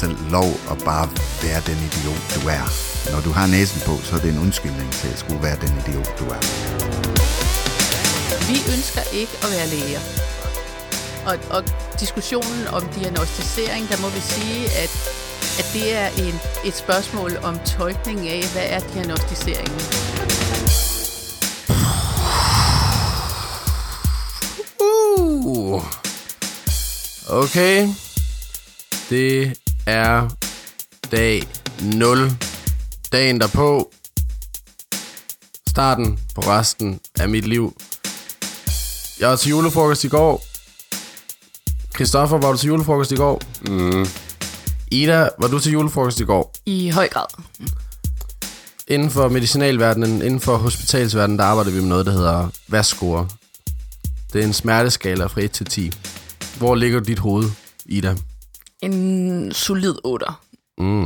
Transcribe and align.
selv 0.00 0.16
lov 0.30 0.50
at 0.72 0.78
bare 0.90 1.06
være 1.44 1.60
den 1.68 1.78
idiot, 1.88 2.22
du 2.36 2.40
er. 2.58 2.64
Når 3.12 3.20
du 3.26 3.30
har 3.38 3.46
næsen 3.46 3.80
på, 3.88 3.94
så 4.06 4.10
er 4.16 4.20
det 4.24 4.30
en 4.34 4.40
undskyldning 4.46 4.90
til 5.00 5.08
at 5.14 5.18
skulle 5.18 5.42
være 5.42 5.58
den 5.64 5.72
idiot, 5.80 6.10
du 6.20 6.24
er. 6.36 6.40
Vi 8.50 8.56
ønsker 8.74 9.02
ikke 9.20 9.34
at 9.44 9.48
være 9.56 9.66
læger. 9.74 10.02
Og, 11.28 11.34
og 11.56 11.62
diskussionen 12.00 12.62
om 12.76 12.82
diagnostisering, 12.98 13.88
der 13.90 13.98
må 14.04 14.08
vi 14.08 14.20
sige, 14.20 14.60
at, 14.82 14.92
at 15.60 15.66
det 15.74 15.86
er 16.02 16.08
en, 16.26 16.34
et 16.64 16.76
spørgsmål 16.84 17.30
om 17.42 17.54
tolkning 17.58 18.28
af, 18.28 18.42
hvad 18.52 18.66
er 18.76 18.80
diagnostiseringen. 18.94 19.80
Uh. 24.80 25.82
Okay. 27.42 27.88
Det 29.10 29.58
er 29.90 30.28
dag 31.10 31.42
0. 31.82 32.32
Dagen 33.12 33.40
derpå. 33.40 33.92
Starten 35.68 36.18
på 36.34 36.40
resten 36.40 37.00
af 37.20 37.28
mit 37.28 37.46
liv. 37.46 37.76
Jeg 39.20 39.28
var 39.28 39.36
til 39.36 39.50
julefrokost 39.50 40.04
i 40.04 40.08
går. 40.08 40.44
Christoffer, 41.94 42.38
var 42.38 42.52
du 42.52 42.58
til 42.58 42.66
julefrokost 42.66 43.12
i 43.12 43.16
går? 43.16 43.42
Mm. 43.62 44.06
Ida, 44.90 45.28
var 45.38 45.48
du 45.48 45.58
til 45.58 45.72
julefrokost 45.72 46.20
i 46.20 46.24
går? 46.24 46.54
I 46.66 46.90
høj 46.90 47.08
grad. 47.08 47.26
Inden 48.88 49.10
for 49.10 49.28
medicinalverdenen, 49.28 50.22
inden 50.22 50.40
for 50.40 50.56
hospitalsverdenen, 50.56 51.38
der 51.38 51.44
arbejder 51.44 51.70
vi 51.70 51.80
med 51.80 51.88
noget, 51.88 52.06
der 52.06 52.12
hedder 52.12 52.48
VAS-score. 52.68 53.28
Det 54.32 54.40
er 54.40 54.46
en 54.46 54.52
smerteskala 54.52 55.26
fra 55.26 55.40
1 55.40 55.50
til 55.50 55.66
10. 55.66 55.92
Hvor 56.58 56.74
ligger 56.74 57.00
dit 57.00 57.18
hoved, 57.18 57.50
Ida? 57.86 58.16
En 58.82 59.52
solid 59.52 59.94
8. 60.04 60.26
Mm. 60.78 61.02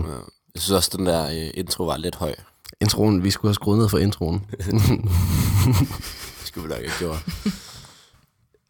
Jeg 0.55 0.63
synes 0.63 0.71
også, 0.71 0.91
den 0.97 1.07
der 1.07 1.27
øh, 1.27 1.51
intro 1.55 1.85
var 1.85 1.97
lidt 1.97 2.15
høj. 2.15 2.35
Introen, 2.81 3.25
vi 3.25 3.31
skulle 3.31 3.49
have 3.51 3.55
skruet 3.55 3.79
ned 3.79 3.89
for 3.89 3.99
introen. 3.99 4.47
Det 4.57 6.45
skulle 6.45 6.69
vi 6.69 6.75
nok 6.75 6.83
ikke 6.83 6.95
gjort. 6.99 7.25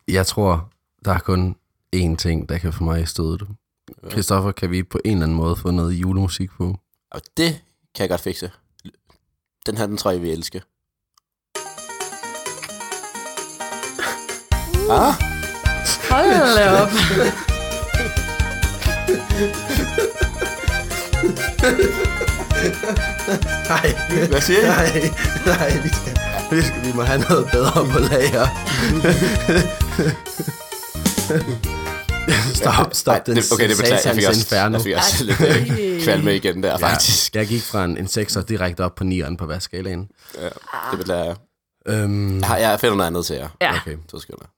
Jeg 0.08 0.26
tror, 0.26 0.70
der 1.04 1.12
er 1.12 1.18
kun 1.18 1.56
én 1.96 2.16
ting, 2.16 2.48
der 2.48 2.58
kan 2.58 2.72
få 2.72 2.84
mig 2.84 3.02
i 3.02 3.06
stødet. 3.06 3.48
Christoffer, 4.10 4.52
kan 4.52 4.70
vi 4.70 4.82
på 4.82 5.00
en 5.04 5.10
eller 5.12 5.22
anden 5.22 5.36
måde 5.36 5.56
få 5.56 5.70
noget 5.70 5.92
julemusik 5.92 6.50
på? 6.50 6.76
Og 7.10 7.20
det 7.36 7.60
kan 7.94 8.02
jeg 8.02 8.08
godt 8.08 8.20
fikse. 8.20 8.50
Den 9.66 9.76
her, 9.76 9.86
den 9.86 9.96
tror 9.96 10.10
jeg, 10.10 10.22
vi 10.22 10.30
elsker. 10.30 10.60
Ah, 14.90 15.14
Hold 16.10 16.56
da 16.56 16.82
op. 16.82 16.90
Nej, 23.68 23.94
hvad 24.28 24.40
siger 24.40 24.58
I? 24.60 24.64
nej, 24.66 25.10
nej, 25.46 25.78
vi, 25.82 25.88
skal, 25.88 26.16
vi, 26.56 26.62
skal, 26.62 26.84
vi 26.84 26.92
må 26.94 27.02
have 27.02 27.20
noget 27.28 27.48
bedre 27.52 27.86
på 27.92 27.98
lager. 27.98 28.46
stop, 32.54 32.94
stop. 32.94 33.12
Nej, 33.14 33.22
den 33.26 33.36
det, 33.36 33.52
okay, 33.52 33.68
det 33.68 33.76
beklager 33.76 34.00
jeg. 34.04 34.14
Fik 34.14 34.24
også, 34.28 34.40
inferno. 34.40 34.76
jeg 34.76 34.82
fik 34.82 34.94
også 34.96 35.24
lidt 35.24 35.40
øh, 35.40 36.02
kvalme 36.02 36.36
igen 36.36 36.62
der, 36.62 36.78
faktisk. 36.78 37.34
Ja, 37.34 37.38
jeg 37.40 37.48
gik 37.48 37.62
fra 37.62 37.84
en, 37.84 37.96
en 37.98 38.04
6'er 38.06 38.42
direkte 38.42 38.84
op 38.84 38.94
på 38.94 39.04
9'eren 39.04 39.36
på 39.36 39.46
værskalaen. 39.46 40.08
Ja, 40.40 40.44
det 40.90 40.98
beklager 40.98 41.24
jeg. 41.24 41.36
Øhm, 41.88 42.38
Jeg, 42.38 42.46
har, 42.46 42.56
jeg 42.56 42.80
finder 42.80 42.96
noget 42.96 43.06
andet 43.06 43.26
til 43.26 43.36
jer. 43.36 43.48
Ja, 43.60 43.74
okay. 43.76 43.96
Så 44.10 44.18
skal 44.18 44.34
jeg. 44.40 44.48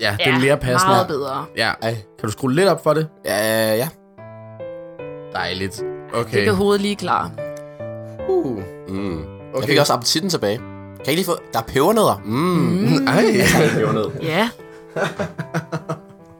Ja, 0.00 0.16
det 0.18 0.26
er 0.32 0.38
mere 0.40 0.56
passende. 0.56 0.92
meget 0.94 1.06
bedre. 1.06 1.44
Ja, 1.56 1.72
Ej. 1.82 1.90
kan 1.92 2.26
du 2.26 2.30
skrue 2.30 2.52
lidt 2.52 2.68
op 2.68 2.82
for 2.82 2.94
det? 2.94 3.08
Ja, 3.24 3.74
ja. 3.74 3.88
Dejligt. 5.32 5.76
Det 5.76 6.20
Okay. 6.20 6.44
kan 6.44 6.54
hovedet 6.54 6.80
lige 6.80 6.96
klar. 6.96 7.30
Uh. 8.28 8.58
Mm. 8.88 9.18
Okay. 9.18 9.60
Jeg 9.60 9.68
fik 9.68 9.78
også 9.78 9.92
appetitten 9.92 10.30
tilbage. 10.30 10.58
Kan 11.04 11.12
I 11.12 11.16
lige 11.16 11.24
få... 11.24 11.36
Der 11.52 11.58
er 11.58 11.62
pebernødder. 11.62 12.20
Mm. 12.24 12.32
mm. 12.32 13.06
Ej. 13.06 13.24
Ja. 14.32 14.48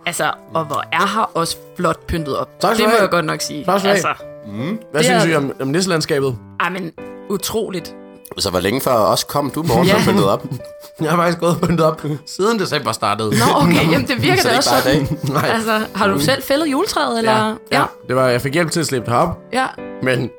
altså, 0.06 0.32
og 0.54 0.64
hvor 0.64 0.84
er 0.92 1.14
her 1.14 1.30
også 1.34 1.56
flot 1.76 2.06
pyntet 2.06 2.36
op. 2.36 2.48
Tak 2.60 2.74
skal 2.74 2.76
det 2.76 2.84
du 2.84 2.84
må 2.84 2.90
have. 2.90 3.02
jeg 3.02 3.10
godt 3.10 3.24
nok 3.24 3.40
sige. 3.40 3.64
Tak 3.64 3.78
skal 3.78 3.90
du 3.90 3.94
altså, 3.94 4.14
Mm. 4.46 4.78
Hvad 4.90 5.00
Det 5.00 5.04
synes 5.04 5.24
er- 5.24 5.28
I 5.28 5.34
om, 5.34 5.52
om 5.60 5.68
nisselandskabet? 5.68 6.38
ej, 6.60 6.68
men 6.70 6.92
utroligt. 7.30 7.94
Så 8.38 8.50
hvor 8.50 8.60
længe 8.60 8.80
før 8.80 8.92
os 8.92 9.24
kom 9.24 9.50
du, 9.50 9.62
morgen, 9.62 9.86
Ja. 9.86 9.96
ja. 9.98 10.04
pyntet 10.04 10.28
op? 10.28 10.44
Jeg 11.00 11.10
har 11.10 11.16
faktisk 11.16 11.38
gået 11.38 11.58
pyntet 11.62 11.86
op 11.86 12.02
siden 12.26 12.58
december 12.58 12.92
startede. 12.92 13.30
Nå, 13.30 13.44
okay, 13.56 13.90
jamen 13.92 14.06
det 14.08 14.22
virker 14.22 14.42
Så 14.42 14.48
det 14.48 14.50
da 14.50 14.52
er 14.52 14.56
også 14.56 14.70
sådan. 14.70 15.06
dag. 15.06 15.32
Nej. 15.32 15.50
Altså, 15.54 15.80
har 15.94 16.08
du 16.08 16.20
selv 16.20 16.42
fældet 16.42 16.66
juletræet, 16.66 17.18
eller? 17.18 17.32
Ja, 17.72 17.78
ja. 17.78 17.84
Det 18.08 18.16
var, 18.16 18.26
jeg 18.28 18.40
fik 18.40 18.52
hjælp 18.54 18.70
til 18.70 18.80
at 18.80 18.86
slippe 18.86 19.10
det 19.10 19.18
op, 19.18 19.38
ja. 19.52 19.66
men 20.02 20.30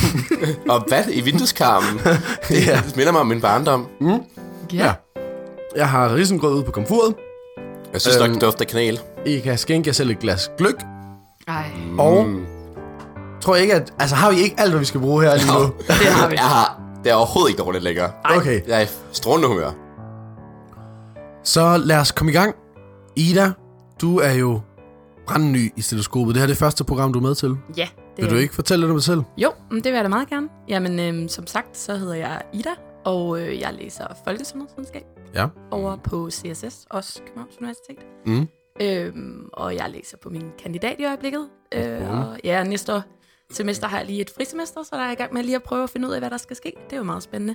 Og 0.70 0.84
hvad? 0.88 1.02
I 1.12 1.20
vindueskarmen? 1.20 2.00
det, 2.48 2.66
Ja. 2.66 2.80
det 2.86 2.96
minder 2.96 3.12
mig 3.12 3.20
om 3.20 3.26
min 3.26 3.40
barndom. 3.40 3.86
ja. 4.72 4.92
Jeg 5.76 5.88
har 5.88 6.14
risengrød 6.14 6.54
ude 6.54 6.62
på 6.64 6.70
komfuret. 6.70 7.14
Jeg 7.92 8.00
synes 8.00 8.18
nok, 8.18 8.24
Øhm. 8.28 8.34
det 8.34 8.42
dufter 8.42 8.64
kanel. 8.64 9.00
I 9.26 9.38
kan 9.40 9.58
skænke 9.58 9.88
jer 9.88 9.92
selv 9.92 10.10
et 10.10 10.18
glas 10.18 10.50
gløk. 10.58 10.74
Ej, 11.48 11.64
Og 11.98 12.26
tror 13.40 13.54
jeg 13.54 13.62
ikke, 13.62 13.74
at... 13.74 13.92
Altså, 13.98 14.16
har 14.16 14.30
vi 14.30 14.36
ikke 14.36 14.54
alt, 14.58 14.70
hvad 14.70 14.78
vi 14.80 14.84
skal 14.84 15.00
bruge 15.00 15.22
her 15.24 15.34
lige 15.36 15.46
nu? 15.58 15.62
det 15.86 15.94
har 16.06 16.28
vi. 16.28 16.34
Jeg 16.34 16.44
har... 16.44 16.80
Det 17.04 17.10
er 17.10 17.14
overhovedet 17.14 17.50
ikke 17.50 17.62
dårligt 17.62 17.84
længere. 17.84 18.12
Okay, 18.24 18.60
Jeg 18.66 18.78
er 18.82 18.84
i 18.84 18.88
strålende 19.12 19.48
humør. 19.48 19.70
så 21.44 21.76
lad 21.76 21.98
os 21.98 22.12
komme 22.12 22.32
i 22.32 22.34
gang. 22.34 22.54
Ida, 23.16 23.52
du 24.00 24.18
er 24.18 24.32
jo 24.32 24.60
brandny 25.26 25.72
i 25.76 25.80
stetoskopet. 25.82 26.34
Det 26.34 26.40
her 26.40 26.44
er 26.44 26.46
det 26.50 26.56
første 26.56 26.84
program, 26.84 27.12
du 27.12 27.18
er 27.18 27.22
med 27.22 27.34
til. 27.34 27.56
Ja, 27.76 27.88
det 28.16 28.24
Vil 28.24 28.30
du 28.30 28.36
ikke 28.36 28.54
fortælle 28.54 28.82
lidt 28.82 28.90
om 28.90 28.96
dig 28.96 29.04
selv? 29.04 29.22
Jo, 29.36 29.52
men 29.70 29.76
det 29.84 29.84
vil 29.92 29.94
jeg 29.94 30.04
da 30.04 30.08
meget 30.08 30.28
gerne. 30.28 30.48
Jamen, 30.68 30.98
øhm, 31.00 31.28
som 31.28 31.46
sagt, 31.46 31.76
så 31.76 31.96
hedder 31.96 32.14
jeg 32.14 32.42
Ida, 32.52 32.70
og 33.04 33.40
øh, 33.40 33.60
jeg 33.60 33.74
læser 33.74 34.06
folkesundhedsvidenskab 34.26 35.02
Ja. 35.34 35.46
over 35.70 35.96
på 35.96 36.30
CSS, 36.30 36.86
også 36.90 37.20
Københavns 37.26 37.58
Universitet. 37.60 37.98
Mm. 38.26 38.48
Øhm, 38.82 39.48
og 39.52 39.74
jeg 39.76 39.90
læser 39.90 40.16
på 40.22 40.28
min 40.30 40.42
kandidat 40.62 40.96
i 40.98 41.04
øjeblikket. 41.04 41.48
Øh, 41.74 42.10
og 42.10 42.36
ja, 42.44 42.62
næste 42.64 42.94
år, 42.94 43.02
semester 43.52 43.88
har 43.88 43.96
jeg 43.98 44.06
lige 44.06 44.20
et 44.20 44.30
frisemester, 44.36 44.82
så 44.82 44.88
der 44.92 44.98
er 44.98 45.04
jeg 45.04 45.12
i 45.12 45.16
gang 45.16 45.34
med 45.34 45.42
lige 45.42 45.56
at 45.56 45.62
prøve 45.62 45.82
at 45.82 45.90
finde 45.90 46.08
ud 46.08 46.12
af, 46.12 46.20
hvad 46.20 46.30
der 46.30 46.36
skal 46.36 46.56
ske. 46.56 46.72
Det 46.84 46.92
er 46.92 46.96
jo 46.96 47.02
meget 47.02 47.22
spændende. 47.22 47.54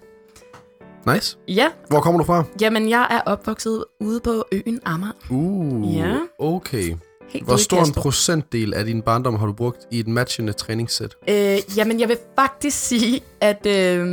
Nice. 1.13 1.37
Ja, 1.47 1.67
Hvor 1.87 1.99
kommer 1.99 2.17
du 2.19 2.25
fra? 2.25 2.43
jamen 2.61 2.89
jeg 2.89 3.07
er 3.09 3.21
opvokset 3.31 3.85
ude 3.99 4.19
på 4.19 4.43
øen 4.51 4.79
Amager. 4.85 5.11
Uh, 5.29 5.95
Ja. 5.97 6.15
okay. 6.39 6.95
Helt 7.29 7.45
Hvor 7.45 7.55
stor 7.57 7.83
en 7.83 7.93
procentdel 7.93 8.73
af 8.73 8.85
din 8.85 9.01
barndom 9.01 9.35
har 9.35 9.45
du 9.45 9.53
brugt 9.53 9.77
i 9.91 9.99
et 9.99 10.07
matchende 10.07 10.53
træningssæt? 10.53 11.15
Øh, 11.29 11.57
jamen, 11.77 11.99
jeg 11.99 12.07
vil 12.09 12.17
faktisk 12.39 12.77
sige, 12.77 13.21
at 13.41 13.65
øh, 13.65 14.07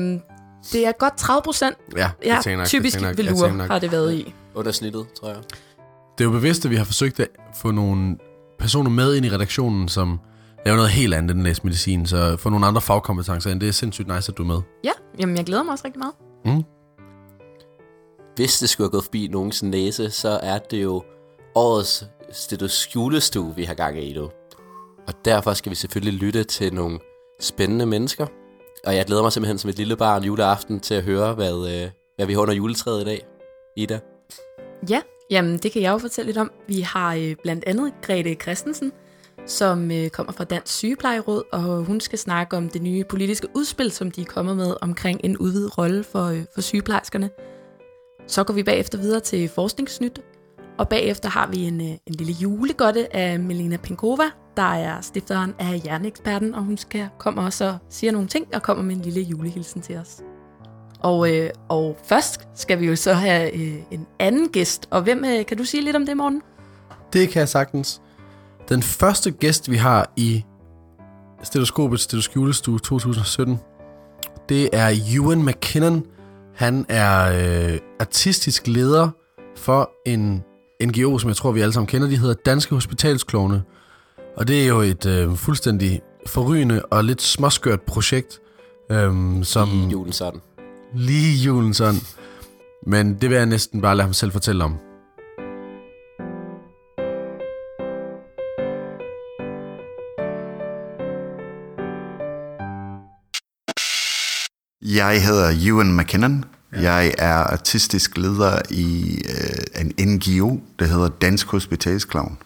det 0.72 0.86
er 0.86 0.92
godt 0.98 1.18
30 1.18 1.42
procent. 1.42 1.76
Ja, 1.96 2.10
Ja, 2.24 2.34
jeg 2.34 2.44
tænker 2.44 2.56
nok, 2.58 2.66
typisk 2.66 3.00
jeg 3.00 3.14
nok, 3.16 3.58
jeg 3.58 3.66
har 3.66 3.78
det 3.78 3.92
været 3.92 4.14
i. 4.14 4.34
Under 4.54 4.72
snittet, 4.72 5.06
tror 5.20 5.28
jeg. 5.28 5.36
Det 6.18 6.24
er 6.24 6.28
jo 6.28 6.30
bevidst, 6.30 6.64
at 6.64 6.70
vi 6.70 6.76
har 6.76 6.84
forsøgt 6.84 7.20
at 7.20 7.28
få 7.60 7.70
nogle 7.70 8.16
personer 8.58 8.90
med 8.90 9.14
ind 9.14 9.26
i 9.26 9.30
redaktionen, 9.30 9.88
som 9.88 10.18
laver 10.66 10.76
noget 10.76 10.90
helt 10.90 11.14
andet 11.14 11.34
end 11.34 11.42
læse 11.42 11.60
medicin, 11.64 12.06
så 12.06 12.36
få 12.36 12.50
nogle 12.50 12.66
andre 12.66 12.80
fagkompetencer 12.80 13.50
ind. 13.50 13.60
Det 13.60 13.68
er 13.68 13.72
sindssygt 13.72 14.08
nice, 14.08 14.32
at 14.32 14.38
du 14.38 14.42
er 14.42 14.46
med. 14.46 14.60
Ja, 14.84 14.90
jamen 15.18 15.36
jeg 15.36 15.44
glæder 15.44 15.62
mig 15.62 15.72
også 15.72 15.84
rigtig 15.84 15.98
meget. 15.98 16.14
Mm. 16.44 16.64
Hvis 18.36 18.58
det 18.58 18.68
skulle 18.68 18.84
have 18.84 18.90
gået 18.90 19.04
forbi 19.04 19.28
nogens 19.32 19.62
næse, 19.62 20.10
så 20.10 20.28
er 20.42 20.58
det 20.58 20.82
jo 20.82 21.02
årets 21.54 22.04
stetoskjulestue, 22.32 23.54
vi 23.56 23.64
har 23.64 23.74
gang 23.74 24.02
i 24.02 24.12
nu. 24.12 24.22
Og 25.06 25.14
derfor 25.24 25.52
skal 25.52 25.70
vi 25.70 25.76
selvfølgelig 25.76 26.20
lytte 26.20 26.44
til 26.44 26.74
nogle 26.74 26.98
spændende 27.40 27.86
mennesker. 27.86 28.26
Og 28.86 28.96
jeg 28.96 29.04
glæder 29.06 29.22
mig 29.22 29.32
simpelthen 29.32 29.58
som 29.58 29.70
et 29.70 29.76
lille 29.76 29.96
barn 29.96 30.24
juleaften 30.24 30.80
til 30.80 30.94
at 30.94 31.02
høre, 31.02 31.34
hvad, 31.34 31.82
øh, 31.82 31.90
hvad 32.16 32.26
vi 32.26 32.32
har 32.32 32.40
under 32.40 32.54
juletræet 32.54 33.02
i 33.02 33.04
dag. 33.04 33.26
Ida. 33.76 34.00
Ja, 34.90 35.00
jamen 35.30 35.58
det 35.58 35.72
kan 35.72 35.82
jeg 35.82 35.92
jo 35.92 35.98
fortælle 35.98 36.28
lidt 36.28 36.38
om. 36.38 36.50
Vi 36.68 36.80
har 36.80 37.14
øh, 37.14 37.36
blandt 37.42 37.64
andet 37.66 37.92
Grete 38.02 38.34
Christensen, 38.34 38.92
som 39.46 39.90
øh, 39.90 40.08
kommer 40.08 40.32
fra 40.32 40.44
Dansk 40.44 40.72
Sygeplejeråd, 40.72 41.42
og 41.52 41.84
hun 41.84 42.00
skal 42.00 42.18
snakke 42.18 42.56
om 42.56 42.68
det 42.68 42.82
nye 42.82 43.04
politiske 43.04 43.48
udspil, 43.54 43.90
som 43.90 44.10
de 44.10 44.20
er 44.20 44.24
kommet 44.24 44.56
med 44.56 44.74
omkring 44.80 45.20
en 45.24 45.38
udvidet 45.38 45.78
rolle 45.78 46.04
for, 46.04 46.24
øh, 46.24 46.44
for 46.54 46.60
sygeplejerskerne. 46.60 47.30
Så 48.26 48.44
går 48.44 48.54
vi 48.54 48.62
bagefter 48.62 48.98
videre 48.98 49.20
til 49.20 49.48
Forskningsnyt, 49.48 50.20
og 50.78 50.88
bagefter 50.88 51.28
har 51.28 51.46
vi 51.46 51.64
en, 51.64 51.80
øh, 51.80 51.86
en 51.86 52.14
lille 52.14 52.32
julegodte 52.32 53.16
af 53.16 53.40
Melina 53.40 53.76
Pinkova, 53.76 54.30
der 54.56 54.74
er 54.74 55.00
stifteren 55.00 55.54
af 55.58 55.80
Hjerneeksperten, 55.84 56.54
og 56.54 56.62
hun 56.62 56.76
skal 56.76 57.08
komme 57.18 57.40
også 57.40 57.64
og 57.64 57.78
siger 57.90 58.12
nogle 58.12 58.28
ting, 58.28 58.54
og 58.54 58.62
kommer 58.62 58.84
med 58.84 58.96
en 58.96 59.02
lille 59.02 59.20
julehilsen 59.20 59.82
til 59.82 59.96
os. 59.96 60.20
Og, 61.00 61.34
øh, 61.34 61.50
og 61.68 61.98
først 62.04 62.48
skal 62.54 62.80
vi 62.80 62.86
jo 62.86 62.96
så 62.96 63.12
have 63.12 63.54
øh, 63.54 63.76
en 63.90 64.06
anden 64.18 64.48
gæst. 64.48 64.88
Og 64.90 65.02
hvem 65.02 65.24
øh, 65.24 65.46
kan 65.46 65.56
du 65.56 65.64
sige 65.64 65.82
lidt 65.82 65.96
om 65.96 66.06
det, 66.06 66.16
morgen? 66.16 66.42
Det 67.12 67.28
kan 67.28 67.40
jeg 67.40 67.48
sagtens. 67.48 68.00
Den 68.68 68.82
første 68.82 69.30
gæst, 69.30 69.70
vi 69.70 69.76
har 69.76 70.12
i 70.16 70.44
Stetoskopets 71.42 72.02
Stetoskjulestue 72.02 72.78
2017, 72.78 73.58
det 74.48 74.68
er 74.72 75.00
Ewan 75.14 75.44
McKinnon. 75.44 76.04
Han 76.54 76.86
er 76.88 77.32
øh, 77.72 77.78
artistisk 78.00 78.66
leder 78.66 79.10
for 79.56 79.90
en 80.06 80.42
NGO, 80.82 81.18
som 81.18 81.28
jeg 81.28 81.36
tror, 81.36 81.52
vi 81.52 81.60
alle 81.60 81.72
sammen 81.72 81.86
kender. 81.86 82.08
De 82.08 82.18
hedder 82.18 82.34
Danske 82.34 82.74
Hospitalsklovne. 82.74 83.62
Og 84.36 84.48
det 84.48 84.62
er 84.62 84.66
jo 84.66 84.80
et 84.80 85.06
øh, 85.06 85.34
fuldstændig 85.34 86.00
forrygende 86.26 86.82
og 86.82 87.04
lidt 87.04 87.22
småskørt 87.22 87.82
projekt, 87.82 88.40
øhm, 88.90 89.44
som 89.44 89.68
I 89.68 89.92
julen 89.92 90.12
sådan. 90.12 90.40
lige 90.94 91.44
julen 91.44 91.74
sådan. 91.74 92.00
Men 92.86 93.14
det 93.14 93.30
vil 93.30 93.36
jeg 93.36 93.46
næsten 93.46 93.82
bare 93.82 93.96
lade 93.96 94.06
ham 94.06 94.12
selv 94.12 94.32
fortælle 94.32 94.64
om. 94.64 94.85
Jeg 104.94 105.24
hedder 105.24 105.54
Ewan 105.66 105.96
McKinnon. 105.96 106.44
Jeg 106.72 107.14
er 107.18 107.34
artistisk 107.34 108.16
leder 108.16 108.58
i 108.70 109.18
øh, 109.28 109.82
en 109.98 110.08
NGO, 110.08 110.60
der 110.78 110.84
hedder 110.84 111.08
Dansk 111.08 111.46
Hospitalsklovn. 111.46 112.38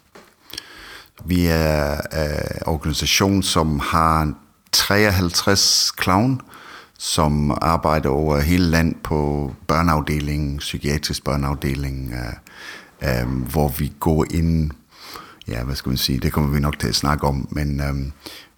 Vi 1.24 1.46
er 1.46 1.92
en 1.92 2.62
organisation, 2.66 3.42
som 3.42 3.78
har 3.78 4.32
53 4.72 5.92
clown, 6.02 6.40
som 6.98 7.58
arbejder 7.62 8.08
over 8.08 8.40
hele 8.40 8.64
land 8.64 8.94
på 9.02 9.52
børneafdelingen, 9.66 10.58
psykiatrisk 10.58 11.24
børneafdeling, 11.24 12.14
øh, 13.02 13.20
øh, 13.20 13.28
hvor 13.28 13.68
vi 13.68 13.92
går 14.00 14.26
ind, 14.30 14.70
ja, 15.48 15.62
hvad 15.62 15.74
skal 15.74 15.90
man 15.90 15.98
sige, 15.98 16.18
det 16.18 16.32
kommer 16.32 16.50
vi 16.50 16.60
nok 16.60 16.78
til 16.78 16.88
at 16.88 16.94
snakke 16.94 17.26
om, 17.26 17.48
men 17.50 17.80
øh, 17.80 17.94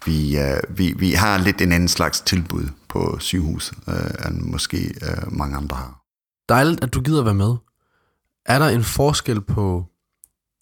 vi, 0.07 0.39
øh, 0.39 0.79
vi, 0.79 0.95
vi 0.99 1.13
har 1.13 1.39
lidt 1.39 1.61
en 1.61 1.73
anden 1.73 1.89
slags 1.89 2.21
tilbud 2.21 2.69
på 2.93 3.17
sygehus, 3.19 3.73
øh, 3.89 4.27
end 4.27 4.41
måske 4.41 4.77
øh, 4.77 5.33
mange 5.33 5.57
andre 5.57 5.77
har. 5.77 6.03
Dejligt, 6.49 6.85
at 6.85 6.95
du 6.95 7.01
gider 7.01 7.25
være 7.25 7.35
med. 7.35 7.55
Er 8.47 8.59
der 8.59 8.69
en 8.69 8.85
forskel 8.85 9.41
på 9.41 9.85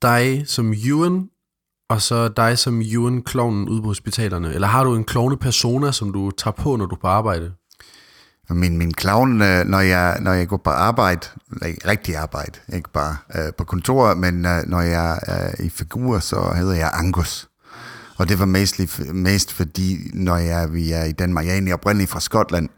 dig 0.03 0.45
som 0.47 0.75
Ewan, 0.87 1.29
og 1.91 2.03
så 2.03 2.29
dig 2.29 2.59
som 2.59 2.83
Ewan 2.83 3.23
klovnen 3.23 3.69
ude 3.69 3.83
på 3.83 3.89
hospitalerne? 3.89 4.55
Eller 4.55 4.69
har 4.69 4.85
du 4.85 4.95
en 4.95 5.05
klovne 5.05 5.37
persona, 5.37 5.93
som 5.93 6.13
du 6.13 6.31
tager 6.31 6.55
på, 6.55 6.77
når 6.77 6.87
du 6.87 6.95
er 6.95 7.01
på 7.01 7.07
arbejde? 7.07 7.53
Min, 8.51 8.79
min 8.79 8.95
clown, 9.01 9.43
øh, 9.43 9.65
når 9.65 9.81
jeg, 9.81 10.19
når 10.21 10.33
jeg 10.33 10.49
går 10.49 10.57
på 10.57 10.71
arbejde, 10.71 11.27
rigtig 11.63 12.17
arbejde, 12.17 12.59
ikke 12.73 12.91
bare 12.93 13.17
øh, 13.35 13.53
på 13.59 13.65
kontor, 13.65 14.15
men 14.15 14.47
øh, 14.47 14.63
når 14.67 14.81
jeg 14.81 15.19
er 15.23 15.63
i 15.63 15.69
figur, 15.69 16.19
så 16.19 16.53
hedder 16.57 16.75
jeg 16.75 16.91
Angus. 16.95 17.50
Og 18.21 18.29
det 18.29 18.39
var 18.39 18.45
mest, 18.47 18.81
mest 19.13 19.53
fordi, 19.53 20.11
når 20.15 20.37
jeg, 20.37 20.73
vi 20.73 20.93
er 20.93 21.05
i 21.05 21.13
Danmark, 21.13 21.45
jeg 21.45 21.51
er 21.51 21.55
egentlig 21.55 21.75
oprindelig 21.75 22.09
fra 22.09 22.21
Skotland, 22.21 22.69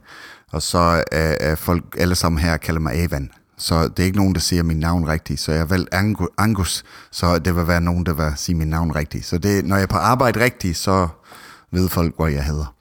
og 0.52 0.62
så 0.62 0.78
øh, 1.12 1.34
er 1.40 1.54
folk 1.54 1.84
alle 1.98 2.14
sammen 2.14 2.38
her 2.38 2.56
kalder 2.56 2.80
mig 2.80 3.04
Evan. 3.04 3.30
Så 3.58 3.88
det 3.88 3.98
er 3.98 4.04
ikke 4.04 4.18
nogen, 4.18 4.34
der 4.34 4.40
siger 4.40 4.62
mit 4.62 4.76
navn 4.76 5.08
rigtigt. 5.08 5.40
Så 5.40 5.52
jeg 5.52 5.70
valgte 5.70 5.94
Angus, 6.38 6.84
så 7.10 7.38
det 7.38 7.56
vil 7.56 7.66
være 7.66 7.80
nogen, 7.80 8.06
der 8.06 8.12
vil 8.12 8.32
sige 8.36 8.56
mit 8.56 8.68
navn 8.68 8.94
rigtigt. 8.94 9.26
Så 9.26 9.38
det, 9.38 9.64
når 9.64 9.76
jeg 9.76 9.82
er 9.82 9.86
på 9.86 9.96
arbejde 9.96 10.40
rigtigt, 10.40 10.76
så 10.76 11.08
ved 11.72 11.88
folk, 11.88 12.16
hvor 12.16 12.26
jeg 12.26 12.44
hedder. 12.44 12.74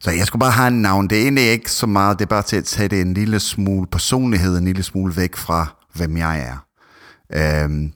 Så 0.00 0.10
jeg 0.10 0.26
skulle 0.26 0.40
bare 0.40 0.50
have 0.50 0.68
en 0.68 0.82
navn. 0.82 1.08
Det 1.08 1.18
er 1.18 1.22
egentlig 1.22 1.44
ikke 1.44 1.70
så 1.70 1.86
meget, 1.86 2.18
det 2.18 2.24
er 2.24 2.28
bare 2.28 2.42
til 2.42 2.56
at 2.56 2.64
tage 2.64 2.88
det 2.88 3.00
en 3.00 3.14
lille 3.14 3.40
smule 3.40 3.86
personlighed, 3.86 4.58
en 4.58 4.64
lille 4.64 4.82
smule 4.82 5.16
væk 5.16 5.36
fra, 5.36 5.66
hvem 5.94 6.16
jeg 6.16 6.40
er. 6.40 6.56
Øhm, 7.64 7.92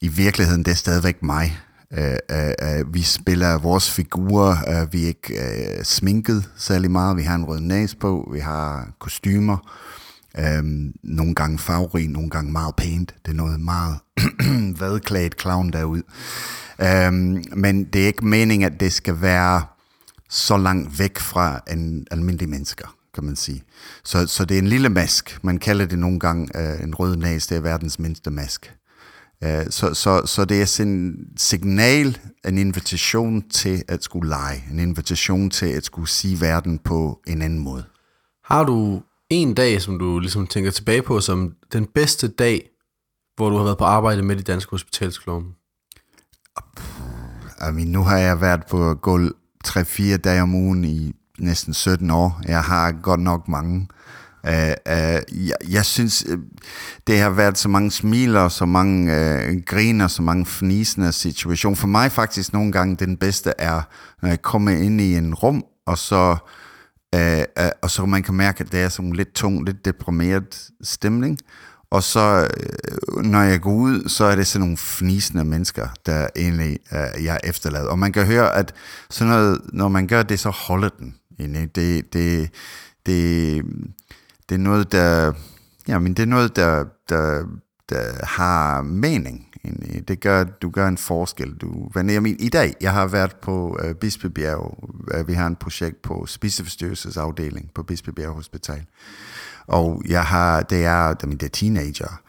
I 0.00 0.08
virkeligheden, 0.08 0.62
det 0.64 0.70
er 0.70 0.76
stadigvæk 0.76 1.22
mig. 1.22 1.58
Øh, 1.92 2.16
øh, 2.30 2.78
øh, 2.78 2.94
vi 2.94 3.02
spiller 3.02 3.58
vores 3.58 3.90
figurer, 3.90 4.82
øh, 4.82 4.92
vi 4.92 5.02
er 5.02 5.06
ikke 5.06 5.34
øh, 5.34 5.84
sminket 5.84 6.50
særlig 6.56 6.90
meget, 6.90 7.16
vi 7.16 7.22
har 7.22 7.34
en 7.34 7.44
rød 7.44 7.60
næse 7.60 7.96
på, 7.96 8.30
vi 8.32 8.38
har 8.38 8.88
kostymer, 8.98 9.58
øh, 10.38 10.64
nogle 11.02 11.34
gange 11.34 11.58
farverig, 11.58 12.08
nogle 12.08 12.30
gange 12.30 12.52
meget 12.52 12.76
pænt, 12.76 13.14
det 13.26 13.32
er 13.32 13.36
noget 13.36 13.60
meget 13.60 13.98
vadklædt 14.80 15.40
clown 15.40 15.70
derude. 15.70 16.02
Øh, 16.80 17.12
men 17.56 17.84
det 17.84 18.02
er 18.02 18.06
ikke 18.06 18.26
meningen, 18.26 18.72
at 18.72 18.80
det 18.80 18.92
skal 18.92 19.20
være 19.20 19.62
så 20.28 20.56
langt 20.56 20.98
væk 20.98 21.18
fra 21.18 21.60
en 21.70 22.06
almindelig 22.10 22.48
mennesker, 22.48 22.96
kan 23.14 23.24
man 23.24 23.36
sige. 23.36 23.62
Så, 24.04 24.26
så 24.26 24.44
det 24.44 24.54
er 24.54 24.58
en 24.58 24.68
lille 24.68 24.88
mask. 24.88 25.38
Man 25.42 25.58
kalder 25.58 25.86
det 25.86 25.98
nogle 25.98 26.18
gange 26.18 26.48
øh, 26.56 26.82
en 26.82 26.94
rød 26.94 27.16
næse, 27.16 27.48
det 27.48 27.56
er 27.56 27.60
verdens 27.60 27.98
mindste 27.98 28.30
mask. 28.30 28.72
Øh, 29.44 29.66
så, 29.70 29.94
så, 29.94 30.22
så 30.26 30.44
det 30.44 30.62
er 30.62 30.82
en 30.82 31.16
signal, 31.36 32.18
en 32.44 32.58
invitation 32.58 33.48
til 33.48 33.82
at 33.88 34.04
skulle 34.04 34.28
lege, 34.28 34.64
en 34.70 34.78
invitation 34.78 35.50
til 35.50 35.66
at 35.66 35.84
skulle 35.84 36.08
sige 36.08 36.40
verden 36.40 36.78
på 36.78 37.20
en 37.26 37.42
anden 37.42 37.58
måde. 37.58 37.84
Har 38.44 38.64
du 38.64 39.02
en 39.30 39.54
dag, 39.54 39.82
som 39.82 39.98
du 39.98 40.18
ligesom 40.18 40.46
tænker 40.46 40.70
tilbage 40.70 41.02
på, 41.02 41.20
som 41.20 41.54
den 41.72 41.86
bedste 41.86 42.28
dag, 42.28 42.70
hvor 43.36 43.50
du 43.50 43.56
har 43.56 43.64
været 43.64 43.78
på 43.78 43.84
arbejde 43.84 44.22
med 44.22 44.36
de 44.36 44.42
danske 44.42 44.70
hospitalsklovne? 44.70 45.46
Mean, 47.72 47.88
nu 47.88 48.02
har 48.02 48.18
jeg 48.18 48.40
været 48.40 48.66
på 48.70 48.94
gulv 48.94 49.34
3-4 49.68 50.16
dage 50.16 50.42
om 50.42 50.54
ugen 50.54 50.84
i 50.84 51.12
næsten 51.38 51.74
17 51.74 52.10
år. 52.10 52.40
Jeg 52.48 52.62
har 52.62 52.92
godt 52.92 53.20
nok 53.20 53.48
mange. 53.48 53.88
Uh, 54.46 54.52
uh, 54.52 55.46
jeg, 55.46 55.56
jeg 55.68 55.84
synes, 55.84 56.26
uh, 56.28 56.38
det 57.06 57.18
har 57.18 57.30
været 57.30 57.58
så 57.58 57.68
mange 57.68 57.90
smiler, 57.90 58.48
så 58.48 58.66
mange 58.66 59.12
uh, 59.12 59.62
griner, 59.66 60.08
så 60.08 60.22
mange 60.22 60.46
fnisende 60.46 61.12
situationer. 61.12 61.76
For 61.76 61.86
mig 61.86 62.12
faktisk 62.12 62.52
nogle 62.52 62.72
gange 62.72 62.96
den 62.96 63.16
bedste 63.16 63.52
er, 63.58 63.82
når 64.22 64.28
jeg 64.28 64.42
kommer 64.42 64.70
ind 64.70 65.00
i 65.00 65.16
en 65.16 65.34
rum, 65.34 65.64
og 65.86 65.98
så, 65.98 66.36
uh, 67.16 67.62
uh, 67.64 67.70
og 67.82 67.90
så 67.90 68.06
man 68.06 68.22
kan 68.22 68.34
mærke, 68.34 68.64
at 68.64 68.72
det 68.72 68.80
er 68.80 68.88
sådan 68.88 69.12
lidt 69.12 69.34
tung, 69.34 69.64
lidt 69.64 69.84
deprimeret 69.84 70.68
stemning. 70.82 71.38
Og 71.90 72.02
så, 72.02 72.48
når 73.24 73.42
jeg 73.42 73.60
går 73.60 73.72
ud, 73.72 74.08
så 74.08 74.24
er 74.24 74.36
det 74.36 74.46
sådan 74.46 74.60
nogle 74.60 74.76
fnisende 74.76 75.44
mennesker, 75.44 75.88
der 76.06 76.26
egentlig 76.36 76.78
øh, 76.92 77.24
jeg 77.24 77.40
er 77.42 77.48
efterladt. 77.48 77.86
Og 77.86 77.98
man 77.98 78.12
kan 78.12 78.26
høre, 78.26 78.54
at 78.54 78.74
sådan 79.10 79.32
noget, 79.32 79.60
når 79.72 79.88
man 79.88 80.06
gør 80.06 80.22
det, 80.22 80.40
så 80.40 80.50
holder 80.50 80.88
den. 80.88 81.14
Egentlig. 81.38 81.76
Det, 81.76 82.12
det, 82.12 82.50
det, 83.06 83.62
det 84.48 84.54
er 84.54 84.58
noget, 84.58 84.92
der, 84.92 85.32
ja, 85.88 85.98
men 85.98 86.14
det 86.14 86.22
er 86.22 86.26
noget, 86.26 86.56
der, 86.56 86.84
der, 87.08 87.44
der 87.88 88.26
har 88.26 88.82
mening. 88.82 89.46
Egentlig. 89.64 90.08
Det 90.08 90.20
gør, 90.20 90.44
du 90.44 90.70
gør 90.70 90.88
en 90.88 90.98
forskel. 90.98 91.54
Du, 91.54 91.90
men 91.94 92.10
jeg 92.10 92.22
mener, 92.22 92.36
i 92.40 92.48
dag, 92.48 92.74
jeg 92.80 92.92
har 92.92 93.06
været 93.06 93.36
på 93.36 93.78
øh, 93.82 93.94
Bispebjerg. 93.94 94.90
Øh, 95.14 95.28
vi 95.28 95.32
har 95.32 95.46
en 95.46 95.56
projekt 95.56 96.02
på 96.02 96.26
spiseforstyrrelsesafdeling 96.26 97.70
på 97.74 97.82
Bispebjerg 97.82 98.34
Hospital. 98.34 98.86
Og 99.66 100.02
jeg 100.08 100.24
har, 100.24 100.62
det 100.62 100.84
er, 100.84 101.14
det 101.14 101.42
er 101.42 101.48
teenager, 101.48 102.20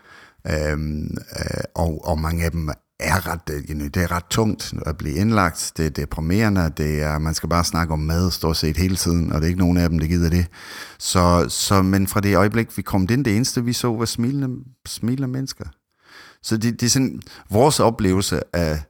øhm, 0.48 1.18
øh, 1.40 1.64
og, 1.76 2.08
og 2.08 2.20
mange 2.20 2.46
af 2.46 2.52
dem 2.52 2.70
er 3.00 3.28
ret, 3.28 3.50
øh, 3.52 3.64
you 3.70 3.88
det 3.88 3.98
er 3.98 4.12
ret 4.12 4.26
tungt 4.30 4.74
at 4.86 4.98
blive 4.98 5.16
indlagt, 5.16 5.72
det 5.78 5.86
er 5.86 5.90
deprimerende, 5.90 6.72
det 6.78 7.02
er, 7.02 7.20
man 7.20 7.34
skal 7.34 7.50
bare 7.50 7.64
snakke 7.64 7.94
om 7.94 8.00
mad 8.00 8.32
stort 8.32 8.58
set 8.58 8.78
hele 8.78 8.96
tiden, 8.96 9.32
og 9.32 9.36
det 9.36 9.44
er 9.44 9.48
ikke 9.48 9.60
nogen 9.60 9.78
af 9.78 9.90
dem, 9.90 10.00
der 10.00 10.08
gider 10.08 10.30
det. 10.30 10.48
Så, 11.00 11.46
så 11.50 11.82
men 11.82 12.08
fra 12.08 12.20
det 12.20 12.36
øjeblik, 12.36 12.78
vi 12.78 12.82
kom 12.82 13.08
ind, 13.12 13.26
det 13.26 13.36
eneste 13.36 13.64
vi 13.64 13.74
så 13.74 13.88
var 13.94 14.06
smilende, 14.06 14.64
smilende 14.86 15.28
mennesker. 15.28 15.66
Så 16.42 16.58
det, 16.58 16.80
det 16.80 16.86
er 16.86 16.90
sådan, 16.90 17.22
vores 17.50 17.80
oplevelse 17.80 18.56
af 18.56 18.82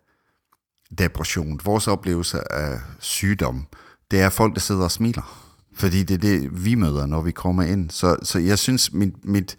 depression, 0.98 1.60
vores 1.64 1.88
oplevelse 1.88 2.52
af 2.52 2.80
sygdom, 3.00 3.68
det 4.12 4.22
er 4.22 4.30
folk, 4.30 4.54
der 4.54 4.60
sidder 4.60 4.84
og 4.84 4.92
smiler. 4.92 5.48
Fordi 5.76 6.04
det 6.04 6.14
er 6.14 6.18
det, 6.18 6.66
vi 6.66 6.76
møder, 6.76 7.06
når 7.06 7.22
vi 7.22 7.32
kommer 7.32 7.64
ind. 7.64 7.90
Så, 7.90 8.16
så 8.24 8.40
jeg 8.40 8.60
synes, 8.60 8.94
mit, 8.94 9.26
mit, 9.26 9.58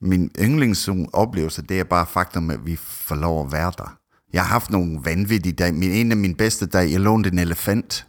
min 0.00 0.30
yndlingsoplevelse, 0.40 1.62
det 1.62 1.80
er 1.80 1.84
bare 1.84 2.06
faktum, 2.06 2.50
at 2.50 2.66
vi 2.66 2.76
får 2.76 3.14
lov 3.14 3.46
at 3.46 3.52
være 3.52 3.72
der. 3.78 3.96
Jeg 4.32 4.42
har 4.42 4.48
haft 4.48 4.70
nogle 4.70 5.00
vanvittige 5.04 5.52
dage. 5.52 5.72
Min, 5.72 5.90
en 5.90 6.10
af 6.10 6.16
mine 6.16 6.34
bedste 6.34 6.66
dage, 6.66 6.92
jeg 6.92 7.00
lånte 7.00 7.30
en 7.30 7.38
elefant 7.38 8.06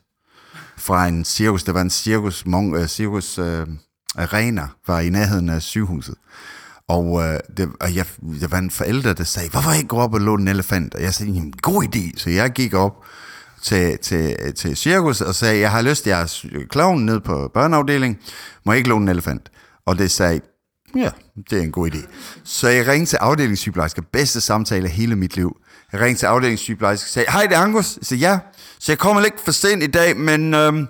fra 0.77 1.08
en 1.08 1.25
cirkus. 1.25 1.63
Det 1.63 1.74
var 1.74 1.82
en 1.82 1.89
cirkus, 1.89 2.46
mon, 2.46 2.74
uh, 2.74 2.82
øh, 2.82 2.88
cirkus 2.88 3.39
uh, 3.39 3.46
arena, 4.15 4.67
var 4.88 5.00
i 5.00 5.10
nærheden 5.10 5.50
af 5.50 5.62
sygehuset. 5.62 6.15
Og, 6.88 7.06
uh, 7.06 7.24
det, 7.58 7.70
og 7.79 7.96
jeg, 7.96 8.06
der 8.41 8.48
var 8.48 8.58
en 8.58 8.72
forælder, 8.72 9.13
der 9.13 9.24
sagde, 9.24 9.50
hvorfor 9.50 9.72
ikke 9.72 9.88
gå 9.88 9.98
op 9.98 10.13
og 10.13 10.22
låne 10.22 10.41
en 10.41 10.48
elefant? 10.48 10.96
Og 10.96 11.01
jeg 11.01 11.13
sagde, 11.13 11.32
jamen, 11.32 11.53
god 11.62 11.84
idé. 11.84 12.17
Så 12.17 12.29
jeg 12.29 12.51
gik 12.51 12.74
op 12.74 13.06
til, 13.62 13.98
til, 13.98 14.53
til 14.56 14.77
cirkus 14.77 15.22
og 15.22 15.36
sagde, 15.36 15.60
jeg 15.60 15.72
har 15.72 15.82
lyst 15.82 16.03
til 16.03 16.10
jeres 16.10 16.46
klovn 16.70 17.06
ned 17.06 17.20
på 17.20 17.51
børneafdelingen, 17.53 18.20
må 18.65 18.72
jeg 18.72 18.77
ikke 18.77 18.89
låne 18.89 19.03
en 19.03 19.10
elefant? 19.10 19.51
Og 19.86 19.98
det 19.98 20.12
sagde, 20.12 20.41
ja, 20.98 21.10
det 21.50 21.58
er 21.58 21.62
en 21.62 21.72
god 21.72 21.92
idé. 21.92 22.08
Så 22.44 22.68
jeg 22.68 22.88
ringte 22.88 23.10
til 23.10 23.18
afdelingssygeplejerske, 23.18 24.01
bedste 24.01 24.42
samtale 24.42 24.88
hele 24.88 25.16
mit 25.16 25.36
liv. 25.36 25.58
Jeg 25.92 26.01
ringte 26.01 26.22
til 26.22 26.25
afdelingssygeplejerske 26.25 27.06
og 27.06 27.10
sagde, 27.10 27.32
hej, 27.32 27.44
det 27.44 27.58
er 27.58 27.62
Angus. 27.62 27.98
Jeg 27.98 28.06
sagde, 28.06 28.22
ja. 28.22 28.39
Så 28.80 28.92
jeg 28.92 29.00
kommer 29.00 29.22
lidt 29.22 29.39
for 29.39 29.51
sent 29.51 29.84
i 29.84 29.88
dag, 29.88 30.18
men 30.18 30.54
øhm, 30.54 30.88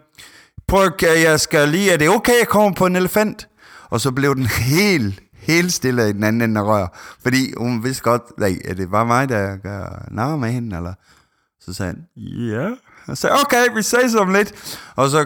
prøv 0.67 0.83
at 0.85 1.23
jeg 1.23 1.39
skal 1.39 1.69
lige, 1.69 1.91
er 1.91 1.97
det 1.97 2.09
okay, 2.09 2.39
jeg 2.39 2.47
kommer 2.47 2.73
på 2.73 2.85
en 2.85 2.95
elefant? 2.95 3.47
Og 3.89 4.01
så 4.01 4.11
blev 4.11 4.35
den 4.35 4.45
helt, 4.75 5.19
helt 5.33 5.73
stille 5.73 6.09
i 6.09 6.13
den 6.13 6.23
anden 6.23 6.41
ende 6.41 6.59
af 6.61 6.65
rør. 6.65 6.87
Fordi 7.23 7.53
hun 7.57 7.83
vidste 7.83 8.03
godt, 8.03 8.21
at 8.65 8.77
det 8.77 8.91
var 8.91 9.03
mig, 9.03 9.29
der 9.29 9.57
gør 9.57 10.07
nar 10.11 10.35
med 10.35 10.51
hende, 10.51 10.77
eller... 10.77 10.93
Så 11.59 11.73
sagde 11.73 11.91
han, 11.91 12.23
ja. 12.25 12.69
Og 13.07 13.17
sagde 13.17 13.35
okay, 13.41 13.75
vi 13.75 13.81
ses 13.81 14.15
om 14.15 14.33
lidt. 14.33 14.79
Og 14.95 15.09
så 15.09 15.25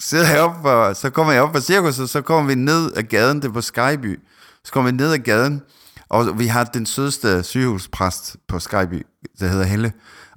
sidder 0.00 0.30
jeg 0.30 0.40
op, 0.40 0.64
og 0.64 0.96
så 0.96 1.10
kommer 1.10 1.32
jeg 1.32 1.42
op 1.42 1.52
på 1.52 1.60
cirkus, 1.60 1.98
og 1.98 2.08
så 2.08 2.20
kommer 2.20 2.48
vi 2.48 2.54
ned 2.54 2.92
ad 2.96 3.02
gaden, 3.02 3.42
det 3.42 3.48
er 3.48 3.52
på 3.52 3.60
Skyby. 3.60 4.20
Så 4.64 4.72
kommer 4.72 4.90
vi 4.90 4.96
ned 4.96 5.12
ad 5.12 5.18
gaden, 5.18 5.62
Og 6.10 6.38
vi 6.38 6.46
har 6.46 6.64
den 6.64 6.86
sødeste 6.86 7.42
sygehuspræst 7.42 8.36
på 8.48 8.58
Skyby, 8.58 9.06
der 9.40 9.46
hedder 9.46 9.64
Helle. 9.64 9.92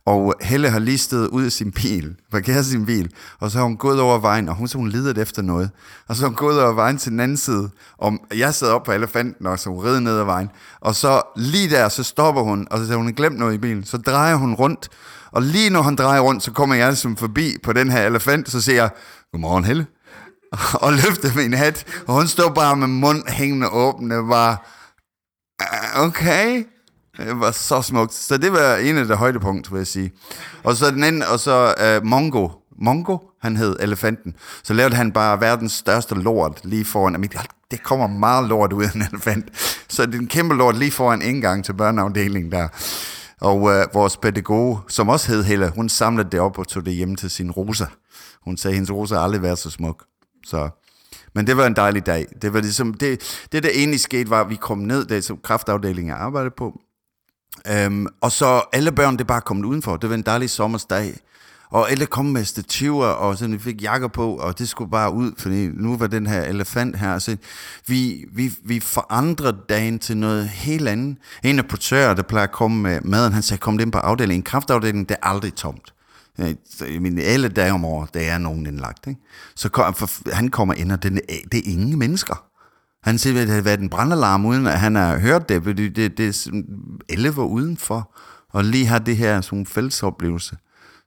Og 0.06 0.34
Helle 0.42 0.70
har 0.70 0.80
lige 0.80 0.98
stået 0.98 1.28
ud 1.28 1.46
af 1.46 1.52
sin 1.52 1.72
bil, 1.72 2.16
parkeret 2.32 2.66
sin 2.66 2.86
bil, 2.86 3.12
og 3.40 3.52
så 3.52 3.58
har 3.58 3.66
hun 3.66 3.78
gået 3.78 4.00
over 4.00 4.20
vejen, 4.20 4.50
og 4.50 4.56
hun 4.56 4.68
så 4.68 4.78
hun 4.78 4.90
leder 4.90 5.22
efter 5.22 5.42
noget. 5.42 5.70
Og 6.08 6.16
så 6.16 6.22
har 6.22 6.28
hun 6.28 6.36
gået 6.36 6.64
over 6.64 6.74
vejen 6.74 6.98
til 6.98 7.12
den 7.12 7.20
anden 7.20 7.38
side, 7.38 7.70
og 7.98 8.18
jeg 8.36 8.54
sad 8.54 8.70
op 8.70 8.84
på 8.84 8.92
elefanten, 8.92 9.48
og 9.48 9.60
så 9.60 9.70
hun 9.70 9.86
red 9.86 10.00
ned 10.00 10.20
ad 10.20 10.24
vejen. 10.24 10.50
Og 10.80 10.96
så 10.96 11.22
lige 11.36 11.70
der, 11.70 11.90
så 11.90 12.04
stopper 12.04 12.42
hun, 12.42 12.68
og 12.72 12.80
så 12.80 12.86
har 12.86 12.96
hun 12.96 13.14
glemt 13.14 13.38
noget 13.38 13.54
i 13.54 13.58
bilen. 13.58 13.84
Så 13.84 13.98
drejer 13.98 14.36
hun 14.36 14.54
rundt, 14.54 14.90
og 15.32 15.42
lige 15.42 15.70
når 15.70 15.82
han 15.82 15.96
drejer 15.96 16.20
rundt, 16.20 16.44
så 16.44 16.52
kommer 16.52 16.76
jeg 16.76 16.98
som 16.98 17.18
forbi 17.18 17.56
på 17.64 17.74
den 17.74 17.92
her 17.92 18.08
elefant, 18.08 18.50
så 18.50 18.62
siger 18.62 18.76
jeg, 18.76 18.90
godmorgen 19.32 19.64
Helle, 19.64 19.86
og 20.74 20.94
løfter 20.94 21.36
min 21.36 21.54
hat, 21.54 21.86
og 22.08 22.14
hun 22.14 22.28
stod 22.28 22.56
bare 22.56 22.76
med 22.76 22.88
mund 22.88 23.28
hængende 23.28 23.70
åbne, 23.70 24.28
var 24.28 24.68
ah, 25.60 26.08
okay, 26.08 26.64
det 27.18 27.40
var 27.40 27.52
så 27.52 27.82
smukt. 27.82 28.14
Så 28.14 28.38
det 28.38 28.52
var 28.52 28.76
en 28.76 28.98
af 28.98 29.06
de 29.06 29.16
højdepunkter, 29.16 29.72
vil 29.72 29.80
jeg 29.80 29.88
sige. 29.88 30.12
Og 30.64 30.76
så 30.76 30.92
den 30.92 31.04
anden, 31.04 31.24
og 31.24 31.40
så 31.40 31.74
uh, 32.02 32.08
Mongo. 32.08 32.50
Mongo, 32.82 33.18
han 33.42 33.58
hed 33.58 33.76
elefanten. 33.80 34.36
Så 34.64 34.74
lavede 34.74 34.96
han 34.96 35.12
bare 35.12 35.42
verdens 35.42 35.72
største 35.72 36.16
lort 36.16 36.60
lige 36.64 36.86
foran. 36.86 37.14
Jamen, 37.14 37.30
det 37.72 37.84
kommer 37.84 38.08
meget 38.08 38.50
lort 38.50 38.74
ud 38.74 38.84
af 38.84 38.96
en 38.96 39.02
elefant. 39.02 39.46
Så 39.90 40.06
det 40.06 40.16
er 40.16 40.20
en 40.20 40.28
kæmpe 40.28 40.56
lort 40.56 40.78
lige 40.78 40.92
foran 40.92 41.22
indgang 41.22 41.66
til 41.66 41.74
børneafdelingen 41.74 42.52
der. 42.52 42.68
Og 43.42 43.62
uh, 43.62 43.94
vores 43.94 44.18
pædagog, 44.18 44.82
som 44.88 45.10
også 45.10 45.32
hed 45.32 45.44
Helle, 45.44 45.70
hun 45.70 45.90
samlede 45.90 46.30
det 46.30 46.40
op 46.40 46.60
og 46.60 46.68
tog 46.68 46.86
det 46.86 46.94
hjem 46.94 47.16
til 47.16 47.30
sin 47.30 47.52
rosa. 47.52 47.86
Hun 48.44 48.58
sagde, 48.58 48.74
at 48.74 48.76
hendes 48.76 48.92
rosa 48.92 49.24
aldrig 49.24 49.42
været 49.42 49.58
så 49.58 49.70
smuk. 49.70 50.06
Så, 50.46 50.70
men 51.36 51.48
det 51.48 51.58
var 51.58 51.66
en 51.66 51.76
dejlig 51.76 52.06
dag. 52.06 52.26
Det 52.42 52.54
var 52.54 52.62
ligesom, 52.62 52.94
det, 52.94 53.22
det 53.52 53.64
der 53.64 53.70
egentlig 53.70 54.00
skete, 54.00 54.30
var, 54.30 54.42
at 54.42 54.50
vi 54.50 54.56
kom 54.56 54.78
ned, 54.78 55.06
det 55.06 55.24
som 55.24 55.38
kraftafdelingen 55.44 56.14
arbejdede 56.14 56.54
på, 56.58 56.82
Øhm, 57.68 58.08
og 58.22 58.32
så 58.32 58.62
alle 58.74 58.92
børn, 58.92 59.18
det 59.18 59.28
bare 59.28 59.42
kommet 59.42 59.66
udenfor. 59.66 59.98
Det 59.98 60.10
var 60.10 60.16
en 60.16 60.22
dejlig 60.22 60.50
sommersdag. 60.50 61.14
Og 61.70 61.92
alle 61.92 62.06
kom 62.06 62.26
med 62.26 62.46
stativer, 62.46 63.06
og 63.06 63.38
så 63.38 63.48
vi 63.48 63.60
fik 63.60 63.82
jakker 63.82 64.08
på, 64.08 64.36
og 64.36 64.60
det 64.60 64.70
skulle 64.70 64.92
bare 64.92 65.14
ud, 65.14 65.32
fordi 65.38 65.68
nu 65.68 65.98
var 65.98 66.08
den 66.08 66.28
her 66.28 66.42
elefant 66.42 66.98
her. 66.98 67.20
Så 67.20 67.38
vi, 67.88 68.26
vi, 68.34 68.52
vi 68.64 68.80
forandrede 68.80 69.58
dagen 69.70 70.00
til 70.00 70.18
noget 70.18 70.50
helt 70.50 70.88
andet. 70.88 71.18
En 71.44 71.60
af 71.60 71.68
portører, 71.68 72.14
der 72.14 72.24
plejer 72.24 72.48
at 72.48 72.52
komme 72.52 72.82
med 72.82 73.02
maden, 73.02 73.34
han 73.34 73.42
sagde, 73.42 73.60
kom 73.60 73.80
ind 73.80 73.92
på 73.92 73.98
afdelingen. 73.98 74.44
Kraftafdelingen, 74.44 75.06
det 75.06 75.18
er 75.22 75.28
aldrig 75.28 75.56
tomt. 75.56 75.94
Jeg 76.94 77.02
mener, 77.02 77.24
alle 77.26 77.50
dage 77.50 77.72
om 77.72 77.86
året, 77.86 78.14
der 78.14 78.20
er 78.20 78.38
nogen 78.38 78.66
indlagt. 78.66 79.08
Ikke? 79.08 79.22
Så 79.56 79.70
kom, 79.70 79.94
for, 79.94 80.34
han 80.34 80.50
kommer 80.50 80.74
ind, 80.74 80.92
og 80.92 81.04
den, 81.04 81.20
det 81.52 81.58
er 81.58 81.72
ingen 81.72 82.00
mennesker. 82.00 82.46
Han 83.04 83.18
siger, 83.18 83.42
at 83.42 83.48
det 83.48 83.56
har 83.56 83.62
været 83.62 83.80
en 83.80 83.90
brandalarm, 83.90 84.46
uden 84.46 84.68
at 84.68 84.80
han 84.80 84.96
har 84.96 85.18
hørt 85.18 85.50
det, 85.50 85.64
fordi 85.64 85.90
det, 85.90 86.18
det 86.18 86.28
er 86.28 86.62
alle 87.10 87.36
var 87.36 87.44
udenfor, 87.44 88.16
og 88.50 88.64
lige 88.64 88.86
har 88.86 89.00
det 89.00 89.18
her 89.18 89.42
sådan 89.42 89.66
fællesoplevelse, 89.66 90.58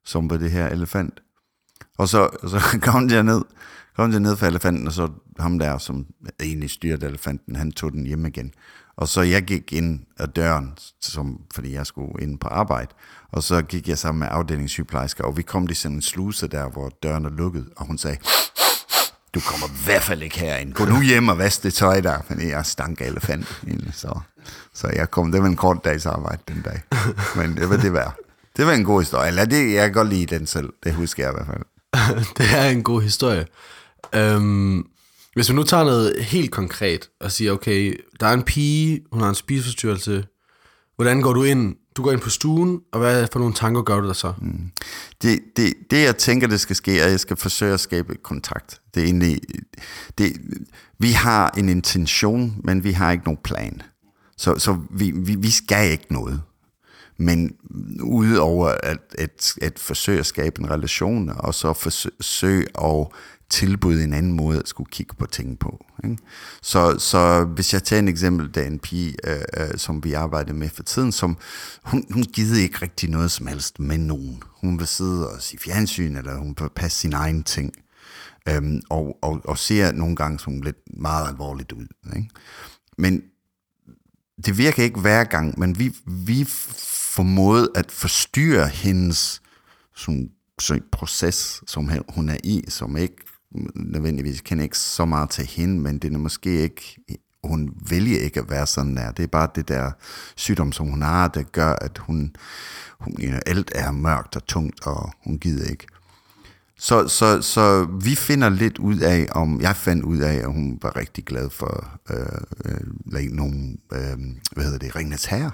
som 0.05 0.31
var 0.31 0.37
det 0.37 0.51
her 0.51 0.69
elefant. 0.69 1.21
Og 1.99 2.09
så, 2.09 2.29
og 2.43 2.49
så 2.49 2.61
kom 2.83 3.11
jeg 3.11 3.23
ned, 3.23 3.43
kom 3.97 4.11
jeg 4.11 4.21
ned 4.21 4.37
fra 4.37 4.47
elefanten, 4.47 4.87
og 4.87 4.93
så 4.93 5.09
ham 5.39 5.59
der, 5.59 5.79
som 5.79 6.07
egentlig 6.41 6.71
styrte 6.71 7.07
elefanten, 7.07 7.57
han 7.57 7.73
tog 7.73 7.93
den 7.93 8.07
hjem 8.07 8.27
igen. 8.27 8.53
Og 8.97 9.09
så 9.09 9.23
jeg 9.23 9.43
gik 9.43 9.73
ind 9.73 10.01
ad 10.19 10.29
døren, 10.29 10.73
som, 11.01 11.41
fordi 11.55 11.73
jeg 11.73 11.87
skulle 11.87 12.23
ind 12.23 12.39
på 12.39 12.49
arbejde, 12.49 12.95
og 13.35 13.43
så 13.43 13.63
gik 13.63 13.89
jeg 13.89 13.99
sammen 13.99 14.19
med 14.19 14.29
afdelingssygeplejersker, 14.31 15.25
og 15.25 15.37
vi 15.37 15.43
kom 15.43 15.67
til 15.67 15.77
sådan 15.77 15.97
en 15.97 16.03
sluse 16.03 16.49
der, 16.49 16.69
hvor 16.69 16.93
døren 17.03 17.25
er 17.25 17.31
lukket, 17.31 17.67
og 17.77 17.87
hun 17.87 17.99
sagde, 17.99 18.17
du 19.35 19.41
kommer 19.41 19.67
i 19.67 19.85
hvert 19.85 20.03
fald 20.03 20.23
ikke 20.23 20.39
herind. 20.39 20.73
Gå 20.73 20.85
nu 20.85 21.03
hjem 21.03 21.29
og 21.29 21.39
vask 21.39 21.63
det 21.63 21.75
tøj 21.75 22.01
der, 22.01 22.19
Men 22.29 22.49
jeg 22.49 22.67
stank 22.67 23.01
elefant. 23.01 23.63
Så, 23.93 24.21
så 24.75 24.89
jeg 24.89 25.11
kom, 25.11 25.33
det 25.33 25.43
var 25.43 25.49
en 25.49 25.57
kort 25.57 25.85
dags 25.85 26.07
arbejde 26.07 26.43
den 26.49 26.63
dag. 26.63 26.83
Men 27.37 27.57
det 27.57 27.71
var 27.71 27.77
det 27.77 27.93
værd. 27.93 28.17
Det 28.57 28.67
var 28.67 28.73
en 28.73 28.85
god 28.85 29.01
historie. 29.01 29.29
Eller 29.29 29.45
det, 29.45 29.73
jeg 29.73 29.83
kan 29.83 29.93
godt 29.93 30.09
lide 30.09 30.39
den 30.39 30.47
selv. 30.47 30.73
Det 30.85 30.95
husker 30.95 31.25
jeg 31.25 31.33
i 31.33 31.37
hvert 31.37 31.47
fald. 31.47 31.65
det 32.39 32.59
er 32.59 32.69
en 32.69 32.83
god 32.83 33.03
historie. 33.03 33.47
Øhm, 34.15 34.87
hvis 35.35 35.49
vi 35.51 35.55
nu 35.55 35.63
tager 35.63 35.85
noget 35.85 36.17
helt 36.25 36.51
konkret 36.51 37.09
og 37.21 37.33
siger, 37.33 37.53
okay, 37.53 38.01
der 38.21 38.27
er 38.27 38.33
en 38.33 38.43
pige, 38.43 39.01
hun 39.13 39.21
har 39.21 39.29
en 39.29 39.35
spiseforstyrrelse. 39.35 40.25
Hvordan 40.97 41.21
går 41.21 41.33
du 41.33 41.43
ind 41.43 41.77
du 41.97 42.03
går 42.03 42.13
ind 42.13 42.21
på 42.21 42.31
stuen, 42.31 42.81
og 42.93 43.01
hvad 43.01 43.27
for 43.33 43.39
nogle 43.39 43.55
tanker 43.55 43.83
gør 43.83 44.01
du 44.01 44.07
der 44.07 44.13
så? 44.13 44.33
Mm. 44.39 44.71
Det, 45.23 45.41
det, 45.57 45.75
det, 45.91 46.03
jeg 46.03 46.17
tænker, 46.17 46.47
det 46.47 46.61
skal 46.61 46.77
ske, 46.77 47.01
er, 47.01 47.05
at 47.05 47.11
jeg 47.11 47.21
skal 47.21 47.37
forsøge 47.37 47.75
at 47.75 47.81
skabe 47.81 48.15
kontakt. 48.15 48.81
Det 48.95 49.01
er 49.01 49.05
egentlig, 49.05 49.41
det, 50.19 50.33
vi 50.99 51.11
har 51.11 51.51
en 51.59 51.69
intention, 51.69 52.57
men 52.65 52.85
vi 52.85 52.93
har 52.93 53.13
ikke 53.13 53.25
nogen 53.25 53.41
plan. 53.45 53.83
Så, 54.37 54.59
så 54.59 54.79
vi, 54.91 55.13
vi, 55.17 55.35
vi 55.35 55.51
skal 55.51 55.91
ikke 55.91 56.13
noget. 56.13 56.43
Men 57.17 57.53
udover 58.03 58.69
at, 58.83 58.99
at, 59.19 59.55
at 59.63 59.79
forsøge 59.79 60.19
at 60.19 60.27
skabe 60.27 60.61
en 60.61 60.71
relation, 60.71 61.31
og 61.37 61.55
så 61.55 61.73
forsøge 61.73 62.67
at 62.85 63.07
tilbyde 63.51 64.05
en 64.05 64.13
anden 64.13 64.33
måde 64.33 64.59
at 64.59 64.69
skulle 64.69 64.91
kigge 64.91 65.15
på 65.15 65.27
ting 65.27 65.59
på. 65.59 65.85
Ikke? 66.05 66.17
Så, 66.63 66.99
så 66.99 67.45
hvis 67.45 67.73
jeg 67.73 67.83
tager 67.83 68.01
en 68.03 68.09
eksempel, 68.09 68.55
der 68.55 68.61
er 68.61 68.67
en 68.67 68.79
pige, 68.79 69.15
øh, 69.25 69.43
øh, 69.57 69.79
som 69.79 70.05
vi 70.05 70.13
arbejder 70.13 70.53
med 70.53 70.69
for 70.69 70.83
tiden, 70.83 71.13
som 71.13 71.37
hun, 71.85 72.05
hun 72.11 72.23
gider 72.23 72.63
ikke 72.63 72.79
rigtig 72.83 73.11
noget 73.11 73.31
som 73.31 73.47
helst 73.47 73.81
med 73.81 73.99
nogen. 73.99 74.43
Hun 74.61 74.79
vil 74.79 74.87
sidde 74.87 75.31
og 75.31 75.43
se 75.43 75.59
fjernsyn, 75.59 76.17
eller 76.17 76.39
hun 76.39 76.57
vil 76.61 76.69
passe 76.77 76.99
sin 76.99 77.13
egen 77.13 77.43
ting. 77.43 77.73
Øhm, 78.49 78.83
og, 78.91 79.19
og, 79.23 79.41
og 79.45 79.59
ser 79.59 79.93
nogle 79.93 80.17
gange 80.17 80.39
sådan 80.39 80.61
lidt 80.61 80.77
meget 80.97 81.29
alvorligt 81.29 81.73
ud. 81.73 81.87
Ikke? 82.17 82.29
Men 82.99 83.23
det 84.47 84.59
virker 84.59 84.83
ikke 84.83 85.01
hver 85.01 85.25
gang, 85.25 85.59
men 85.59 85.79
vi, 85.79 85.95
vi 86.07 86.45
formåede 87.15 87.71
at 87.75 87.93
forstyrre 87.93 88.69
hendes 88.69 89.43
sådan, 89.97 90.31
sådan 90.59 90.83
proces, 90.93 91.63
som 91.67 91.91
hun 92.09 92.29
er 92.29 92.37
i, 92.45 92.65
som 92.69 92.97
ikke 92.97 93.17
nødvendigvis 93.75 94.41
kender 94.41 94.65
ikke 94.65 94.79
så 94.79 95.05
meget 95.05 95.31
til 95.31 95.47
hende, 95.47 95.81
men 95.81 95.99
det 95.99 96.15
er 96.15 96.19
måske 96.19 96.63
ikke, 96.63 96.97
hun 97.45 97.71
vælger 97.91 98.19
ikke 98.19 98.41
at 98.41 98.51
være 98.51 98.67
sådan 98.67 98.97
der. 98.97 99.11
Det 99.11 99.23
er 99.23 99.27
bare 99.27 99.49
det 99.55 99.69
der 99.69 99.91
sygdom, 100.37 100.73
som 100.73 100.87
hun 100.87 101.03
har, 101.03 101.29
der 101.29 101.43
gør, 101.43 101.73
at 101.73 101.99
hun, 101.99 102.37
hun 103.01 103.17
you 103.21 103.29
know, 103.29 103.41
alt 103.47 103.73
er 103.75 103.91
mørkt 103.91 104.37
og 104.37 104.47
tungt, 104.47 104.87
og 104.87 105.13
hun 105.25 105.39
gider 105.39 105.71
ikke. 105.71 105.87
Så, 106.79 107.09
så, 107.09 107.43
så 107.43 107.85
vi 108.01 108.15
finder 108.15 108.49
lidt 108.49 108.79
ud 108.79 108.99
af, 108.99 109.27
om 109.31 109.61
jeg 109.61 109.77
fandt 109.77 110.05
ud 110.05 110.19
af, 110.19 110.35
at 110.35 110.53
hun 110.53 110.79
var 110.83 110.97
rigtig 110.97 111.25
glad 111.25 111.51
for 111.51 111.99
øh, 112.11 112.27
øh, 112.65 113.31
nogle, 113.33 113.77
øh, 113.93 114.19
hvad 114.53 114.65
hedder 114.65 114.79
det, 114.79 114.97
Ringnes 114.97 115.25
Herre. 115.25 115.51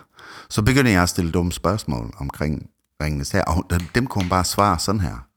Så 0.50 0.62
begyndte 0.62 0.90
jeg 0.90 1.02
at 1.02 1.09
stille 1.09 1.30
dumme 1.30 1.52
spørgsmål 1.52 2.12
omkring 2.16 2.71
Ringnes 3.02 3.30
Herre, 3.30 3.45
og 3.45 3.80
dem 3.95 4.07
kunne 4.07 4.23
hun 4.23 4.30
bare 4.30 4.45
svare 4.45 4.78
sådan 4.78 5.00
her. 5.00 5.29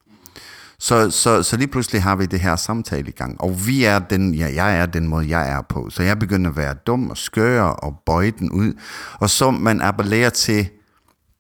Så, 0.83 1.11
så, 1.11 1.43
så 1.43 1.57
lige 1.57 1.67
pludselig 1.67 2.03
har 2.03 2.15
vi 2.15 2.25
det 2.25 2.39
her 2.39 2.55
samtale 2.55 3.07
i 3.07 3.11
gang, 3.11 3.41
og 3.41 3.67
vi 3.67 3.83
er 3.83 3.99
den, 3.99 4.33
ja, 4.33 4.53
jeg 4.53 4.77
er 4.77 4.85
den 4.85 5.07
måde, 5.07 5.29
jeg 5.29 5.49
er 5.49 5.61
på. 5.61 5.89
Så 5.89 6.03
jeg 6.03 6.19
begynder 6.19 6.49
at 6.49 6.57
være 6.57 6.73
dum 6.73 7.09
og 7.09 7.17
skør 7.17 7.63
og 7.63 7.99
bøje 8.05 8.31
den 8.31 8.51
ud. 8.51 8.73
Og 9.19 9.29
så 9.29 9.51
man 9.51 9.81
appellerer 9.81 10.29
til 10.29 10.69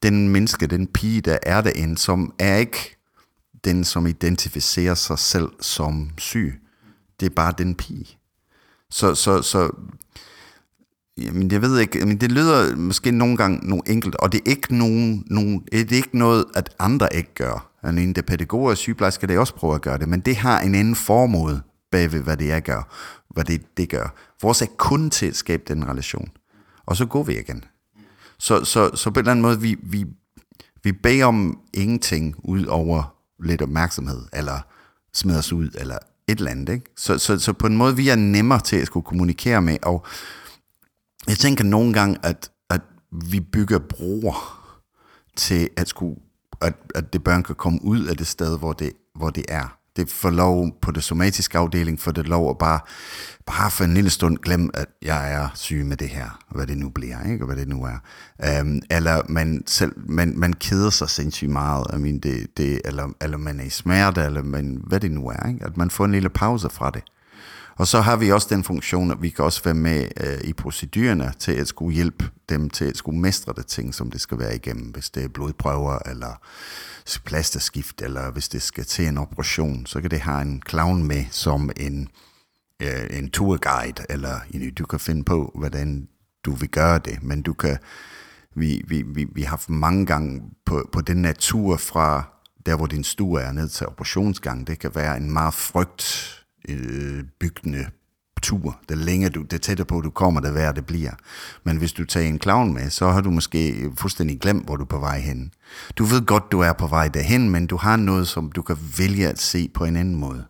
den 0.03 0.29
menneske, 0.29 0.67
den 0.67 0.87
pige, 0.87 1.21
der 1.21 1.37
er 1.43 1.61
derinde, 1.61 1.97
som 1.97 2.33
er 2.39 2.55
ikke 2.55 2.97
den, 3.63 3.83
som 3.83 4.07
identificerer 4.07 4.95
sig 4.95 5.19
selv 5.19 5.49
som 5.61 6.09
syg. 6.17 6.61
Det 7.19 7.25
er 7.25 7.35
bare 7.35 7.53
den 7.57 7.75
pige. 7.75 8.17
Så, 8.89 9.15
så, 9.15 9.41
så 9.41 9.71
Jamen, 11.17 11.51
jeg 11.51 11.61
ved 11.61 11.79
ikke, 11.79 12.05
men 12.05 12.21
det 12.21 12.31
lyder 12.31 12.75
måske 12.75 13.11
nogle 13.11 13.37
gange 13.37 13.69
nogle 13.69 13.83
enkelt, 13.87 14.15
og 14.15 14.31
det 14.31 14.41
er 14.45 14.49
ikke, 14.49 14.75
nogen, 14.75 15.23
nogen, 15.27 15.63
det 15.71 15.91
er 15.91 15.95
ikke 15.95 16.17
noget, 16.17 16.45
at 16.55 16.75
andre 16.79 17.15
ikke 17.15 17.33
gør 17.33 17.72
og 17.83 17.89
en 17.89 18.13
der 18.13 18.21
pædagoger 18.21 18.69
og 18.71 18.77
sygeplejersker, 18.77 19.27
det 19.27 19.37
også 19.37 19.55
prøver 19.55 19.75
at 19.75 19.81
gøre 19.81 19.97
det, 19.97 20.09
men 20.09 20.19
det 20.19 20.35
har 20.35 20.61
en 20.61 20.75
anden 20.75 20.95
formål 20.95 21.61
bagved, 21.91 22.21
hvad 22.21 22.37
det 22.37 22.51
er 22.51 22.59
gør, 22.59 22.95
hvad 23.29 23.43
det, 23.43 23.77
det 23.77 23.89
gør. 23.89 24.15
Vores 24.41 24.61
er 24.61 24.65
kun 24.77 25.09
til 25.09 25.25
at 25.25 25.35
skabe 25.35 25.63
den 25.67 25.87
relation. 25.89 26.29
Og 26.85 26.95
så 26.95 27.05
går 27.05 27.23
vi 27.23 27.39
igen. 27.39 27.63
Så, 28.37 28.63
så, 28.65 28.95
så 28.95 29.11
på 29.11 29.19
en 29.19 29.21
eller 29.21 29.31
anden 29.31 29.41
måde, 29.41 29.61
vi, 29.61 29.75
vi, 29.83 30.05
vi 30.83 30.91
beder 30.91 31.25
om 31.25 31.59
ingenting 31.73 32.35
ud 32.43 32.65
over 32.65 33.15
lidt 33.43 33.61
opmærksomhed, 33.61 34.21
eller 34.33 34.59
smider 35.13 35.39
os 35.39 35.53
ud, 35.53 35.69
eller 35.75 35.97
et 36.27 36.37
eller 36.37 36.51
andet. 36.51 36.73
Ikke? 36.73 36.85
Så, 36.97 37.17
så, 37.17 37.39
så 37.39 37.53
på 37.53 37.67
en 37.67 37.77
måde, 37.77 37.95
vi 37.95 38.09
er 38.09 38.15
nemmere 38.15 38.59
til 38.59 38.75
at 38.75 38.87
skulle 38.87 39.05
kommunikere 39.05 39.61
med, 39.61 39.77
og 39.83 40.05
jeg 41.27 41.37
tænker 41.37 41.63
nogle 41.63 41.93
gange, 41.93 42.17
at, 42.23 42.51
at 42.69 42.81
vi 43.11 43.39
bygger 43.39 43.79
broer 43.79 44.59
til 45.35 45.69
at, 45.77 45.87
skulle, 45.87 46.15
at, 46.63 46.73
at 46.95 47.13
det 47.13 47.23
børn 47.23 47.43
kan 47.43 47.55
komme 47.55 47.79
ud 47.83 48.05
af 48.05 48.17
det 48.17 48.27
sted, 48.27 48.59
hvor 48.59 48.73
det, 48.73 48.91
hvor 49.15 49.29
det 49.29 49.45
er. 49.47 49.77
Det 49.95 50.09
får 50.09 50.29
lov 50.29 50.71
på 50.81 50.91
det 50.91 51.03
somatiske 51.03 51.57
afdeling, 51.57 51.99
for 51.99 52.11
det 52.11 52.27
lov 52.27 52.49
at 52.49 52.57
bare, 52.57 52.79
bare 53.45 53.71
for 53.71 53.83
en 53.83 53.93
lille 53.93 54.09
stund 54.09 54.37
glemme, 54.37 54.69
at 54.73 54.87
jeg 55.01 55.33
er 55.33 55.47
syg 55.53 55.85
med 55.85 55.97
det 55.97 56.09
her, 56.09 56.39
hvad 56.55 56.67
det 56.67 56.77
nu 56.77 56.89
bliver, 56.89 57.31
ikke? 57.31 57.43
og 57.43 57.45
hvad 57.45 57.55
det 57.55 57.67
nu 57.67 57.83
er. 57.83 57.97
Um, 58.61 58.81
eller 58.91 59.21
man, 59.29 59.63
selv, 59.67 59.91
man, 60.09 60.33
man 60.37 60.53
keder 60.53 60.89
sig 60.89 61.09
sindssygt 61.09 61.51
meget, 61.51 61.85
I 61.93 61.97
mean, 61.97 62.19
det, 62.19 62.57
det, 62.57 62.81
eller, 62.85 63.09
eller 63.21 63.37
man 63.37 63.59
er 63.59 63.63
i 63.63 63.69
smerte, 63.69 64.21
eller 64.21 64.43
man, 64.43 64.81
hvad 64.87 64.99
det 64.99 65.11
nu 65.11 65.27
er. 65.27 65.47
Ikke? 65.47 65.65
At 65.65 65.77
man 65.77 65.89
får 65.89 66.05
en 66.05 66.11
lille 66.11 66.29
pause 66.29 66.69
fra 66.69 66.89
det. 66.89 67.03
Og 67.75 67.87
så 67.87 68.01
har 68.01 68.15
vi 68.15 68.31
også 68.31 68.47
den 68.49 68.63
funktion, 68.63 69.11
at 69.11 69.21
vi 69.21 69.29
kan 69.29 69.45
også 69.45 69.63
være 69.63 69.73
med 69.73 70.07
øh, 70.23 70.41
i 70.43 70.53
procedurerne 70.53 71.33
til 71.39 71.51
at 71.51 71.67
skulle 71.67 71.95
hjælpe 71.95 72.29
dem 72.49 72.69
til 72.69 72.85
at 72.85 72.97
skulle 72.97 73.19
mestre 73.19 73.53
det 73.57 73.65
ting, 73.65 73.93
som 73.93 74.11
det 74.11 74.21
skal 74.21 74.39
være 74.39 74.55
igennem. 74.55 74.85
Hvis 74.91 75.09
det 75.09 75.23
er 75.23 75.27
blodprøver, 75.27 75.99
eller 76.05 76.41
plasterskift, 77.25 78.01
eller 78.01 78.31
hvis 78.31 78.49
det 78.49 78.61
skal 78.61 78.85
til 78.85 79.07
en 79.07 79.17
operation, 79.17 79.85
så 79.85 80.01
kan 80.01 80.11
det 80.11 80.19
have 80.19 80.41
en 80.41 80.61
clown 80.69 81.03
med 81.03 81.25
som 81.31 81.69
en, 81.77 82.07
øh, 82.81 83.17
en 83.17 83.29
tourguide, 83.29 84.05
eller 84.09 84.39
du 84.77 84.85
kan 84.85 84.99
finde 84.99 85.23
på, 85.23 85.51
hvordan 85.55 86.07
du 86.45 86.51
vil 86.51 86.69
gøre 86.69 86.99
det, 86.99 87.23
men 87.23 87.41
du 87.41 87.53
kan, 87.53 87.77
vi, 88.55 88.81
vi, 88.87 89.01
vi, 89.01 89.27
vi 89.35 89.41
har 89.41 89.49
haft 89.49 89.69
mange 89.69 90.05
gange 90.05 90.41
på, 90.65 90.89
på 90.91 91.01
den 91.01 91.17
natur 91.17 91.77
fra 91.77 92.23
der, 92.65 92.75
hvor 92.75 92.85
din 92.85 93.03
stue 93.03 93.41
er, 93.41 93.51
ned 93.51 93.69
til 93.69 93.87
operationsgang, 93.87 94.67
det 94.67 94.79
kan 94.79 94.91
være 94.95 95.17
en 95.17 95.31
meget 95.31 95.53
frygt 95.53 96.42
øh, 96.69 97.23
byggende 97.39 97.85
tur. 98.43 98.79
Det 98.89 98.97
længere 98.97 99.29
du, 99.29 99.41
det 99.41 99.61
tættere 99.61 99.85
på 99.85 100.01
du 100.01 100.09
kommer, 100.09 100.41
det 100.41 100.53
værre 100.53 100.73
det 100.73 100.85
bliver. 100.85 101.11
Men 101.63 101.77
hvis 101.77 101.93
du 101.93 102.05
tager 102.05 102.27
en 102.27 102.41
clown 102.41 102.73
med, 102.73 102.89
så 102.89 103.07
har 103.07 103.21
du 103.21 103.31
måske 103.31 103.91
fuldstændig 103.97 104.39
glemt, 104.39 104.65
hvor 104.65 104.75
du 104.75 104.83
er 104.83 104.87
på 104.87 104.99
vej 104.99 105.19
hen. 105.19 105.51
Du 105.97 106.03
ved 106.03 106.25
godt, 106.25 106.51
du 106.51 106.59
er 106.59 106.73
på 106.73 106.87
vej 106.87 107.07
derhen, 107.07 107.49
men 107.49 107.67
du 107.67 107.77
har 107.77 107.95
noget, 107.95 108.27
som 108.27 108.51
du 108.51 108.61
kan 108.61 108.77
vælge 108.97 109.27
at 109.27 109.39
se 109.39 109.69
på 109.73 109.85
en 109.85 109.95
anden 109.95 110.15
måde. 110.15 110.45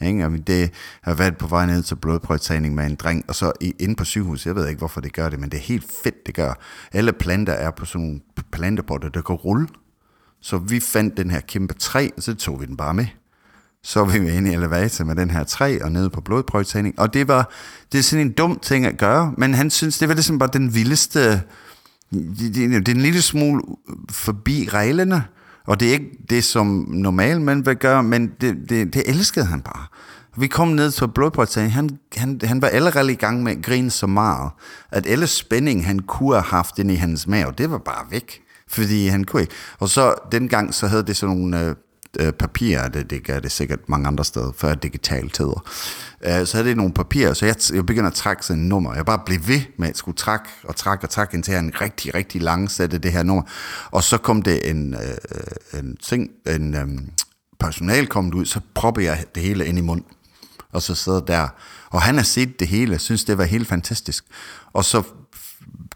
Ikke? 0.00 0.24
Og 0.24 0.30
det 0.46 0.70
har 1.02 1.14
været 1.14 1.38
på 1.38 1.46
vej 1.46 1.66
ned 1.66 1.82
til 1.82 1.96
blodprøvetagning 1.96 2.74
med 2.74 2.86
en 2.86 2.94
dreng, 2.94 3.24
og 3.28 3.34
så 3.34 3.52
inde 3.60 3.96
på 3.96 4.04
sygehus, 4.04 4.46
jeg 4.46 4.54
ved 4.54 4.68
ikke, 4.68 4.78
hvorfor 4.78 5.00
det 5.00 5.12
gør 5.12 5.28
det, 5.28 5.40
men 5.40 5.50
det 5.50 5.56
er 5.56 5.62
helt 5.62 5.86
fedt, 6.04 6.26
det 6.26 6.34
gør. 6.34 6.54
Alle 6.92 7.12
planter 7.12 7.52
er 7.52 7.70
på 7.70 7.84
sådan 7.84 8.06
nogle 8.06 8.20
plantepotter, 8.52 9.08
der 9.08 9.22
kan 9.22 9.36
rulle. 9.36 9.68
Så 10.40 10.58
vi 10.58 10.80
fandt 10.80 11.16
den 11.16 11.30
her 11.30 11.40
kæmpe 11.40 11.74
træ, 11.74 12.08
og 12.16 12.22
så 12.22 12.34
tog 12.34 12.60
vi 12.60 12.66
den 12.66 12.76
bare 12.76 12.94
med. 12.94 13.06
Så 13.86 14.00
var 14.00 14.18
vi 14.18 14.30
inde 14.30 14.50
i 14.50 14.54
elevator 14.54 15.04
med 15.04 15.16
den 15.16 15.30
her 15.30 15.44
træ 15.44 15.78
og 15.82 15.92
nede 15.92 16.10
på 16.10 16.20
blodprøvetagning. 16.20 16.98
Og 16.98 17.14
det 17.14 17.28
var 17.28 17.50
det 17.92 17.98
er 17.98 18.02
sådan 18.02 18.26
en 18.26 18.32
dum 18.32 18.58
ting 18.62 18.86
at 18.86 18.98
gøre, 18.98 19.34
men 19.38 19.54
han 19.54 19.70
synes, 19.70 19.98
det 19.98 20.08
var 20.08 20.14
ligesom 20.14 20.38
bare 20.38 20.48
den 20.52 20.74
vildeste, 20.74 21.30
det, 21.30 22.54
det, 22.54 22.54
det 22.54 22.88
er 22.88 22.94
en 22.94 23.00
lille 23.00 23.22
smule 23.22 23.62
forbi 24.10 24.68
reglerne, 24.72 25.24
og 25.66 25.80
det 25.80 25.88
er 25.88 25.92
ikke 25.92 26.10
det, 26.30 26.44
som 26.44 26.86
normalt 26.88 27.42
man 27.42 27.66
vil 27.66 27.76
gøre, 27.76 28.02
men 28.02 28.30
det, 28.40 28.56
det, 28.68 28.94
det 28.94 29.02
elskede 29.06 29.44
han 29.44 29.60
bare. 29.60 29.86
Vi 30.36 30.46
kom 30.46 30.68
ned 30.68 30.90
til 30.90 31.08
blodprøvetagning, 31.08 31.74
han, 31.74 31.98
han, 32.16 32.40
han 32.44 32.62
var 32.62 32.68
allerede 32.68 33.12
i 33.12 33.16
gang 33.16 33.42
med 33.42 33.52
at 33.52 33.64
grine 33.64 33.90
så 33.90 34.06
meget, 34.06 34.50
at 34.90 35.06
alle 35.06 35.26
spænding, 35.26 35.86
han 35.86 35.98
kunne 35.98 36.34
have 36.34 36.42
haft 36.42 36.78
ind 36.78 36.90
i 36.90 36.94
hans 36.94 37.26
mave, 37.26 37.52
det 37.58 37.70
var 37.70 37.78
bare 37.78 38.10
væk 38.10 38.42
fordi 38.68 39.06
han 39.06 39.24
kunne 39.24 39.42
ikke. 39.42 39.54
Og 39.78 39.88
så 39.88 40.14
dengang, 40.32 40.74
så 40.74 40.86
havde 40.86 41.02
det 41.02 41.16
sådan 41.16 41.36
nogle 41.36 41.60
øh, 41.60 41.74
øh, 42.18 42.32
papirer, 42.32 42.88
det, 42.88 43.10
det 43.10 43.24
gør 43.24 43.40
det 43.40 43.52
sikkert 43.52 43.88
mange 43.88 44.06
andre 44.08 44.24
steder, 44.24 44.52
før 44.58 44.74
digitale 44.74 45.28
tider. 45.28 45.64
Øh, 46.24 46.46
så 46.46 46.56
havde 46.56 46.68
det 46.68 46.76
nogle 46.76 46.92
papirer, 46.92 47.34
så 47.34 47.46
jeg, 47.46 47.56
jeg 47.74 47.86
begynder 47.86 48.10
at 48.10 48.14
trække 48.14 48.46
sådan 48.46 48.62
en 48.62 48.68
nummer. 48.68 48.94
Jeg 48.94 49.06
bare 49.06 49.20
blev 49.26 49.38
ved 49.46 49.60
med 49.78 49.88
at 49.88 49.96
skulle 49.96 50.16
trække 50.16 50.48
og 50.64 50.76
trække 50.76 51.04
og 51.04 51.10
trække, 51.10 51.34
indtil 51.34 51.52
jeg 51.52 51.60
en 51.60 51.80
rigtig, 51.80 52.14
rigtig 52.14 52.42
lang 52.42 52.70
sætte 52.70 52.98
det 52.98 53.12
her 53.12 53.22
nummer. 53.22 53.42
Og 53.90 54.02
så 54.02 54.18
kom 54.18 54.42
det 54.42 54.70
en, 54.70 54.94
øh, 54.94 55.80
en 55.80 55.96
ting, 56.02 56.30
en 56.46 56.74
øh, 56.74 56.88
personal 57.60 58.06
kom 58.06 58.34
ud, 58.34 58.46
så 58.46 58.60
propper 58.74 59.02
jeg 59.02 59.24
det 59.34 59.42
hele 59.42 59.66
ind 59.66 59.78
i 59.78 59.80
munden. 59.80 60.06
Og 60.72 60.82
så 60.82 60.94
sidder 60.94 61.20
der. 61.20 61.48
Og 61.90 62.02
han 62.02 62.16
har 62.16 62.22
set 62.22 62.60
det 62.60 62.68
hele, 62.68 62.98
synes 62.98 63.24
det 63.24 63.38
var 63.38 63.44
helt 63.44 63.68
fantastisk. 63.68 64.24
Og 64.72 64.84
så 64.84 65.02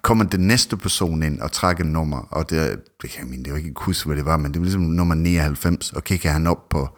kommer 0.03 0.25
den 0.25 0.41
næste 0.41 0.77
person 0.77 1.23
ind 1.23 1.41
og 1.41 1.53
trækker 1.53 1.85
et 1.85 1.91
nummer, 1.91 2.19
og 2.31 2.51
det, 2.51 2.81
det, 3.03 3.19
jeg 3.19 3.27
mener, 3.27 3.43
det 3.43 3.53
var 3.53 3.59
ikke 3.59 3.73
huske, 3.77 4.07
hvad 4.07 4.17
det 4.17 4.25
var, 4.25 4.37
men 4.37 4.53
det 4.53 4.61
var 4.61 4.65
ligesom 4.65 4.83
nummer 4.83 5.15
99, 5.15 5.93
og 5.93 6.05
kigger 6.05 6.31
han 6.31 6.47
op 6.47 6.69
på 6.69 6.89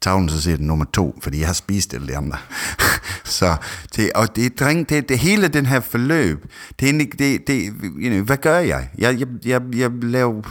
tavlen, 0.00 0.28
så 0.28 0.42
siger 0.42 0.56
det 0.56 0.66
nummer 0.66 0.84
to, 0.84 1.18
fordi 1.22 1.38
jeg 1.38 1.46
har 1.46 1.54
spist 1.54 1.90
det 1.90 2.10
andre. 2.10 2.38
så 3.24 3.56
det, 3.96 4.12
og 4.14 4.36
det, 4.36 4.60
dreng, 4.60 4.88
det, 4.88 5.08
det 5.08 5.18
hele 5.18 5.48
den 5.48 5.66
her 5.66 5.80
forløb, 5.80 6.44
det 6.80 6.88
er 6.88 7.06
det, 7.18 7.46
det, 7.46 7.72
you 7.82 8.10
know, 8.10 8.24
hvad 8.24 8.36
gør 8.36 8.58
jeg? 8.58 8.90
Jeg, 8.98 9.20
jeg, 9.20 9.28
jeg, 9.44 9.62
jeg 9.74 9.90
laver 10.02 10.42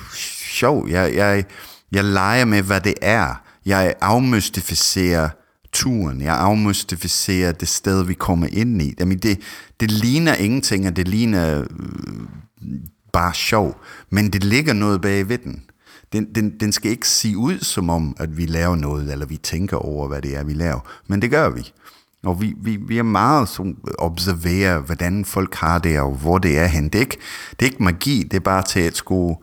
sjov, 0.51 0.89
jeg, 0.89 1.15
jeg, 1.15 1.45
jeg 1.91 2.03
leger 2.03 2.45
med, 2.45 2.61
hvad 2.61 2.81
det 2.81 2.93
er. 3.01 3.41
Jeg 3.65 3.93
afmystificerer 4.01 5.29
turen. 5.79 6.21
Jeg 6.21 6.35
afmystificerer 6.37 7.51
det 7.51 7.67
sted, 7.67 8.05
vi 8.05 8.13
kommer 8.13 8.47
ind 8.51 8.81
i. 8.81 8.95
Jamen, 8.99 9.17
det, 9.17 9.39
det 9.79 9.91
ligner 9.91 10.35
ingenting, 10.35 10.87
og 10.87 10.95
det 10.95 11.07
ligner 11.07 11.59
øh, 11.59 11.67
bare 13.13 13.33
sjov. 13.33 13.81
Men 14.09 14.29
det 14.29 14.43
ligger 14.43 14.73
noget 14.73 15.01
bag 15.01 15.29
ved 15.29 15.37
den. 15.37 15.61
Den, 16.13 16.35
den. 16.35 16.59
den 16.59 16.71
skal 16.71 16.91
ikke 16.91 17.07
se 17.07 17.37
ud 17.37 17.59
som 17.59 17.89
om, 17.89 18.15
at 18.19 18.37
vi 18.37 18.45
laver 18.45 18.75
noget, 18.75 19.11
eller 19.11 19.25
vi 19.25 19.37
tænker 19.37 19.77
over, 19.77 20.07
hvad 20.07 20.21
det 20.21 20.37
er, 20.37 20.43
vi 20.43 20.53
laver. 20.53 20.79
Men 21.07 21.21
det 21.21 21.31
gør 21.31 21.49
vi. 21.49 21.71
Og 22.23 22.41
vi, 22.41 22.53
vi, 22.57 22.75
vi 22.87 22.97
er 22.97 23.03
meget 23.03 23.49
som 23.49 23.77
observerer, 23.97 24.79
hvordan 24.79 25.25
folk 25.25 25.55
har 25.55 25.79
det, 25.79 25.99
og 25.99 26.15
hvor 26.15 26.37
det 26.37 26.57
er 26.57 26.65
hen. 26.67 26.83
Det 26.83 26.95
er 26.95 26.99
ikke, 26.99 27.17
det 27.51 27.65
er 27.65 27.69
ikke 27.71 27.83
magi, 27.83 28.23
det 28.23 28.37
er 28.37 28.39
bare 28.39 28.63
til 28.63 28.79
at 28.79 28.95
skulle 28.95 29.35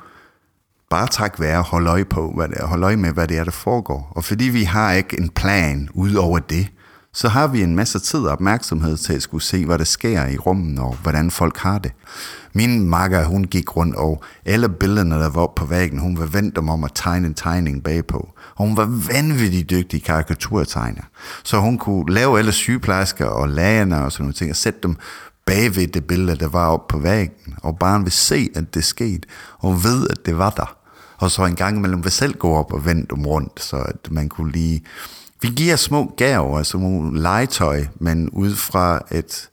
bare 0.91 1.07
trække 1.07 1.41
være 1.41 1.59
og 1.59 1.65
holde 1.65 1.91
øje, 1.91 2.05
på, 2.05 2.33
hvad 2.37 2.49
det 2.49 2.57
er, 2.57 2.67
holde 2.67 2.87
øje 2.87 2.97
med, 2.97 3.13
hvad 3.13 3.29
det 3.29 3.39
er, 3.39 3.45
der 3.45 3.51
foregår. 3.51 4.13
Og 4.17 4.25
fordi 4.25 4.45
vi 4.45 4.63
har 4.65 4.93
ikke 4.93 5.21
en 5.21 5.29
plan 5.29 5.89
ud 5.95 6.15
over 6.15 6.39
det, 6.39 6.69
så 7.13 7.29
har 7.29 7.47
vi 7.47 7.63
en 7.63 7.77
masse 7.77 7.99
tid 7.99 8.21
og 8.21 8.33
opmærksomhed 8.33 8.97
til 8.97 9.13
at 9.13 9.23
skulle 9.23 9.45
se, 9.45 9.67
hvad 9.67 9.79
der 9.79 9.85
sker 9.85 10.27
i 10.27 10.37
rummet, 10.37 10.79
og 10.79 10.97
hvordan 11.03 11.31
folk 11.31 11.59
har 11.59 11.79
det. 11.79 11.93
Min 12.53 12.89
makker, 12.89 13.25
hun 13.25 13.45
gik 13.45 13.77
rundt, 13.77 13.97
og 13.97 14.23
alle 14.45 14.69
billederne, 14.69 15.15
der 15.15 15.31
var 15.31 15.53
på 15.57 15.65
væggen, 15.65 15.99
hun 15.99 16.19
var 16.19 16.27
vendt 16.27 16.59
om 16.59 16.85
at 16.85 16.91
tegne 16.95 17.27
en 17.27 17.35
tegning 17.35 17.83
bagpå. 17.83 18.29
Og 18.57 18.67
hun 18.67 18.77
var 18.77 18.85
vanvittigt 19.13 19.71
dygtig 19.71 20.05
karikaturtegner. 20.05 21.03
Så 21.45 21.59
hun 21.59 21.79
kunne 21.79 22.15
lave 22.15 22.39
alle 22.39 22.53
sygeplejersker 22.53 23.27
og 23.27 23.49
lægerne 23.49 24.05
og 24.05 24.13
sådan 24.13 24.23
nogle 24.23 24.35
ting, 24.35 24.51
og 24.51 24.57
sætte 24.57 24.81
dem 24.83 24.97
bagved 25.47 25.89
det 25.89 26.07
billede, 26.07 26.39
der 26.39 26.49
var 26.49 26.69
oppe 26.69 26.93
på 26.93 26.99
væggen, 26.99 27.55
og 27.63 27.79
barn 27.79 28.05
vil 28.05 28.13
se, 28.13 28.51
at 28.55 28.75
det 28.75 28.85
skete, 28.85 29.29
og 29.59 29.85
ved, 29.85 30.09
at 30.11 30.27
det 30.27 30.39
var 30.39 30.51
der. 30.51 30.77
Og 31.17 31.31
så 31.31 31.45
en 31.45 31.57
gang 31.57 31.77
imellem 31.77 32.05
vil 32.05 32.13
selv 32.13 32.35
gå 32.35 32.55
op 32.55 32.73
og 32.73 32.85
vende 32.85 33.07
dem 33.11 33.27
rundt, 33.27 33.63
så 33.63 33.77
at 33.77 34.11
man 34.11 34.29
kunne 34.29 34.53
lige... 34.53 34.83
Vi 35.41 35.49
giver 35.49 35.77
små 35.77 36.15
gaver, 36.17 36.59
altså 36.59 36.79
nogle 36.79 37.23
legetøj, 37.23 37.87
men 38.01 38.31
ud 38.31 38.55
fra 38.55 39.01
et... 39.11 39.51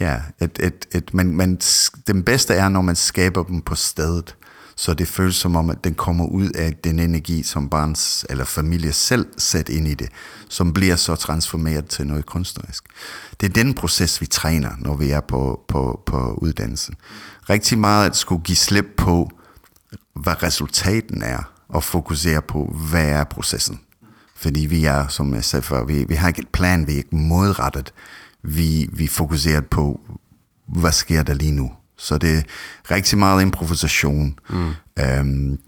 Ja, 0.00 0.20
et, 0.40 0.58
et, 0.62 0.86
et, 0.92 1.14
men, 1.14 1.36
men 1.36 1.60
den 2.06 2.22
bedste 2.22 2.54
er, 2.54 2.68
når 2.68 2.82
man 2.82 2.96
skaber 2.96 3.42
dem 3.42 3.60
på 3.60 3.74
stedet 3.74 4.36
så 4.76 4.94
det 4.94 5.08
føles 5.08 5.36
som 5.36 5.56
om, 5.56 5.70
at 5.70 5.84
den 5.84 5.94
kommer 5.94 6.26
ud 6.26 6.50
af 6.50 6.74
den 6.84 6.98
energi, 6.98 7.42
som 7.42 7.68
barns 7.68 8.26
eller 8.30 8.44
familie 8.44 8.92
selv 8.92 9.26
sætter 9.38 9.74
ind 9.74 9.88
i 9.88 9.94
det, 9.94 10.08
som 10.48 10.72
bliver 10.72 10.96
så 10.96 11.14
transformeret 11.14 11.86
til 11.86 12.06
noget 12.06 12.26
kunstnerisk. 12.26 12.84
Det 13.40 13.48
er 13.48 13.52
den 13.52 13.74
proces, 13.74 14.20
vi 14.20 14.26
træner, 14.26 14.70
når 14.78 14.96
vi 14.96 15.10
er 15.10 15.20
på, 15.20 15.64
på, 15.68 16.02
på 16.06 16.34
uddannelsen. 16.34 16.94
Rigtig 17.50 17.78
meget 17.78 18.10
at 18.10 18.16
skulle 18.16 18.42
give 18.42 18.56
slip 18.56 18.86
på, 18.96 19.30
hvad 20.14 20.42
resultaten 20.42 21.22
er, 21.22 21.52
og 21.68 21.84
fokusere 21.84 22.42
på, 22.42 22.76
hvad 22.90 23.08
er 23.08 23.24
processen. 23.24 23.80
Fordi 24.36 24.66
vi 24.66 24.84
er, 24.84 25.08
som 25.08 25.34
jeg 25.34 25.44
sagde 25.44 25.62
før, 25.62 25.84
vi, 25.84 26.04
vi 26.04 26.14
har 26.14 26.28
ikke 26.28 26.42
et 26.42 26.48
plan, 26.48 26.86
vi 26.86 26.92
er 26.92 26.96
ikke 26.96 27.16
modrettet. 27.16 27.92
Vi, 28.42 28.88
vi 28.92 29.06
fokuserer 29.06 29.60
på, 29.60 30.00
hvad 30.66 30.92
sker 30.92 31.22
der 31.22 31.34
lige 31.34 31.52
nu? 31.52 31.70
Så 31.98 32.18
det 32.18 32.38
er 32.38 32.42
rigtig 32.90 33.18
meget 33.18 33.42
improvisation. 33.42 34.38
Mm. 34.50 34.74
Øhm, 34.98 35.58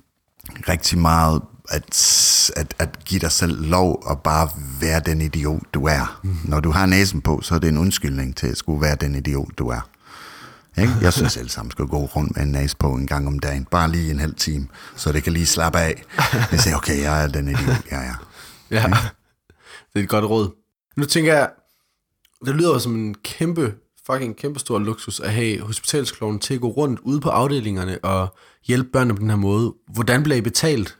rigtig 0.69 0.99
meget 0.99 1.43
at, 1.69 2.51
at, 2.57 2.75
at 2.79 3.05
give 3.05 3.21
dig 3.21 3.33
selv 3.33 3.67
lov 3.67 4.05
at 4.11 4.19
bare 4.23 4.49
være 4.81 5.01
den 5.01 5.21
idiot, 5.21 5.63
du 5.75 5.87
er. 5.87 6.21
Mm. 6.25 6.37
Når 6.45 6.61
du 6.61 6.71
har 6.71 6.87
næsen 6.87 7.21
på, 7.21 7.41
så 7.43 7.55
er 7.55 7.59
det 7.59 7.69
en 7.69 7.79
undskyldning 7.79 8.37
til 8.37 8.47
at 8.47 8.57
skulle 8.57 8.81
være 8.81 8.97
den 9.01 9.15
idiot, 9.15 9.59
du 9.59 9.69
er. 9.69 9.89
Ikke? 10.79 10.93
Jeg 11.01 11.13
synes 11.13 11.37
alle 11.37 11.51
sammen 11.51 11.71
skal 11.71 11.87
gå 11.87 12.05
rundt 12.05 12.37
med 12.37 12.45
en 12.45 12.53
næse 12.53 12.77
på 12.77 12.93
en 12.93 13.07
gang 13.07 13.27
om 13.27 13.39
dagen. 13.39 13.65
Bare 13.65 13.91
lige 13.91 14.11
en 14.11 14.19
halv 14.19 14.35
time, 14.35 14.69
så 14.97 15.13
det 15.13 15.23
kan 15.23 15.33
lige 15.33 15.47
slappe 15.47 15.79
af. 15.79 16.03
Jeg 16.53 16.61
siger, 16.61 16.77
okay, 16.77 17.03
jeg 17.03 17.25
er 17.25 17.29
den 17.29 17.49
idiot, 17.49 17.85
jeg 17.91 18.07
er. 18.07 18.25
Ja, 18.71 18.83
det 19.93 20.01
er 20.01 20.03
et 20.03 20.09
godt 20.09 20.25
råd. 20.25 20.51
Nu 20.97 21.05
tænker 21.05 21.35
jeg, 21.35 21.51
det 22.47 22.55
lyder 22.55 22.79
som 22.79 22.95
en 22.95 23.15
kæmpe 23.15 23.75
fucking 24.13 24.37
kæmpestor 24.37 24.79
luksus 24.79 25.21
at 25.21 25.33
have 25.33 25.61
hospitalskloven 25.61 26.39
til 26.39 26.55
at 26.55 26.61
gå 26.61 26.69
rundt 26.69 27.01
ude 27.03 27.21
på 27.21 27.29
afdelingerne 27.29 27.99
og 28.05 28.35
hjælpe 28.67 28.89
børnene 28.93 29.15
på 29.15 29.21
den 29.21 29.31
her 29.31 29.37
måde. 29.37 29.75
Hvordan 29.95 30.23
bliver 30.23 30.37
I 30.37 30.41
betalt? 30.41 30.97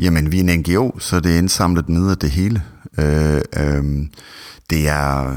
Jamen, 0.00 0.32
vi 0.32 0.40
er 0.40 0.44
en 0.44 0.60
NGO, 0.60 0.98
så 0.98 1.20
det 1.20 1.34
er 1.34 1.38
indsamlet 1.38 1.88
midler 1.88 2.14
det 2.14 2.30
hele. 2.30 2.62
Øh, 2.98 3.40
øh, 3.56 4.06
det 4.70 4.88
er 4.88 5.36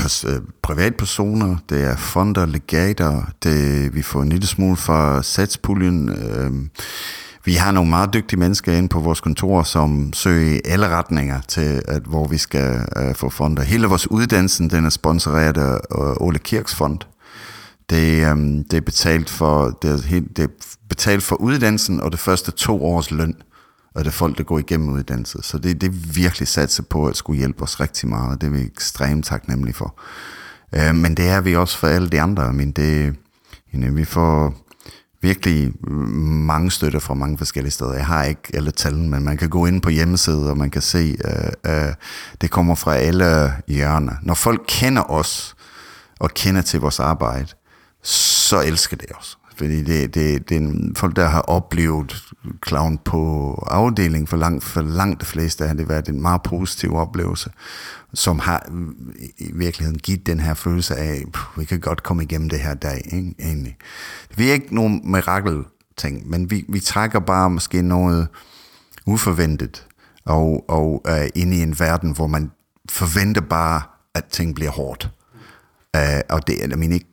pers- 0.00 0.28
øh, 0.28 0.40
privatpersoner, 0.62 1.56
det 1.68 1.84
er 1.84 1.96
fonder, 1.96 2.46
legater, 2.46 3.22
det, 3.42 3.94
vi 3.94 4.02
får 4.02 4.22
en 4.22 4.28
lille 4.28 4.46
smule 4.46 4.76
fra 4.76 5.22
satspuljen. 5.22 6.08
Øh, 6.08 6.52
vi 7.50 7.54
har 7.54 7.72
nogle 7.72 7.90
meget 7.90 8.12
dygtige 8.14 8.38
mennesker 8.38 8.72
inde 8.72 8.88
på 8.88 9.00
vores 9.00 9.20
kontor, 9.20 9.62
som 9.62 10.12
søger 10.12 10.56
i 10.56 10.60
alle 10.64 10.88
retninger 10.88 11.40
til, 11.40 11.82
at, 11.88 12.02
hvor 12.02 12.26
vi 12.26 12.38
skal 12.38 12.86
uh, 12.96 13.14
få 13.14 13.28
fonder. 13.28 13.62
Hele 13.62 13.86
vores 13.86 14.10
uddannelse, 14.10 14.68
den 14.68 14.84
er 14.84 14.90
sponsoreret 14.90 15.58
af 15.58 15.78
uh, 15.98 16.26
Ole 16.26 16.38
Kirks 16.38 16.74
fond. 16.74 16.98
Det, 17.90 18.32
um, 18.32 18.64
det, 18.64 18.76
er 18.76 18.80
betalt 18.80 19.30
for, 19.30 19.78
det, 19.82 19.90
er 19.90 20.06
helt, 20.06 20.36
det 20.36 20.42
er 20.42 20.48
betalt 20.88 21.22
for 21.22 21.36
uddannelsen 21.36 22.00
og 22.00 22.12
det 22.12 22.20
første 22.20 22.50
to 22.50 22.84
års 22.84 23.10
løn 23.10 23.34
og 23.94 24.04
det 24.04 24.06
er 24.06 24.12
folk, 24.12 24.38
der 24.38 24.44
går 24.44 24.58
igennem 24.58 24.88
uddannelse. 24.88 25.38
Så 25.42 25.58
det, 25.58 25.80
det 25.80 25.86
er 25.86 26.12
virkelig 26.14 26.48
satse 26.48 26.82
på 26.82 27.06
at 27.06 27.16
skulle 27.16 27.38
hjælpe 27.38 27.62
os 27.62 27.80
rigtig 27.80 28.08
meget, 28.08 28.30
og 28.30 28.40
det 28.40 28.46
er 28.46 28.50
vi 28.50 28.60
ekstremt 28.60 29.24
taknemmelige 29.24 29.74
for. 29.74 30.00
Øh, 30.74 30.94
men 30.94 31.14
det 31.16 31.28
er 31.28 31.40
vi 31.40 31.56
også 31.56 31.78
for 31.78 31.86
alle 31.86 32.08
de 32.08 32.20
andre. 32.20 32.52
Men 32.52 32.70
det, 32.70 33.16
vi 33.72 34.04
får 34.04 34.54
virkelig 35.22 35.72
mange 36.50 36.70
støtter 36.70 36.98
fra 36.98 37.14
mange 37.14 37.38
forskellige 37.38 37.72
steder. 37.72 37.94
Jeg 37.94 38.06
har 38.06 38.24
ikke 38.24 38.50
alle 38.54 38.70
tal, 38.70 38.94
men 38.94 39.24
man 39.24 39.36
kan 39.36 39.48
gå 39.48 39.66
ind 39.66 39.82
på 39.82 39.90
hjemmesiden, 39.90 40.48
og 40.48 40.56
man 40.58 40.70
kan 40.70 40.82
se, 40.82 41.16
øh, 41.24 41.86
øh, 41.86 41.94
det 42.40 42.50
kommer 42.50 42.74
fra 42.74 42.96
alle 42.96 43.52
hjørner. 43.68 44.12
Når 44.22 44.34
folk 44.34 44.64
kender 44.68 45.10
os, 45.10 45.56
og 46.20 46.30
kender 46.34 46.62
til 46.62 46.80
vores 46.80 47.00
arbejde, 47.00 47.48
så 48.02 48.60
elsker 48.60 48.96
det 48.96 49.06
os. 49.18 49.38
Fordi 49.60 49.82
det, 49.82 50.14
det, 50.14 50.48
det 50.48 50.56
er 50.56 50.92
folk, 50.96 51.16
der 51.16 51.26
har 51.26 51.40
oplevet 51.40 52.24
clown 52.66 52.98
på 52.98 53.52
afdeling 53.70 54.28
for 54.28 54.36
langt, 54.36 54.64
for 54.64 54.82
langt 54.82 55.20
de 55.20 55.26
fleste 55.26 55.66
har 55.66 55.74
det 55.74 55.88
været 55.88 56.08
en 56.08 56.22
meget 56.22 56.42
positiv 56.42 56.94
oplevelse, 56.94 57.50
som 58.14 58.38
har 58.38 58.66
i 59.38 59.50
virkeligheden 59.54 59.98
givet 59.98 60.26
den 60.26 60.40
her 60.40 60.54
følelse 60.54 60.96
af, 60.96 61.24
vi 61.56 61.64
kan 61.64 61.80
godt 61.80 62.02
komme 62.02 62.22
igennem 62.22 62.48
det 62.48 62.60
her 62.60 62.74
dag, 62.74 63.02
ikke? 63.12 63.34
egentlig. 63.38 63.76
Vi 64.36 64.48
er 64.48 64.52
ikke 64.52 64.74
nogen 64.74 65.00
mirakel 65.04 65.64
ting, 65.96 66.30
men 66.30 66.50
vi, 66.50 66.64
vi 66.68 66.80
trækker 66.80 67.20
bare 67.20 67.50
måske 67.50 67.82
noget 67.82 68.28
uforventet 69.06 69.86
og, 70.24 70.64
og 70.68 71.02
uh, 71.08 71.26
ind 71.34 71.54
i 71.54 71.62
en 71.62 71.80
verden, 71.80 72.12
hvor 72.12 72.26
man 72.26 72.50
forventer 72.90 73.40
bare, 73.40 73.82
at 74.14 74.24
ting 74.24 74.54
bliver 74.54 74.70
hårdt. 74.70 75.10
Uh, 75.96 76.20
og 76.28 76.46
det, 76.46 76.64
er 76.64 76.76
mean, 76.76 76.92
ikke, 76.92 77.09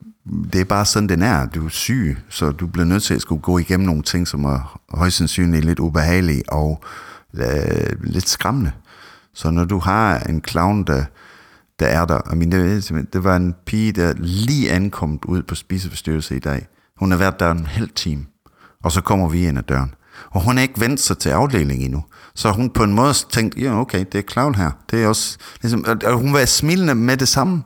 det 0.53 0.61
er 0.61 0.65
bare 0.65 0.85
sådan, 0.85 1.09
den 1.09 1.21
er. 1.21 1.45
Du 1.45 1.65
er 1.65 1.69
syg, 1.69 2.17
så 2.29 2.51
du 2.51 2.67
bliver 2.67 2.85
nødt 2.85 3.03
til 3.03 3.13
at 3.13 3.21
skulle 3.21 3.41
gå 3.41 3.57
igennem 3.57 3.85
nogle 3.85 4.03
ting, 4.03 4.27
som 4.27 4.43
er 4.43 4.79
højst 4.89 5.17
sandsynligt 5.17 5.65
lidt 5.65 5.79
ubehagelige 5.79 6.43
og 6.47 6.83
øh, 7.33 8.03
lidt 8.03 8.29
skræmmende. 8.29 8.71
Så 9.33 9.51
når 9.51 9.65
du 9.65 9.79
har 9.79 10.19
en 10.19 10.43
clown, 10.47 10.83
der, 10.83 11.03
der 11.79 11.85
er 11.85 12.05
der, 12.05 12.15
og 12.15 12.37
min, 12.37 12.51
det, 12.51 13.23
var 13.23 13.35
en 13.35 13.55
pige, 13.65 13.91
der 13.91 14.13
lige 14.17 14.71
ankom 14.71 15.19
ud 15.25 15.43
på 15.43 15.55
spiseforstyrrelse 15.55 16.35
i 16.35 16.39
dag. 16.39 16.67
Hun 16.97 17.11
har 17.11 17.17
været 17.17 17.39
der 17.39 17.51
en 17.51 17.65
halv 17.65 17.89
time, 17.95 18.25
og 18.83 18.91
så 18.91 19.01
kommer 19.01 19.29
vi 19.29 19.47
ind 19.47 19.57
ad 19.57 19.63
døren. 19.63 19.93
Og 20.31 20.41
hun 20.41 20.55
har 20.55 20.61
ikke 20.61 20.79
vendt 20.79 20.99
sig 20.99 21.17
til 21.17 21.29
afdelingen 21.29 21.85
endnu. 21.85 22.03
Så 22.35 22.51
hun 22.51 22.69
på 22.69 22.83
en 22.83 22.93
måde 22.93 23.13
tænkte, 23.13 23.61
ja 23.61 23.79
okay, 23.79 24.05
det 24.11 24.17
er 24.17 24.31
clown 24.31 24.55
her. 24.55 24.71
Det 24.91 25.03
er 25.03 25.07
også, 25.07 25.37
ligesom, 25.61 25.85
og 26.05 26.13
hun 26.13 26.33
var 26.33 26.45
smilende 26.45 26.95
med 26.95 27.17
det 27.17 27.27
samme. 27.27 27.63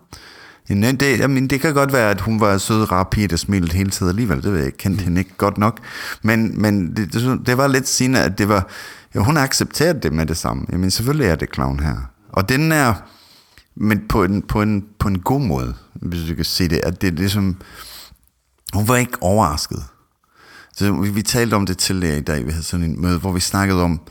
Det, 0.68 1.20
jeg 1.20 1.30
mener, 1.30 1.48
det 1.48 1.62
kan 1.62 1.74
godt 1.74 1.94
være, 1.94 2.12
at 2.12 2.22
hun 2.22 2.40
var 2.40 2.58
sød, 2.58 2.92
rar 2.92 3.04
pige, 3.04 3.28
der 3.28 3.36
smilede 3.36 3.74
hele 3.74 3.90
tiden 3.90 4.10
alligevel. 4.10 4.44
Det 4.44 4.52
ved 4.52 4.58
jeg, 4.58 4.66
jeg 4.66 4.74
kendte 4.74 5.04
hende 5.04 5.22
ikke 5.22 5.38
godt 5.38 5.58
nok. 5.58 5.80
Men, 6.22 6.62
men 6.62 6.96
det, 6.96 7.14
det, 7.14 7.42
det 7.46 7.58
var 7.58 7.68
lidt 7.68 7.88
sigende, 7.88 8.20
at 8.20 8.38
det 8.38 8.50
var, 8.50 8.68
ja, 9.16 9.20
hun 9.20 9.38
accepterede 9.38 10.00
det 10.00 10.14
med 10.14 10.26
det 10.26 10.38
samme. 10.38 10.66
Jamen 10.72 10.92
selvfølgelig 10.92 11.28
er 11.28 11.36
det 11.36 11.50
clown 11.54 11.80
her. 11.80 11.96
Og 12.30 12.50
den 12.50 12.72
er, 12.72 12.94
men 13.76 14.08
på 14.08 14.24
en, 14.24 14.42
på 14.42 14.62
en, 14.62 14.86
på 15.00 15.08
en 15.08 15.20
god 15.20 15.42
måde, 15.42 15.74
hvis 15.94 16.30
du 16.30 16.36
kan 16.36 16.46
se 16.46 16.68
det, 16.68 16.82
at 16.84 17.02
det 17.02 17.08
er 17.08 17.12
ligesom, 17.12 17.58
hun 18.74 18.88
var 18.88 18.96
ikke 18.96 19.18
overrasket. 19.22 19.84
Så 20.74 20.94
vi, 20.94 21.10
vi 21.10 21.22
talte 21.22 21.54
om 21.54 21.66
det 21.66 21.78
tidligere 21.78 22.18
i 22.18 22.22
dag, 22.22 22.46
vi 22.46 22.52
havde 22.52 22.64
sådan 22.64 22.86
en 22.86 23.02
møde, 23.02 23.20
hvor 23.20 23.32
vi 23.32 23.40
snakkede 23.40 23.84
om, 23.84 24.02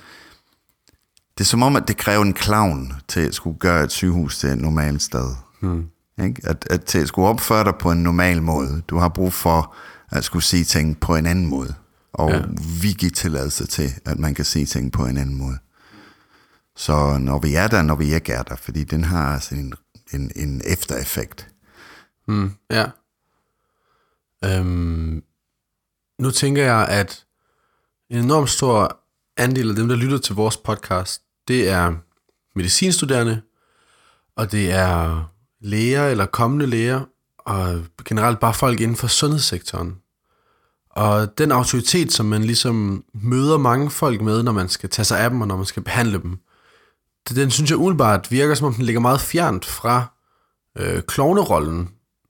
det 1.39 1.45
er 1.45 1.49
som 1.49 1.63
om, 1.63 1.77
at 1.77 1.89
det 1.89 1.97
kræver 1.97 2.23
en 2.23 2.37
clown 2.37 2.93
til 3.09 3.21
at 3.21 3.35
skulle 3.35 3.59
gøre 3.59 3.85
et 3.85 3.93
sygehus 3.93 4.39
til 4.39 4.49
et 4.49 4.59
normalt 4.59 5.03
sted. 5.03 5.29
Hmm. 5.61 5.85
Ikke? 6.25 6.43
At, 6.45 6.67
at 6.71 6.85
til 6.85 6.99
at 6.99 7.09
skulle 7.09 7.29
opføre 7.29 7.65
dig 7.65 7.75
på 7.81 7.91
en 7.91 8.03
normal 8.03 8.43
måde. 8.43 8.83
Du 8.89 8.99
har 8.99 9.09
brug 9.09 9.33
for 9.33 9.75
at 10.11 10.25
skulle 10.25 10.43
se 10.43 10.65
ting 10.65 11.01
på 11.01 11.17
en 11.17 11.27
anden 11.27 11.47
måde. 11.47 11.75
Og 12.13 12.31
ja. 12.31 12.43
vi 12.83 12.93
giver 12.93 13.13
tilladelse 13.13 13.67
til, 13.67 13.91
at 14.07 14.19
man 14.19 14.35
kan 14.35 14.45
se 14.45 14.65
ting 14.65 14.93
på 14.93 15.07
en 15.07 15.17
anden 15.17 15.39
måde. 15.39 15.59
Så 16.77 17.19
når 17.19 17.39
vi 17.39 17.55
er 17.55 17.69
der, 17.69 17.83
når 17.83 17.95
vi 17.95 18.15
ikke 18.15 18.33
er 18.33 18.43
der, 18.43 18.57
fordi 18.57 18.85
den 18.85 19.05
har 19.05 19.35
altså 19.35 19.55
en, 19.55 19.75
en, 20.13 20.33
en 20.37 20.63
eftereffekt. 20.65 21.49
Hmm, 22.27 22.53
ja. 22.71 22.87
Øhm, 24.45 25.23
nu 26.19 26.31
tænker 26.31 26.65
jeg, 26.65 26.87
at 26.89 27.25
en 28.11 28.19
enormt 28.19 28.51
stor 28.51 29.01
andel 29.37 29.71
af 29.71 29.77
dem, 29.77 29.89
der 29.89 29.97
lytter 29.97 30.19
til 30.19 30.35
vores 30.35 30.57
podcast, 30.57 31.23
det 31.49 31.69
er 31.69 31.95
medicinstuderende, 32.55 33.43
og 34.37 34.53
det 34.53 34.73
er 34.73 35.30
læger 35.61 36.09
eller 36.09 36.27
kommende 36.27 36.67
læger, 36.67 37.01
og 37.39 37.81
generelt 38.05 38.41
bare 38.41 38.55
folk 38.55 38.81
inden 38.81 38.97
for 38.97 39.07
sundhedssektoren. 39.07 39.97
Og 40.91 41.39
den 41.39 41.53
autoritet, 41.53 42.13
som 42.13 42.27
man 42.27 42.45
ligesom 42.45 43.05
møder 43.15 43.59
mange 43.59 43.91
folk 43.91 44.21
med, 44.21 44.43
når 44.43 44.53
man 44.53 44.69
skal 44.69 44.89
tage 44.89 45.05
sig 45.05 45.21
af 45.21 45.31
dem, 45.31 45.41
og 45.41 45.49
når 45.49 45.57
man 45.57 45.67
skal 45.67 45.83
behandle 45.83 46.23
dem, 46.23 46.39
det, 47.29 47.37
den 47.37 47.51
synes 47.51 47.71
jeg 47.71 47.79
umiddelbart 47.79 48.31
virker, 48.31 48.55
som 48.55 48.67
om 48.67 48.75
den 48.75 48.85
ligger 48.85 49.01
meget 49.01 49.21
fjernt 49.21 49.65
fra 49.65 50.13
øh, 50.79 51.03
klovnerollen. 51.03 51.89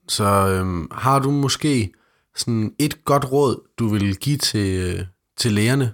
Så 0.09 0.25
øh, 0.25 0.89
har 0.93 1.19
du 1.19 1.31
måske 1.31 1.93
sådan 2.37 2.73
et 2.79 3.05
godt 3.05 3.33
råd, 3.33 3.63
du 3.79 3.89
vil 3.89 4.17
give 4.17 4.39
til, 4.39 4.97
øh, 4.99 5.05
til 5.37 5.53
lægerne? 5.53 5.93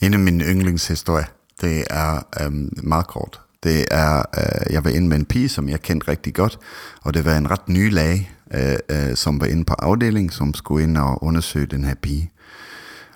En 0.00 0.14
af 0.14 0.20
mine 0.20 0.44
yndlingshistorier, 0.44 1.26
det 1.60 1.84
er 1.90 2.22
øh, 2.40 2.52
meget 2.84 3.06
kort. 3.06 3.43
Det 3.64 3.84
er, 3.90 4.22
øh, 4.38 4.72
jeg 4.72 4.84
var 4.84 4.90
inde 4.90 5.08
med 5.08 5.16
en 5.16 5.24
pige, 5.24 5.48
som 5.48 5.68
jeg 5.68 5.82
kendte 5.82 6.08
rigtig 6.08 6.34
godt, 6.34 6.58
og 7.02 7.14
det 7.14 7.24
var 7.24 7.36
en 7.36 7.50
ret 7.50 7.68
ny 7.68 7.92
læge, 7.92 8.30
øh, 8.54 8.76
øh, 8.88 9.16
som 9.16 9.40
var 9.40 9.46
inde 9.46 9.64
på 9.64 9.74
afdelingen, 9.78 10.30
som 10.30 10.54
skulle 10.54 10.84
ind 10.84 10.98
og 10.98 11.24
undersøge 11.24 11.66
den 11.66 11.84
her 11.84 11.94
pige. 12.02 12.30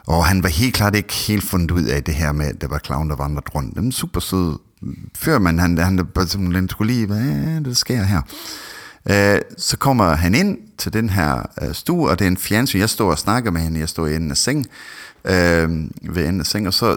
Og 0.07 0.27
han 0.27 0.43
var 0.43 0.49
helt 0.49 0.75
klart 0.75 0.95
ikke 0.95 1.15
helt 1.15 1.45
fundet 1.45 1.71
ud 1.71 1.83
af 1.85 2.05
det 2.05 2.15
her 2.15 2.33
med, 2.33 2.47
at 2.47 2.61
det 2.61 2.71
var 2.71 2.81
clown, 2.85 3.11
der 3.11 3.17
vandrede 3.17 3.51
rundt. 3.55 3.77
Den 3.77 3.93
super 3.93 4.21
sød 4.21 4.59
før 5.17 5.39
man 5.39 5.59
han, 5.59 5.79
han, 5.79 6.09
han 6.55 6.69
skulle 6.69 6.93
lige, 6.93 7.07
hvad 7.07 7.65
det 7.65 7.77
sker 7.77 8.03
her. 8.03 8.23
Øh, 9.11 9.41
så 9.59 9.77
kommer 9.77 10.15
han 10.15 10.35
ind 10.35 10.59
til 10.79 10.93
den 10.93 11.11
her 11.11 11.43
øh, 11.63 11.75
stue, 11.75 12.11
og 12.11 12.19
det 12.19 12.25
er 12.25 12.29
en 12.29 12.37
fjernsyn. 12.37 12.79
Jeg 12.79 12.91
står 12.91 13.11
og 13.11 13.19
snakker 13.19 13.51
med 13.51 13.61
hende, 13.61 13.81
jeg 13.81 13.89
står 13.89 14.07
i 14.07 14.15
enden 14.15 14.31
af 14.31 14.37
seng, 14.37 14.67
øh, 15.25 15.69
ved 16.03 16.27
enden 16.27 16.41
af 16.41 16.47
seng, 16.47 16.67
og 16.67 16.75
så 16.75 16.97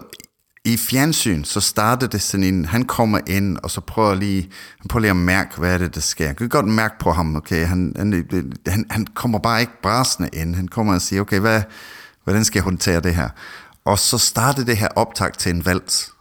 i 0.66 0.78
fjernsyn, 0.78 1.44
så 1.44 1.62
starter 1.62 2.08
det 2.08 2.22
sådan 2.22 2.44
en, 2.44 2.66
han 2.66 2.86
kommer 2.86 3.20
ind, 3.28 3.58
og 3.64 3.72
så 3.72 3.82
prøver 3.82 4.16
lige, 4.16 4.50
han 4.80 4.88
prøver 4.88 5.02
lige 5.02 5.10
at 5.10 5.16
mærke, 5.16 5.58
hvad 5.58 5.74
er 5.74 5.78
det, 5.78 5.96
der 5.96 6.02
sker. 6.02 6.26
Jeg 6.26 6.36
kan 6.36 6.50
godt 6.50 6.68
mærke 6.68 6.94
på 7.00 7.12
ham, 7.12 7.36
okay, 7.36 7.66
han, 7.66 7.94
han, 7.98 8.26
han, 8.68 8.86
han 8.90 9.08
kommer 9.14 9.40
bare 9.40 9.62
ikke 9.62 9.82
brasende 9.84 10.30
ind. 10.34 10.56
Han 10.56 10.68
kommer 10.68 10.94
og 10.94 11.02
siger, 11.02 11.22
okay, 11.22 11.40
hvad, 11.40 11.62
hvordan 12.24 12.46
skal 12.46 12.60
jeg 12.60 12.64
håndtere 12.64 13.00
det 13.00 13.16
her? 13.16 13.30
Og 13.86 14.00
så 14.00 14.18
starter 14.18 14.64
det 14.64 14.78
her 14.78 14.88
optag 14.96 15.34
til 15.34 15.50
en 15.56 15.66
vals. 15.66 16.14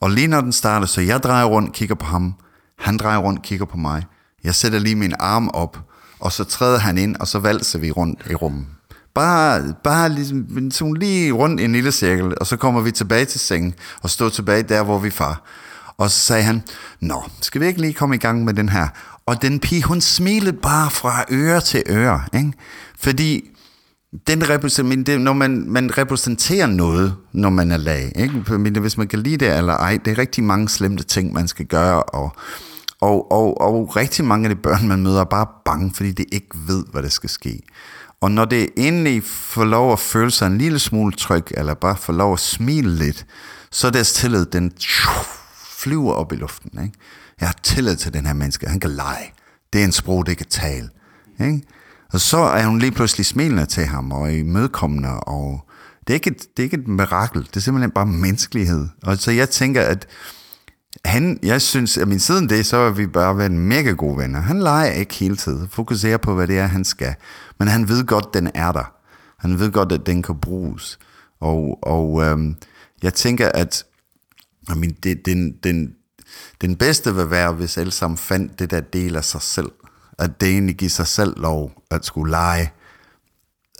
Og 0.00 0.10
lige 0.10 0.26
når 0.26 0.40
den 0.40 0.52
starter, 0.52 0.86
så 0.86 1.00
jeg 1.00 1.22
drejer 1.22 1.44
rundt, 1.44 1.72
kigger 1.72 1.94
på 1.94 2.06
ham, 2.06 2.34
han 2.78 2.96
drejer 2.96 3.18
rundt, 3.18 3.42
kigger 3.42 3.66
på 3.66 3.76
mig. 3.76 4.04
Jeg 4.44 4.54
sætter 4.54 4.78
lige 4.78 4.96
min 4.96 5.14
arm 5.18 5.48
op, 5.48 5.78
og 6.20 6.32
så 6.32 6.44
træder 6.44 6.78
han 6.78 6.98
ind, 6.98 7.16
og 7.16 7.28
så 7.28 7.38
valser 7.38 7.78
vi 7.78 7.90
rundt 7.90 8.26
i 8.30 8.34
rummet. 8.34 8.66
Bare, 9.14 9.74
bare 9.84 10.08
ligesom, 10.08 10.70
sådan 10.70 10.94
lige 10.94 11.32
rundt 11.32 11.60
i 11.60 11.64
en 11.64 11.72
lille 11.72 11.92
cirkel, 11.92 12.34
og 12.40 12.46
så 12.46 12.56
kommer 12.56 12.80
vi 12.80 12.90
tilbage 12.90 13.24
til 13.24 13.40
sengen, 13.40 13.74
og 14.02 14.10
står 14.10 14.28
tilbage 14.28 14.62
der, 14.62 14.82
hvor 14.82 14.98
vi 14.98 15.12
var. 15.18 15.42
Og 15.98 16.10
så 16.10 16.20
sagde 16.20 16.42
han, 16.42 16.62
Nå, 17.00 17.22
skal 17.40 17.60
vi 17.60 17.66
ikke 17.66 17.80
lige 17.80 17.92
komme 17.92 18.14
i 18.14 18.18
gang 18.18 18.44
med 18.44 18.54
den 18.54 18.68
her? 18.68 18.88
Og 19.26 19.42
den 19.42 19.60
pige, 19.60 19.82
hun 19.82 20.00
smilede 20.00 20.52
bare 20.52 20.90
fra 20.90 21.24
øre 21.30 21.60
til 21.60 21.82
øre, 21.88 22.22
ikke? 22.34 22.52
Fordi 22.98 23.50
den 24.26 24.48
repræsenterer, 24.48 25.18
når 25.18 25.32
man, 25.32 25.64
man 25.68 25.98
repræsenterer 25.98 26.66
noget, 26.66 27.14
når 27.32 27.50
man 27.50 27.70
er 27.70 27.76
lag, 27.76 28.12
ikke? 28.16 28.80
hvis 28.80 28.98
man 28.98 29.08
kan 29.08 29.18
lide 29.18 29.36
det 29.36 29.56
eller 29.56 29.76
ej, 29.76 29.98
det 30.04 30.10
er 30.10 30.18
rigtig 30.18 30.44
mange 30.44 30.68
slemte 30.68 31.04
ting, 31.04 31.32
man 31.32 31.48
skal 31.48 31.66
gøre, 31.66 32.02
og, 32.02 32.32
og, 33.00 33.32
og, 33.32 33.60
og 33.60 33.96
rigtig 33.96 34.24
mange 34.24 34.48
af 34.48 34.54
de 34.54 34.60
børn, 34.62 34.88
man 34.88 35.02
møder, 35.02 35.20
er 35.20 35.24
bare 35.24 35.46
bange, 35.64 35.92
fordi 35.94 36.12
de 36.12 36.24
ikke 36.32 36.56
ved, 36.66 36.84
hvad 36.92 37.02
der 37.02 37.08
skal 37.08 37.30
ske. 37.30 37.60
Og 38.22 38.30
når 38.30 38.44
det 38.44 38.68
endelig 38.76 39.24
får 39.24 39.64
lov 39.64 39.92
at 39.92 39.98
føle 39.98 40.30
sig 40.30 40.46
en 40.46 40.58
lille 40.58 40.78
smule 40.78 41.12
tryg, 41.12 41.44
eller 41.50 41.74
bare 41.74 41.96
får 41.96 42.12
lov 42.12 42.32
at 42.32 42.40
smile 42.40 42.94
lidt, 42.94 43.26
så 43.70 43.86
er 43.86 43.90
deres 43.90 44.08
altså 44.08 44.20
tillid, 44.20 44.46
den 44.46 44.72
flyver 45.78 46.12
op 46.12 46.32
i 46.32 46.36
luften. 46.36 46.82
Ikke? 46.82 46.94
Jeg 47.40 47.48
har 47.48 47.56
tillid 47.62 47.96
til 47.96 48.14
den 48.14 48.26
her 48.26 48.32
menneske, 48.32 48.68
han 48.68 48.80
kan 48.80 48.90
lege. 48.90 49.32
Det 49.72 49.80
er 49.80 49.84
en 49.84 49.92
sprog, 49.92 50.26
det 50.26 50.36
kan 50.36 50.46
tale. 50.46 50.88
Ikke? 51.40 51.62
Og 52.12 52.20
så 52.20 52.36
er 52.36 52.66
hun 52.66 52.78
lige 52.78 52.92
pludselig 52.92 53.26
smilende 53.26 53.66
til 53.66 53.86
ham, 53.86 54.12
og 54.12 54.32
imødekommende, 54.32 55.20
og 55.20 55.66
det 56.06 56.10
er, 56.10 56.14
ikke 56.14 56.30
et, 56.30 56.40
det 56.56 56.58
er 56.58 56.64
ikke 56.64 56.76
et 56.76 56.88
mirakel, 56.88 57.42
det 57.42 57.56
er 57.56 57.60
simpelthen 57.60 57.90
bare 57.90 58.06
menneskelighed. 58.06 58.88
Og 59.02 59.18
så 59.18 59.30
jeg 59.30 59.50
tænker, 59.50 59.82
at 59.82 60.06
han, 61.04 61.38
jeg 61.42 61.62
synes, 61.62 61.98
at 61.98 62.08
min 62.08 62.20
siden 62.20 62.48
det, 62.48 62.66
så 62.66 62.76
er 62.76 62.90
vi 62.90 63.06
bare 63.06 63.38
været 63.38 63.52
mega 63.52 63.90
gode 63.90 64.18
venner. 64.18 64.40
Han 64.40 64.60
leger 64.60 64.92
ikke 64.92 65.14
hele 65.14 65.36
tiden, 65.36 65.68
fokuserer 65.68 66.16
på, 66.16 66.34
hvad 66.34 66.46
det 66.46 66.58
er, 66.58 66.66
han 66.66 66.84
skal. 66.84 67.14
Men 67.62 67.68
han 67.68 67.88
ved 67.88 68.04
godt, 68.04 68.34
den 68.34 68.50
er 68.54 68.72
der. 68.72 68.92
Han 69.38 69.58
ved 69.58 69.70
godt, 69.72 69.92
at 69.92 70.06
den 70.06 70.22
kan 70.22 70.40
bruges. 70.40 70.98
Og, 71.40 71.78
og 71.82 72.22
øhm, 72.22 72.56
jeg 73.02 73.14
tænker, 73.14 73.48
at 73.48 73.84
I 74.68 74.78
mean, 74.78 74.96
det, 75.02 75.26
den, 75.26 75.52
den, 75.64 75.94
den 76.60 76.76
bedste 76.76 77.14
vil 77.14 77.30
være, 77.30 77.52
hvis 77.52 77.78
alle 77.78 77.92
sammen 77.92 78.18
fandt 78.18 78.58
det 78.58 78.70
der 78.70 78.80
del 78.80 79.16
af 79.16 79.24
sig 79.24 79.42
selv. 79.42 79.70
At 80.18 80.40
det 80.40 80.48
egentlig 80.48 80.76
giver 80.76 80.90
sig 80.90 81.06
selv 81.06 81.40
lov 81.40 81.82
at 81.90 82.04
skulle 82.04 82.30
lege. 82.30 82.72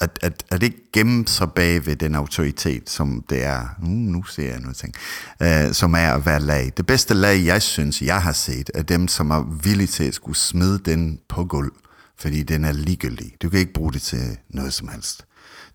at, 0.01 0.18
at, 0.23 0.45
at 0.51 0.62
ikke 0.62 0.90
gemme 0.92 1.27
sig 1.27 1.53
bag 1.53 1.87
ved 1.87 1.97
den 1.97 2.14
autoritet, 2.14 2.90
som 2.90 3.25
det 3.31 3.45
er, 3.45 3.68
nu, 3.81 3.88
nu 3.88 4.23
ser 4.23 4.51
jeg 4.51 4.61
noget 4.61 4.77
ting, 4.77 4.95
uh, 5.40 5.73
som 5.73 5.95
er 5.95 6.12
at 6.14 6.27
være 6.27 6.40
lag. 6.40 6.73
Det 6.77 6.87
bedste 6.87 7.14
lag, 7.14 7.45
jeg 7.45 7.62
synes, 7.62 8.03
jeg 8.03 8.23
har 8.23 8.33
set, 8.33 8.71
er 8.75 8.83
dem, 8.83 9.09
som 9.09 9.31
er 9.31 9.42
villige 9.62 9.87
til 9.87 10.05
at 10.05 10.14
skulle 10.14 10.38
smide 10.38 10.79
den 10.79 11.21
på 11.29 11.45
gulv, 11.45 11.73
fordi 12.22 12.42
den 12.42 12.64
er 12.64 12.72
ligegyldig. 12.72 13.32
Du 13.42 13.48
kan 13.48 13.61
ikke 13.61 13.72
bruge 13.72 13.92
det 13.92 14.02
til 14.02 14.38
noget 14.48 14.72
som 14.72 14.88
helst. 14.88 15.24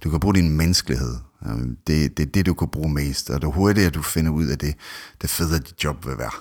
Du 0.04 0.10
kan 0.10 0.20
bruge 0.20 0.36
din 0.36 0.58
menneskelighed. 0.58 1.16
Det, 1.88 2.18
det 2.18 2.26
er 2.26 2.32
det, 2.32 2.46
du 2.46 2.54
kan 2.54 2.68
bruge 2.68 2.94
mest, 2.94 3.30
og 3.30 3.42
det 3.42 3.54
hurtigere 3.54 3.90
du 3.90 4.02
finder 4.02 4.32
ud 4.32 4.46
af 4.46 4.58
det, 4.58 4.76
det 5.22 5.30
federe 5.30 5.60
dit 5.60 5.84
job 5.84 6.06
vil 6.08 6.18
være. 6.18 6.32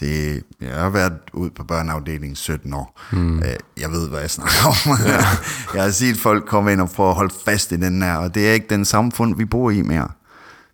Det, 0.00 0.42
jeg 0.60 0.74
har 0.74 0.90
været 0.90 1.18
ude 1.32 1.50
på 1.50 1.64
børneafdelingen 1.64 2.36
17 2.36 2.74
år. 2.74 3.00
Mm. 3.12 3.42
Jeg 3.76 3.90
ved, 3.90 4.08
hvad 4.08 4.20
jeg 4.20 4.30
snakker 4.30 4.66
om. 4.66 4.98
Ja. 5.06 5.20
jeg 5.74 5.82
har 5.82 5.90
set 5.90 6.16
folk 6.16 6.46
komme 6.46 6.72
ind 6.72 6.80
og 6.80 6.90
prøve 6.90 7.08
at 7.08 7.14
holde 7.14 7.34
fast 7.44 7.72
i 7.72 7.76
den 7.76 8.02
her, 8.02 8.14
og 8.14 8.34
det 8.34 8.48
er 8.48 8.52
ikke 8.52 8.66
den 8.70 8.84
samfund, 8.84 9.36
vi 9.36 9.44
bor 9.44 9.70
i 9.70 9.82
mere. 9.82 10.08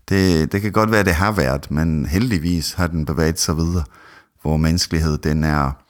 Det, 0.09 0.53
det 0.53 0.63
kan 0.63 0.73
godt 0.73 0.91
være, 0.91 1.05
det 1.05 1.15
har 1.15 1.33
været, 1.33 1.71
men 1.71 2.07
heldigvis 2.07 2.73
har 2.73 2.87
den 2.87 3.07
bevæget 3.07 3.41
sig 3.41 3.57
videre, 3.57 3.85
hvor 4.43 4.57
menneskelighed, 4.57 5.19
den 5.19 5.45
er, 5.45 5.84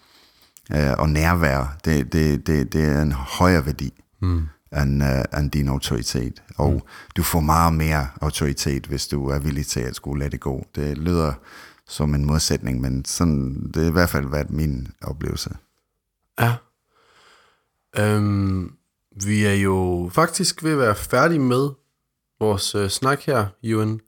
øh, 0.73 0.93
og 0.99 1.09
nærvær, 1.09 1.77
det, 1.85 2.13
det, 2.13 2.47
det, 2.47 2.73
det 2.73 2.85
er 2.85 3.03
en 3.03 3.13
højere 3.13 3.67
værdi. 3.67 4.03
Mm 4.23 4.49
end, 4.83 5.03
uh, 5.03 5.41
end 5.41 5.51
din 5.51 5.69
autoritet. 5.69 6.43
Og 6.57 6.73
mm. 6.73 6.81
du 7.17 7.23
får 7.23 7.41
meget 7.41 7.75
mere 7.75 8.09
autoritet, 8.21 8.87
hvis 8.87 9.07
du 9.07 9.29
er 9.29 9.39
villig 9.39 9.67
til 9.67 9.81
at 9.81 9.97
skulle 9.97 10.19
lade 10.19 10.31
det 10.31 10.41
gå. 10.41 10.67
Det 10.75 10.99
lyder 10.99 11.33
som 11.87 12.15
en 12.15 12.25
modsætning, 12.25 12.81
men 12.81 13.05
sådan, 13.05 13.71
det 13.75 13.83
er 13.83 13.89
i 13.89 13.93
hvert 13.93 14.11
fald 14.11 14.29
været 14.31 14.51
min 14.51 14.89
oplevelse. 15.03 15.51
Ja. 16.41 16.55
Øhm, 17.99 18.73
vi 19.25 19.45
er 19.45 19.55
jo 19.55 20.11
faktisk 20.13 20.65
ved 20.65 20.73
at 20.73 20.79
være 20.79 20.95
færdige 20.95 21.39
med 21.39 21.69
vores 22.41 22.75
øh, 22.75 22.89
snak 22.89 23.21
her, 23.21 23.47
Ewan. 23.63 24.01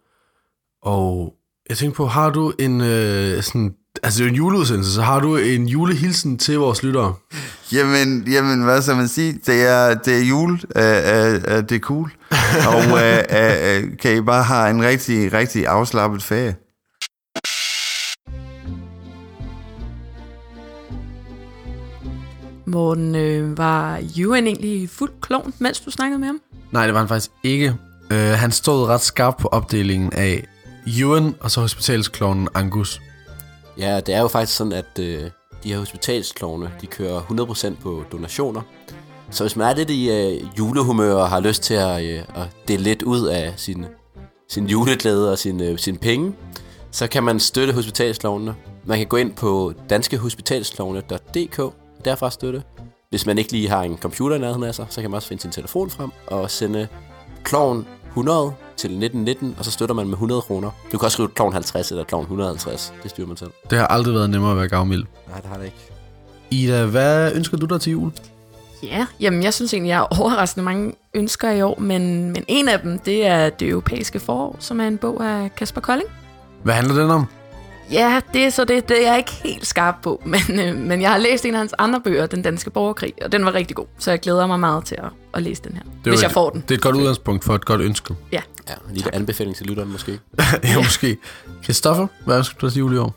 Og 0.83 1.35
jeg 1.69 1.77
tænker 1.77 1.97
på, 1.97 2.07
har 2.07 2.31
du 2.31 2.53
en 2.59 2.81
øh, 2.81 3.43
sådan 3.43 3.77
Altså, 4.03 4.19
det 4.19 4.27
er 4.27 4.31
en 4.31 4.37
juleudsendelse, 4.37 4.93
så 4.93 5.03
har 5.03 5.21
du 5.21 5.37
en 5.37 5.69
julehilsen 5.69 6.39
til 6.39 6.59
vores 6.59 6.83
lyttere? 6.83 7.15
Jamen, 7.73 8.29
jamen 8.29 8.63
hvad 8.63 8.83
skal 8.83 8.97
man 8.97 9.09
sige? 9.09 9.41
Det 9.47 9.63
er, 9.63 9.95
det 9.95 10.19
er 10.19 10.25
jul, 10.29 10.51
uh, 10.51 10.57
uh, 10.57 11.53
uh, 11.53 11.69
det 11.69 11.73
er 11.73 11.79
cool. 11.79 12.13
Og 12.69 12.79
uh, 12.79 12.93
uh, 12.93 13.83
uh, 13.83 13.97
kan 14.03 14.17
I 14.17 14.21
bare 14.21 14.43
have 14.43 14.71
en 14.71 14.83
rigtig, 14.83 15.33
rigtig 15.33 15.67
afslappet 15.67 16.23
ferie? 16.23 16.57
Morten, 22.67 23.15
øh, 23.15 23.59
var 23.59 24.01
Ewan 24.19 24.47
egentlig 24.47 24.91
fuld 24.91 25.11
klovn, 25.21 25.55
mens 25.59 25.81
du 25.81 25.91
snakkede 25.91 26.19
med 26.19 26.27
ham? 26.27 26.41
Nej, 26.73 26.85
det 26.85 26.95
var 26.95 27.01
han 27.01 27.09
faktisk 27.09 27.31
ikke. 27.43 27.75
Uh, 28.11 28.17
han 28.17 28.51
stod 28.53 28.87
ret 28.89 29.01
skarpt 29.01 29.39
på 29.39 29.49
opdelingen 29.49 30.13
af 30.13 30.47
Ewan 30.87 31.35
og 31.41 31.51
så 31.51 31.61
hospitalsklovnen 31.61 32.49
Angus. 32.55 33.01
Ja, 33.79 34.01
det 34.01 34.15
er 34.15 34.21
jo 34.21 34.29
faktisk 34.29 34.57
sådan, 34.57 34.73
at 34.73 34.99
øh, 35.01 35.31
de 35.65 35.69
her 35.69 35.79
hospitalsklovne, 35.79 36.73
de 36.81 36.87
kører 36.87 37.21
100% 37.21 37.83
på 37.83 38.05
donationer. 38.13 38.63
Så 39.31 39.45
hvis 39.45 39.57
man 39.57 39.69
er 39.69 39.75
lidt 39.75 39.91
i 39.91 40.11
øh, 40.11 40.43
julehumør 40.59 41.15
og 41.15 41.29
har 41.29 41.41
lyst 41.41 41.63
til 41.63 41.75
at, 41.75 42.05
øh, 42.05 42.23
at 42.35 42.49
dele 42.69 42.83
lidt 42.83 43.03
ud 43.03 43.27
af 43.27 43.55
sin, 43.57 43.87
sin 44.49 44.67
juleglæde 44.67 45.33
og 45.33 45.39
sin, 45.39 45.63
øh, 45.63 45.79
sin 45.79 45.97
penge, 45.97 46.35
så 46.91 47.07
kan 47.07 47.23
man 47.23 47.41
støtte 47.41 47.73
hospitalsklovnene. 47.73 48.55
Man 48.85 48.99
kan 48.99 49.07
gå 49.07 49.17
ind 49.17 49.33
på 49.33 49.73
danskehospitalsklovne.dk 49.91 51.75
derfra 52.05 52.31
støtte. 52.31 52.63
Hvis 53.11 53.27
man 53.27 53.39
ikke 53.39 53.53
lige 53.53 53.69
har 53.69 53.83
en 53.83 53.99
computer 53.99 54.37
i 54.37 54.39
nærheden 54.39 54.63
af 54.63 54.75
sig, 54.75 54.87
så 54.91 55.01
kan 55.01 55.11
man 55.11 55.17
også 55.17 55.29
finde 55.29 55.43
sin 55.43 55.51
telefon 55.51 55.91
frem 55.91 56.11
og 56.27 56.51
sende 56.51 56.89
kloven 57.45 57.87
100 58.17 58.53
til 58.77 58.89
1919, 58.89 59.55
og 59.59 59.65
så 59.65 59.71
støtter 59.71 59.95
man 59.95 60.07
med 60.07 60.13
100 60.15 60.41
kroner. 60.41 60.71
Du 60.93 60.99
kan 60.99 61.05
også 61.05 61.15
skrive 61.17 61.29
klovn 61.29 61.53
50 61.53 61.91
eller 61.91 62.05
klovn 62.05 62.23
150. 62.23 62.93
Det 63.03 63.11
styrer 63.11 63.27
man 63.27 63.37
selv. 63.37 63.51
Det 63.71 63.79
har 63.79 63.87
aldrig 63.87 64.15
været 64.15 64.31
nemmere 64.31 64.51
at 64.51 64.57
være 64.57 64.69
gavmild. 64.69 65.05
Nej, 65.29 65.41
det 65.41 65.51
har 65.51 65.57
det 65.57 65.65
ikke. 65.65 65.77
Ida, 66.51 66.87
hvad 66.87 67.33
ønsker 67.35 67.57
du 67.57 67.67
dig 67.67 67.81
til 67.81 67.93
jul? 67.93 68.13
Ja, 68.83 69.07
jamen 69.21 69.43
jeg 69.43 69.55
synes 69.55 69.75
egentlig, 69.75 69.89
jeg 69.89 69.97
har 69.97 70.21
overraskende 70.21 70.65
mange 70.65 70.93
ønsker 71.15 71.51
i 71.51 71.63
år, 71.63 71.81
men, 71.81 72.33
men 72.33 72.45
en 72.49 72.69
af 72.69 72.81
dem, 72.81 72.99
det 72.99 73.27
er 73.27 73.51
Det 73.51 73.69
Europæiske 73.69 74.21
Forår, 74.21 74.57
som 74.59 74.81
er 74.81 74.87
en 74.87 74.99
bog 74.99 75.25
af 75.27 75.55
Kasper 75.55 75.81
Kolding. 75.81 76.09
Hvad 76.63 76.75
handler 76.75 76.95
den 76.95 77.11
om? 77.11 77.27
Ja, 77.91 78.21
det 78.33 78.45
er 78.45 78.51
så 78.51 78.65
det, 78.65 78.89
det 78.89 79.03
er 79.03 79.09
jeg 79.09 79.19
ikke 79.19 79.33
helt 79.33 79.67
skarp 79.67 79.95
på, 80.03 80.23
men, 80.49 80.61
øh, 80.61 80.77
men 80.77 81.03
jeg 81.03 81.11
har 81.11 81.19
læst 81.19 81.45
en 81.45 81.55
af 81.55 81.59
hans 81.59 81.75
andre 81.79 82.01
bøger, 82.01 82.27
Den 82.27 82.43
Danske 82.43 82.71
Borgerkrig, 82.71 83.13
og 83.25 83.33
den 83.33 83.45
var 83.45 83.55
rigtig 83.55 83.77
god, 83.77 83.87
så 83.99 84.11
jeg 84.11 84.21
glæder 84.21 84.47
mig 84.47 84.61
meget 84.61 84.85
til 84.85 84.95
at, 84.99 85.09
at 85.35 85.43
læse 85.43 85.63
den 85.63 85.73
her, 85.73 85.83
det 85.83 86.13
hvis 86.13 86.21
et, 86.21 86.23
jeg 86.23 86.31
får 86.31 86.51
den. 86.51 86.61
Det 86.61 86.71
er 86.71 86.75
et 86.75 86.81
godt 86.83 86.97
udgangspunkt 86.97 87.45
for 87.45 87.55
et 87.55 87.65
godt 87.65 87.81
ønske. 87.81 88.15
Ja. 88.33 88.41
Ja, 88.69 88.75
en 88.89 88.95
lille 88.95 89.15
anbefaling 89.15 89.57
til 89.57 89.67
lytteren 89.67 89.93
måske. 89.93 90.13
ja, 90.65 90.77
måske. 90.77 91.17
Christoffer, 91.65 92.07
hvad 92.25 92.39
ønsker 92.39 92.59
du 92.59 92.71
til 92.71 92.79
jul 92.79 92.95
i 92.95 92.99
år? 92.99 93.15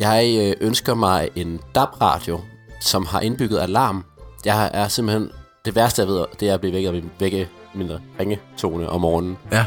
Jeg 0.00 0.54
øh, 0.60 0.66
ønsker 0.66 0.94
mig 0.94 1.28
en 1.36 1.60
DAB-radio, 1.74 2.40
som 2.80 3.06
har 3.06 3.20
indbygget 3.20 3.58
alarm. 3.58 4.04
Jeg 4.44 4.70
er 4.74 4.88
simpelthen... 4.88 5.30
Det 5.64 5.74
værste, 5.74 6.02
jeg 6.02 6.08
ved, 6.08 6.24
det 6.40 6.48
er 6.48 6.54
at 6.54 6.60
blive 6.60 6.72
vækket 6.72 6.88
af 6.88 6.94
min 6.94 7.10
vække, 7.20 7.48
mindre 7.74 8.00
ringetone 8.20 8.88
om 8.88 9.00
morgenen. 9.00 9.38
Ja. 9.52 9.64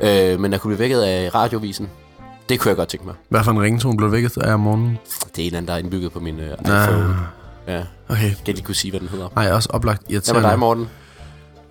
Øh, 0.00 0.40
men 0.40 0.54
at 0.54 0.60
kunne 0.60 0.68
blive 0.68 0.78
vækket 0.78 1.00
af 1.02 1.34
radiovisen, 1.34 1.90
det 2.48 2.60
kunne 2.60 2.68
jeg 2.68 2.76
godt 2.76 2.88
tænke 2.88 3.06
mig. 3.06 3.14
Hvad 3.28 3.44
for 3.44 3.50
en 3.50 3.62
ringetone 3.62 3.96
blev 3.96 4.12
vækket 4.12 4.38
af 4.38 4.54
om 4.54 4.60
morgenen? 4.60 4.98
Det 5.36 5.38
er 5.38 5.42
en 5.42 5.46
eller 5.46 5.56
anden, 5.58 5.68
der 5.68 5.74
er 5.74 5.78
indbygget 5.78 6.12
på 6.12 6.20
min 6.20 6.34
uh, 6.34 6.44
iPhone. 6.60 7.16
Ja. 7.68 7.82
Okay. 8.08 8.30
Skal 8.30 8.42
jeg 8.46 8.54
lige 8.54 8.64
kunne 8.64 8.74
sige, 8.74 8.90
hvad 8.90 9.00
den 9.00 9.08
hedder? 9.08 9.28
Nej, 9.36 9.52
også 9.52 9.68
oplagt 9.72 10.02
Hvad 10.02 10.10
irriterende. 10.12 10.42
med 10.42 10.50
dig, 10.50 10.58
Morten? 10.58 10.88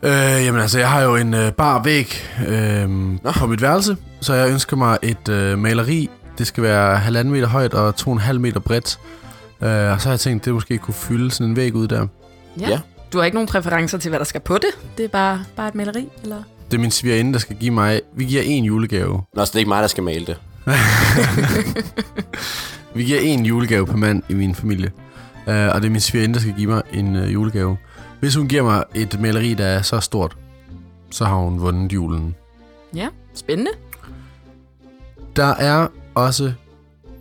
Øh, 0.04 0.46
jamen 0.46 0.62
altså, 0.62 0.80
jeg 0.80 0.90
har 0.90 1.02
jo 1.02 1.16
en 1.16 1.34
øh, 1.34 1.52
bar 1.52 1.84
væg 1.84 2.14
øh, 2.48 2.90
på 3.36 3.48
mit 3.48 3.62
værelse, 3.62 3.98
så 4.22 4.34
jeg 4.34 4.50
ønsker 4.50 4.78
mig 4.78 4.98
et 5.02 5.30
øh, 5.30 5.60
maleri. 5.60 6.10
Det 6.38 6.48
skal 6.48 6.64
være 6.64 6.98
halvanden 6.98 7.34
meter 7.34 7.48
højt 7.48 7.74
og 7.74 7.96
to 7.96 8.10
og 8.10 8.14
en 8.14 8.20
halv 8.20 8.40
meter 8.40 8.60
bredt. 8.60 9.00
Øh, 9.62 9.70
og 9.92 10.02
så 10.02 10.08
har 10.08 10.12
jeg 10.12 10.20
tænkt, 10.20 10.46
det 10.46 10.54
måske 10.54 10.78
kunne 10.78 10.94
fylde 10.94 11.32
sådan 11.32 11.48
en 11.48 11.56
væg 11.56 11.76
ud 11.76 11.88
der. 11.88 12.08
Ja. 12.60 12.70
Ja. 12.70 12.80
Du 13.14 13.18
har 13.18 13.26
ikke 13.26 13.36
nogen 13.36 13.48
præferencer 13.48 13.98
til, 13.98 14.10
hvad 14.10 14.20
der 14.20 14.26
skal 14.26 14.42
på 14.42 14.56
det? 14.56 14.98
Det 14.98 15.06
er 15.06 15.10
bare, 15.10 15.44
bare 15.56 15.68
et 15.68 15.76
maleri, 15.76 16.08
eller? 16.24 16.44
Det 16.72 16.78
er 16.78 16.82
min 16.82 16.92
svigerinde, 16.92 17.34
der 17.34 17.40
skal 17.40 17.56
give 17.56 17.72
mig... 17.72 18.02
Vi 18.16 18.26
giver 18.26 18.42
en 18.42 18.64
julegave. 18.64 19.22
Nå, 19.34 19.46
så 19.46 19.50
det 19.50 19.56
er 19.56 19.60
ikke 19.60 19.70
mig, 19.70 19.82
der 19.82 19.88
skal 19.88 20.04
male 20.04 20.26
det. 20.26 20.38
Vi 22.96 23.04
giver 23.04 23.20
en 23.20 23.46
julegave 23.46 23.86
per 23.86 23.96
mand 23.96 24.24
i 24.30 24.34
min 24.34 24.56
familie. 24.56 24.92
Uh, 25.48 25.54
og 25.54 25.82
det 25.82 25.86
er 25.86 25.90
min 25.90 26.00
svigerinde, 26.00 26.34
der 26.34 26.40
skal 26.40 26.54
give 26.54 26.70
mig 26.70 26.82
en 26.94 27.16
uh, 27.16 27.34
julegave. 27.34 27.78
Hvis 28.20 28.36
hun 28.36 28.48
giver 28.48 28.64
mig 28.64 28.84
et 28.96 29.20
maleri, 29.22 29.54
der 29.54 29.66
er 29.66 29.82
så 29.82 30.00
stort, 30.00 30.38
så 31.12 31.26
har 31.26 31.36
hun 31.36 31.62
vundet 31.62 31.94
julen. 31.94 32.36
Ja, 32.96 33.08
spændende. 33.34 33.72
Der 35.36 35.56
er 35.56 35.88
også 36.16 36.54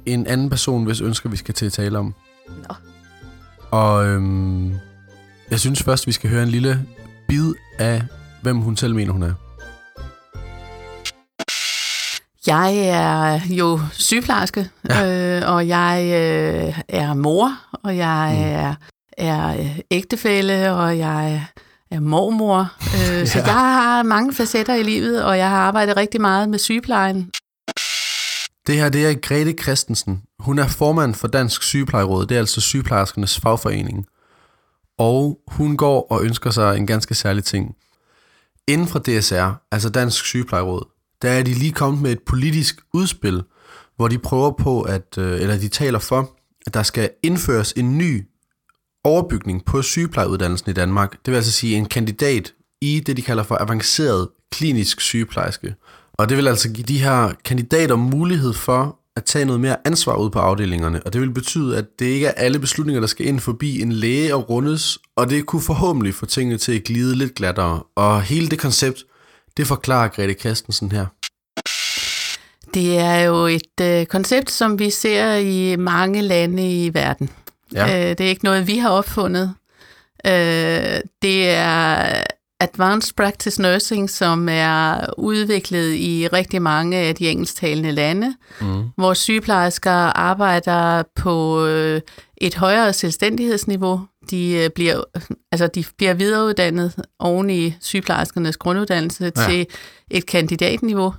en 0.07 0.26
anden 0.26 0.50
person, 0.50 0.85
hvis 0.85 1.00
ønsker 1.00 1.28
vi 1.28 1.37
skal 1.37 1.54
til 1.54 1.66
at 1.66 1.72
tale 1.72 1.98
om. 1.98 2.14
Nå. 2.48 2.74
Og 3.70 4.07
øhm, 4.07 4.74
jeg 5.50 5.61
synes 5.61 5.83
først, 5.83 6.07
vi 6.07 6.12
skal 6.12 6.30
høre 6.30 6.42
en 6.42 6.48
lille 6.48 6.87
bid 7.28 7.52
af, 7.78 8.02
hvem 8.42 8.57
hun 8.57 8.76
selv 8.76 8.94
mener, 8.94 9.12
hun 9.12 9.22
er. 9.22 9.33
Jeg 12.46 12.76
er 12.78 13.40
jo 13.50 13.80
sygeplejerske, 13.92 14.70
ja. 14.88 15.38
øh, 15.40 15.52
og 15.54 15.68
jeg 15.68 16.02
øh, 16.04 16.80
er 16.88 17.14
mor, 17.14 17.52
og 17.72 17.96
jeg 17.96 18.35
mm. 18.37 18.42
er, 18.44 18.74
er 19.18 19.68
ægtefælle, 19.90 20.72
og 20.72 20.98
jeg 20.98 21.46
er 21.90 22.00
mormor. 22.00 22.61
Øh, 22.80 23.26
så 23.28 23.38
Ja. 23.38 23.44
jeg 23.44 23.54
har 23.54 24.02
mange 24.02 24.35
facetter 24.35 24.74
i 24.74 24.83
livet, 24.83 25.24
og 25.24 25.38
jeg 25.38 25.48
har 25.50 25.57
arbejdet 25.59 25.96
rigtig 25.96 26.20
meget 26.20 26.48
med 26.48 26.59
sygeplejen. 26.59 27.30
Det 28.66 28.76
her, 28.76 28.88
det 28.88 29.07
er 29.07 29.14
Grete 29.22 29.52
Christensen. 29.62 30.22
Hun 30.38 30.59
er 30.59 30.68
formand 30.68 31.14
for 31.14 31.28
Dansk 31.28 31.62
Sygeplejeråd, 31.62 32.26
det 32.26 32.35
er 32.35 32.38
altså 32.38 32.61
sygeplejerskernes 32.61 33.40
fagforening. 33.40 34.07
Og 34.98 35.38
hun 35.46 35.76
går 35.76 36.07
og 36.11 36.24
ønsker 36.24 36.50
sig 36.50 36.76
en 36.76 36.87
ganske 36.87 37.14
særlig 37.14 37.44
ting. 37.44 37.74
Inden 38.68 38.87
for 38.88 38.98
DSR, 38.98 39.50
altså 39.72 39.88
Dansk 39.90 40.24
Sygeplejeråd, 40.24 40.93
der 41.25 41.31
er 41.31 41.43
de 41.43 41.55
lige 41.55 41.73
kommet 41.73 42.03
med 42.03 42.13
et 42.13 42.23
politisk 42.27 42.81
udspil, 42.93 43.43
hvor 43.97 44.09
de 44.09 44.19
prøver 44.19 44.51
på 44.51 44.83
at, 44.83 45.19
øh, 45.19 45.41
eller 45.41 45.59
de 45.59 45.69
taler 45.69 45.99
for, 45.99 46.31
at 46.67 46.75
der 46.75 46.83
skal 46.83 47.11
indføres 47.23 47.73
en 47.77 47.99
ny 47.99 48.23
overbygning 49.05 49.65
på 49.65 49.83
sygeplejeuddannelsen 49.83 50.71
i 50.71 50.75
Danmark. 50.75 51.13
Det 51.13 51.33
vil 51.33 51.37
altså 51.37 51.53
sige 51.53 51.77
en 51.77 51.87
kandidat 51.87 52.53
i 52.81 53.01
det, 53.07 53.17
de 53.17 53.23
kalder 53.23 53.43
for 53.43 53.57
avanceret 53.61 54.29
klinisk 54.53 55.01
sygeplejerske. 55.01 55.75
Og 56.13 56.29
det 56.29 56.37
vil 56.37 56.49
altså 56.49 56.71
give 56.71 56.85
de 56.85 56.99
her 56.99 57.33
kandidater 57.45 57.97
mulighed 57.97 58.53
for 58.53 58.99
at 59.17 59.25
tage 59.25 59.45
noget 59.45 59.61
mere 59.61 59.77
ansvar 59.85 60.17
ud 60.17 60.31
på 60.31 60.39
afdelingerne. 60.39 61.03
Og 61.03 61.13
det 61.13 61.21
vil 61.21 61.31
betyde, 61.31 61.79
at 61.79 61.85
det 61.99 62.07
ikke 62.07 62.27
er 62.27 62.33
alle 62.33 62.59
beslutninger, 62.59 63.01
der 63.01 63.07
skal 63.07 63.27
ind 63.27 63.41
forbi 63.41 63.81
en 63.81 63.93
læge 63.93 64.35
og 64.35 64.51
rundes, 64.51 64.99
og 65.17 65.31
det 65.31 65.47
kunne 65.47 65.63
forhåbentlig 65.63 66.15
få 66.15 66.27
tingene 66.27 66.59
til 66.59 66.73
at 66.73 66.85
glide 66.85 67.17
lidt 67.17 67.35
glattere. 67.35 67.83
Og 67.97 68.23
hele 68.23 68.49
det 68.49 68.59
koncept, 68.59 69.05
det 69.57 69.67
forklarer 69.67 70.09
Grete 70.09 70.35
Christensen 70.35 70.93
her. 70.93 71.07
Det 72.75 72.99
er 72.99 73.21
jo 73.21 73.47
et 73.47 73.81
øh, 73.81 74.07
koncept, 74.07 74.51
som 74.51 74.79
vi 74.79 74.90
ser 74.90 75.35
i 75.35 75.77
mange 75.77 76.23
lande 76.23 76.85
i 76.85 76.95
verden. 76.95 77.31
Ja. 77.73 78.11
Øh, 78.11 78.19
det 78.19 78.21
er 78.21 78.29
ikke 78.29 78.45
noget, 78.45 78.67
vi 78.67 78.79
har 78.79 78.90
opfundet. 78.90 79.55
Øh, 80.27 81.01
det 81.23 81.51
er 81.51 82.23
Advanced 82.61 83.14
Practice 83.17 83.62
Nursing, 83.62 84.11
som 84.11 84.49
er 84.49 85.07
udviklet 85.19 85.95
i 85.95 86.29
rigtig 86.33 86.62
mange 86.62 86.97
af 86.97 87.14
de 87.14 87.29
engelsktalende 87.29 87.93
lande, 87.93 88.35
mm. 88.61 88.85
hvor 88.97 89.14
sygeplejersker 89.14 89.90
arbejder 90.17 91.03
på 91.17 91.67
øh, 91.67 92.01
et 92.37 92.55
højere 92.55 92.93
selvstændighedsniveau. 92.93 94.01
De 94.31 94.53
øh, 94.53 94.71
bliver, 94.75 95.03
altså 95.53 95.67
de 95.67 95.85
bliver 95.97 96.15
videreuddannet 96.15 96.95
oven 97.19 97.51
i 97.51 97.75
sygeplejerskernes 97.81 98.57
grunduddannelse 98.57 99.33
ja. 99.37 99.49
til 99.49 99.67
et 100.11 100.27
kandidatniveau. 100.27 101.15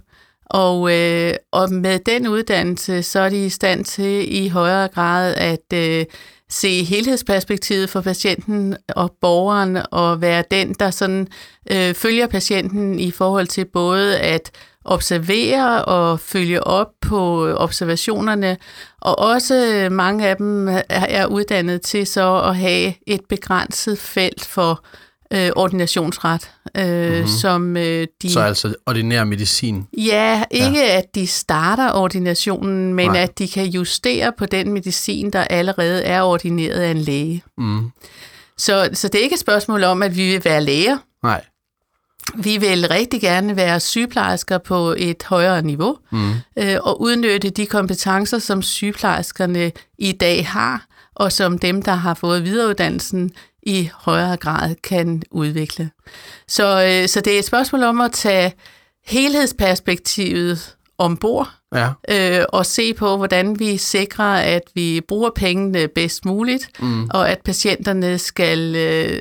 Og, 0.45 0.93
øh, 0.93 1.33
og 1.51 1.71
med 1.71 1.99
den 1.99 2.27
uddannelse, 2.27 3.03
så 3.03 3.19
er 3.19 3.29
de 3.29 3.45
i 3.45 3.49
stand 3.49 3.85
til 3.85 4.43
i 4.43 4.47
højere 4.47 4.87
grad 4.87 5.35
at 5.35 5.73
øh, 5.73 6.05
se 6.49 6.83
helhedsperspektivet 6.83 7.89
for 7.89 8.01
patienten 8.01 8.77
og 8.95 9.15
borgeren, 9.21 9.77
og 9.91 10.21
være 10.21 10.43
den, 10.51 10.73
der 10.73 10.91
sådan 10.91 11.27
øh, 11.71 11.93
følger 11.93 12.27
patienten 12.27 12.99
i 12.99 13.11
forhold 13.11 13.47
til 13.47 13.65
både 13.65 14.19
at 14.19 14.51
observere 14.85 15.85
og 15.85 16.19
følge 16.19 16.63
op 16.63 16.87
på 17.01 17.47
observationerne, 17.57 18.57
og 19.01 19.19
også 19.19 19.55
øh, 19.73 19.91
mange 19.91 20.27
af 20.27 20.37
dem 20.37 20.67
er 20.89 21.25
uddannet 21.25 21.81
til 21.81 22.07
så 22.07 22.41
at 22.41 22.55
have 22.55 22.93
et 23.07 23.21
begrænset 23.29 23.99
felt 23.99 24.45
for 24.45 24.71
øh, 24.71 25.04
ordinationsret, 25.55 26.51
øh, 26.77 27.11
mm-hmm. 27.11 27.27
som 27.27 27.77
øh, 27.77 28.07
de... 28.21 28.31
Så 28.31 28.39
altså 28.39 28.75
ordinær 28.85 29.23
medicin? 29.23 29.87
Ja, 29.97 30.43
ikke 30.51 30.79
ja. 30.79 30.97
at 30.97 31.15
de 31.15 31.27
starter 31.27 31.91
ordinationen, 31.91 32.93
men 32.93 33.11
Nej. 33.11 33.21
at 33.21 33.39
de 33.39 33.47
kan 33.47 33.65
justere 33.65 34.31
på 34.37 34.45
den 34.45 34.73
medicin, 34.73 35.29
der 35.31 35.41
allerede 35.41 36.03
er 36.03 36.21
ordineret 36.21 36.79
af 36.79 36.91
en 36.91 36.97
læge. 36.97 37.43
Mm. 37.57 37.91
Så, 38.57 38.89
så 38.93 39.07
det 39.07 39.19
er 39.19 39.23
ikke 39.23 39.33
et 39.33 39.39
spørgsmål 39.39 39.83
om, 39.83 40.03
at 40.03 40.17
vi 40.17 40.31
vil 40.31 40.45
være 40.45 40.61
læger. 40.61 40.97
Nej. 41.23 41.43
Vi 42.35 42.57
vil 42.57 42.87
rigtig 42.87 43.21
gerne 43.21 43.55
være 43.55 43.79
sygeplejersker 43.79 44.57
på 44.57 44.95
et 44.97 45.23
højere 45.23 45.61
niveau, 45.61 45.97
mm. 46.11 46.33
øh, 46.57 46.77
og 46.81 47.01
udnytte 47.01 47.49
de 47.49 47.65
kompetencer, 47.65 48.39
som 48.39 48.61
sygeplejerskerne 48.61 49.71
i 49.97 50.11
dag 50.11 50.47
har, 50.47 50.85
og 51.15 51.31
som 51.31 51.59
dem, 51.59 51.81
der 51.81 51.93
har 51.93 52.13
fået 52.13 52.43
videreuddannelsen, 52.43 53.31
i 53.65 53.89
højere 53.93 54.37
grad 54.37 54.75
kan 54.83 55.23
udvikle. 55.31 55.91
Så, 56.47 56.63
øh, 56.63 57.09
så 57.09 57.21
det 57.21 57.35
er 57.35 57.39
et 57.39 57.45
spørgsmål 57.45 57.83
om 57.83 58.01
at 58.01 58.11
tage 58.11 58.53
helhedsperspektivet 59.05 60.75
ombord 60.97 61.49
ja. 61.75 61.89
øh, 62.09 62.45
og 62.49 62.65
se 62.65 62.93
på, 62.93 63.17
hvordan 63.17 63.59
vi 63.59 63.77
sikrer, 63.77 64.35
at 64.35 64.61
vi 64.73 65.01
bruger 65.07 65.29
pengene 65.35 65.87
bedst 65.87 66.25
muligt, 66.25 66.69
mm. 66.79 67.09
og 67.13 67.29
at 67.29 67.41
patienterne 67.45 68.17
skal 68.17 68.75
øh, 68.75 69.19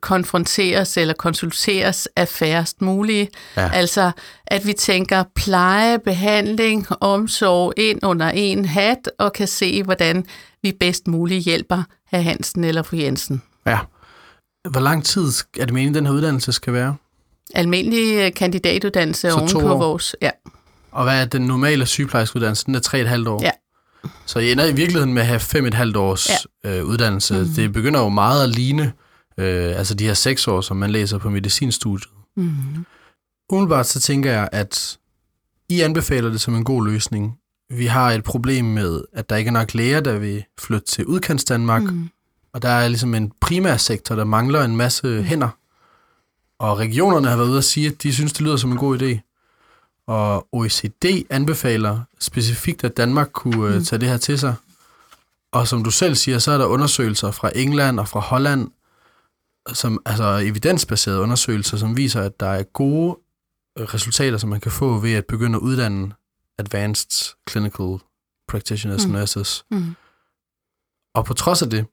konfronteres 0.00 0.96
eller 0.96 1.14
konsulteres 1.14 2.08
af 2.16 2.28
færrest 2.28 2.82
muligt. 2.82 3.30
Ja. 3.56 3.70
Altså, 3.72 4.10
at 4.46 4.66
vi 4.66 4.72
tænker 4.72 5.24
pleje, 5.34 5.98
behandling, 5.98 6.86
omsorg 7.00 7.72
ind 7.76 7.98
under 8.02 8.28
en 8.28 8.64
hat, 8.64 9.10
og 9.18 9.32
kan 9.32 9.48
se, 9.48 9.82
hvordan 9.82 10.24
vi 10.62 10.72
bedst 10.80 11.08
muligt 11.08 11.44
hjælper 11.44 11.82
herr 12.10 12.20
Hansen 12.20 12.64
eller 12.64 12.82
fru 12.82 12.96
Jensen. 12.96 13.42
Ja. 13.66 13.78
Hvor 14.70 14.80
lang 14.80 15.04
tid 15.04 15.28
er 15.58 15.64
det 15.64 15.74
meningen, 15.74 15.94
den 15.94 16.06
her 16.06 16.12
uddannelse 16.12 16.52
skal 16.52 16.72
være? 16.72 16.96
Almindelig 17.54 18.16
øh, 18.16 18.34
kandidatuddannelse 18.34 19.32
oven 19.32 19.50
på 19.52 19.58
år. 19.58 19.78
vores... 19.78 20.16
Ja. 20.22 20.30
Og 20.90 21.04
hvad 21.04 21.20
er 21.20 21.24
den 21.24 21.42
normale 21.42 21.86
sygeplejerskeuddannelse? 21.86 22.66
Den 22.66 22.74
er 22.74 22.80
3,5 23.24 23.28
år? 23.28 23.42
Ja. 23.42 23.50
Så 24.26 24.38
I 24.38 24.52
ender 24.52 24.64
i 24.64 24.74
virkeligheden 24.74 25.14
med 25.14 25.22
at 25.22 25.28
have 25.28 25.40
5,5 25.40 25.98
års 25.98 26.28
ja. 26.64 26.78
øh, 26.78 26.84
uddannelse. 26.84 27.34
Mm-hmm. 27.34 27.54
Det 27.54 27.72
begynder 27.72 28.00
jo 28.00 28.08
meget 28.08 28.44
at 28.44 28.48
ligne 28.50 28.92
øh, 29.38 29.78
altså 29.78 29.94
de 29.94 30.06
her 30.06 30.14
6 30.14 30.48
år, 30.48 30.60
som 30.60 30.76
man 30.76 30.90
læser 30.90 31.18
på 31.18 31.30
medicinstudiet. 31.30 32.08
Mm-hmm. 32.36 32.86
Umiddelbart 33.52 33.86
så 33.86 34.00
tænker 34.00 34.32
jeg, 34.32 34.48
at 34.52 34.98
I 35.68 35.80
anbefaler 35.80 36.30
det 36.30 36.40
som 36.40 36.54
en 36.54 36.64
god 36.64 36.86
løsning. 36.86 37.38
Vi 37.70 37.86
har 37.86 38.10
et 38.10 38.24
problem 38.24 38.64
med, 38.64 39.00
at 39.12 39.30
der 39.30 39.36
ikke 39.36 39.48
er 39.48 39.52
nok 39.52 39.74
læger, 39.74 40.00
der 40.00 40.18
vil 40.18 40.44
flytte 40.58 40.86
til 40.86 41.06
udkants 41.06 41.44
Danmark. 41.44 41.82
Mm. 41.82 42.08
Og 42.56 42.62
der 42.62 42.68
er 42.68 42.88
ligesom 42.88 43.14
en 43.14 43.32
primær 43.40 43.76
sektor, 43.76 44.14
der 44.14 44.24
mangler 44.24 44.64
en 44.64 44.76
masse 44.76 45.06
mm. 45.06 45.22
hænder. 45.22 45.48
Og 46.58 46.78
regionerne 46.78 47.28
har 47.28 47.36
været 47.36 47.48
ude 47.48 47.58
at 47.58 47.64
sige, 47.64 47.88
at 47.88 48.02
de 48.02 48.14
synes, 48.14 48.32
det 48.32 48.40
lyder 48.40 48.56
som 48.56 48.72
en 48.72 48.78
god 48.78 49.02
idé. 49.02 49.18
Og 50.06 50.48
OECD 50.52 51.26
anbefaler 51.30 52.00
specifikt, 52.20 52.84
at 52.84 52.96
Danmark 52.96 53.28
kunne 53.32 53.68
øh, 53.68 53.74
mm. 53.74 53.84
tage 53.84 54.00
det 54.00 54.08
her 54.08 54.16
til 54.16 54.38
sig. 54.38 54.54
Og 55.52 55.68
som 55.68 55.84
du 55.84 55.90
selv 55.90 56.14
siger, 56.14 56.38
så 56.38 56.52
er 56.52 56.58
der 56.58 56.66
undersøgelser 56.66 57.30
fra 57.30 57.50
England 57.54 58.00
og 58.00 58.08
fra 58.08 58.20
Holland, 58.20 58.70
som, 59.72 60.02
altså 60.06 60.40
evidensbaserede 60.44 61.20
undersøgelser, 61.20 61.76
som 61.76 61.96
viser, 61.96 62.22
at 62.22 62.40
der 62.40 62.48
er 62.48 62.62
gode 62.62 63.18
øh, 63.78 63.84
resultater, 63.84 64.38
som 64.38 64.50
man 64.50 64.60
kan 64.60 64.72
få 64.72 64.98
ved 64.98 65.12
at 65.12 65.26
begynde 65.26 65.56
at 65.56 65.62
uddanne 65.62 66.12
advanced 66.58 67.34
clinical 67.50 67.98
practitioners, 68.48 69.06
mm. 69.06 69.12
nurses. 69.12 69.64
Mm. 69.70 69.96
Og 71.14 71.24
på 71.24 71.34
trods 71.34 71.62
af 71.62 71.70
det, 71.70 71.86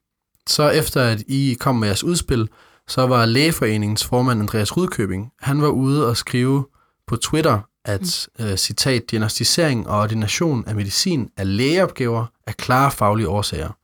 så 0.46 0.70
efter 0.70 1.02
at 1.02 1.22
I 1.28 1.56
kom 1.60 1.76
med 1.76 1.88
jeres 1.88 2.04
udspil, 2.04 2.48
så 2.88 3.06
var 3.06 3.26
Lægeforeningens 3.26 4.04
formand 4.04 4.40
Andreas 4.40 4.76
Rudkøbing, 4.76 5.32
han 5.40 5.62
var 5.62 5.68
ude 5.68 6.08
og 6.08 6.16
skrive 6.16 6.66
på 7.06 7.16
Twitter, 7.16 7.60
at, 7.84 8.28
mm. 8.38 8.44
uh, 8.44 8.54
citat, 8.54 9.10
diagnostisering 9.10 9.88
og 9.88 9.98
ordination 9.98 10.64
af 10.66 10.74
medicin 10.74 11.30
er 11.36 11.44
lægeopgaver 11.44 12.26
af 12.46 12.56
klare 12.56 12.90
faglige 12.90 13.28
årsager. 13.28 13.76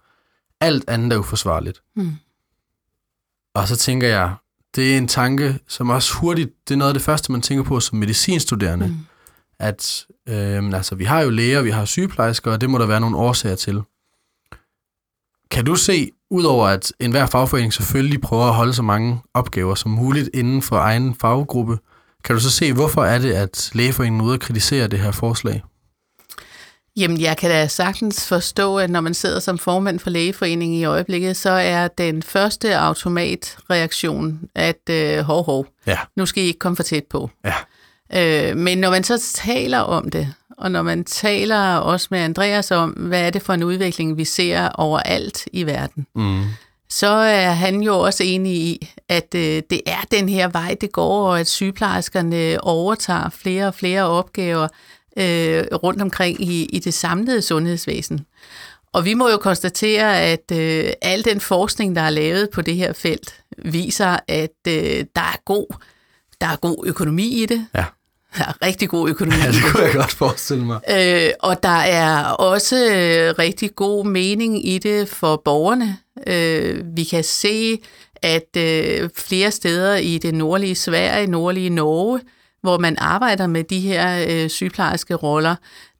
Alt 0.60 0.90
andet 0.90 1.12
er 1.12 1.18
uforsvarligt. 1.18 1.82
Mm. 1.96 2.12
Og 3.54 3.68
så 3.68 3.76
tænker 3.76 4.08
jeg, 4.08 4.34
det 4.76 4.92
er 4.92 4.98
en 4.98 5.08
tanke, 5.08 5.58
som 5.68 5.90
også 5.90 6.14
hurtigt, 6.14 6.50
det 6.68 6.74
er 6.74 6.78
noget 6.78 6.90
af 6.90 6.94
det 6.94 7.02
første, 7.02 7.32
man 7.32 7.42
tænker 7.42 7.64
på 7.64 7.80
som 7.80 7.98
medicinstuderende, 7.98 8.86
mm. 8.86 8.96
at 9.58 10.06
øh, 10.28 10.64
altså, 10.74 10.94
vi 10.94 11.04
har 11.04 11.20
jo 11.20 11.30
læger, 11.30 11.62
vi 11.62 11.70
har 11.70 11.84
sygeplejersker, 11.84 12.52
og 12.52 12.60
det 12.60 12.70
må 12.70 12.78
der 12.78 12.86
være 12.86 13.00
nogle 13.00 13.16
årsager 13.16 13.56
til. 13.56 13.82
Kan 15.50 15.64
du 15.64 15.76
se, 15.76 16.10
udover 16.30 16.66
at 16.66 16.92
enhver 17.00 17.26
fagforening 17.26 17.72
selvfølgelig 17.72 18.20
prøver 18.20 18.44
at 18.44 18.54
holde 18.54 18.74
så 18.74 18.82
mange 18.82 19.20
opgaver 19.34 19.74
som 19.74 19.90
muligt 19.90 20.30
inden 20.34 20.62
for 20.62 20.76
egen 20.76 21.14
faggruppe, 21.20 21.78
kan 22.24 22.36
du 22.36 22.40
så 22.40 22.50
se, 22.50 22.72
hvorfor 22.72 23.04
er 23.04 23.18
det, 23.18 23.32
at 23.32 23.70
lægeforeningen 23.72 24.20
er 24.20 24.24
ude 24.24 24.34
og 24.34 24.40
kritisere 24.40 24.86
det 24.86 24.98
her 24.98 25.10
forslag? 25.10 25.62
Jamen, 26.96 27.20
jeg 27.20 27.36
kan 27.36 27.50
da 27.50 27.66
sagtens 27.66 28.28
forstå, 28.28 28.78
at 28.78 28.90
når 28.90 29.00
man 29.00 29.14
sidder 29.14 29.40
som 29.40 29.58
formand 29.58 29.98
for 29.98 30.10
lægeforeningen 30.10 30.80
i 30.80 30.84
øjeblikket, 30.84 31.36
så 31.36 31.50
er 31.50 31.88
den 31.88 32.22
første 32.22 32.78
automatreaktion, 32.78 34.40
at 34.54 34.90
øh, 34.90 35.18
hov, 35.18 35.44
hov, 35.44 35.66
ja. 35.86 35.98
nu 36.16 36.26
skal 36.26 36.42
I 36.42 36.46
ikke 36.46 36.58
komme 36.58 36.76
for 36.76 36.82
tæt 36.82 37.04
på. 37.10 37.30
Ja. 37.44 37.54
Øh, 38.14 38.56
men 38.56 38.78
når 38.78 38.90
man 38.90 39.04
så 39.04 39.32
taler 39.34 39.78
om 39.78 40.10
det, 40.10 40.34
og 40.60 40.70
når 40.70 40.82
man 40.82 41.04
taler 41.04 41.76
også 41.76 42.08
med 42.10 42.18
Andreas 42.18 42.70
om, 42.70 42.90
hvad 42.90 43.26
er 43.26 43.30
det 43.30 43.42
for 43.42 43.52
en 43.52 43.62
udvikling, 43.62 44.16
vi 44.16 44.24
ser 44.24 44.68
overalt 44.68 45.48
i 45.52 45.66
verden, 45.66 46.06
mm. 46.14 46.44
så 46.88 47.08
er 47.08 47.50
han 47.50 47.82
jo 47.82 47.98
også 47.98 48.24
enig 48.24 48.52
i, 48.52 48.88
at 49.08 49.34
øh, 49.34 49.62
det 49.70 49.80
er 49.86 50.00
den 50.10 50.28
her 50.28 50.48
vej, 50.48 50.76
det 50.80 50.92
går, 50.92 51.28
og 51.28 51.40
at 51.40 51.48
sygeplejerskerne 51.48 52.64
overtager 52.64 53.28
flere 53.28 53.66
og 53.66 53.74
flere 53.74 54.02
opgaver 54.02 54.68
øh, 55.16 55.64
rundt 55.82 56.02
omkring 56.02 56.40
i, 56.40 56.64
i 56.64 56.78
det 56.78 56.94
samlede 56.94 57.42
sundhedsvæsen. 57.42 58.26
Og 58.92 59.04
vi 59.04 59.14
må 59.14 59.28
jo 59.28 59.36
konstatere, 59.36 60.20
at 60.20 60.52
øh, 60.52 60.92
al 61.02 61.24
den 61.24 61.40
forskning, 61.40 61.96
der 61.96 62.02
er 62.02 62.10
lavet 62.10 62.50
på 62.50 62.62
det 62.62 62.76
her 62.76 62.92
felt, 62.92 63.34
viser, 63.58 64.16
at 64.28 64.56
øh, 64.68 65.04
der 65.16 65.22
er 65.22 65.42
god 65.44 65.66
der 66.40 66.46
er 66.46 66.56
god 66.56 66.84
økonomi 66.86 67.42
i 67.42 67.46
det. 67.46 67.66
Ja. 67.74 67.84
Er 68.34 68.66
rigtig 68.66 68.88
god 68.88 69.08
økonomi. 69.08 69.36
Ja, 69.44 69.48
det 69.48 69.62
kunne 69.72 69.84
jeg 69.84 69.94
godt 69.94 70.10
forestille 70.10 70.64
mig. 70.64 70.80
Øh, 70.90 71.30
og 71.40 71.62
der 71.62 71.68
er 71.68 72.24
også 72.24 72.76
øh, 72.76 73.34
rigtig 73.38 73.74
god 73.76 74.06
mening 74.06 74.68
i 74.68 74.78
det 74.78 75.08
for 75.08 75.42
borgerne. 75.44 75.96
Øh, 76.26 76.96
vi 76.96 77.04
kan 77.04 77.24
se, 77.24 77.78
at 78.22 78.56
øh, 78.56 79.10
flere 79.16 79.50
steder 79.50 79.96
i 79.96 80.18
det 80.18 80.34
nordlige 80.34 80.74
Sverige, 80.74 81.26
nordlige 81.26 81.70
Norge, 81.70 82.20
hvor 82.62 82.78
man 82.78 82.96
arbejder 82.98 83.46
med 83.46 83.64
de 83.64 83.80
her 83.80 84.24
øh, 84.28 84.50
sygeplejerske 84.50 85.14
roller, 85.14 85.54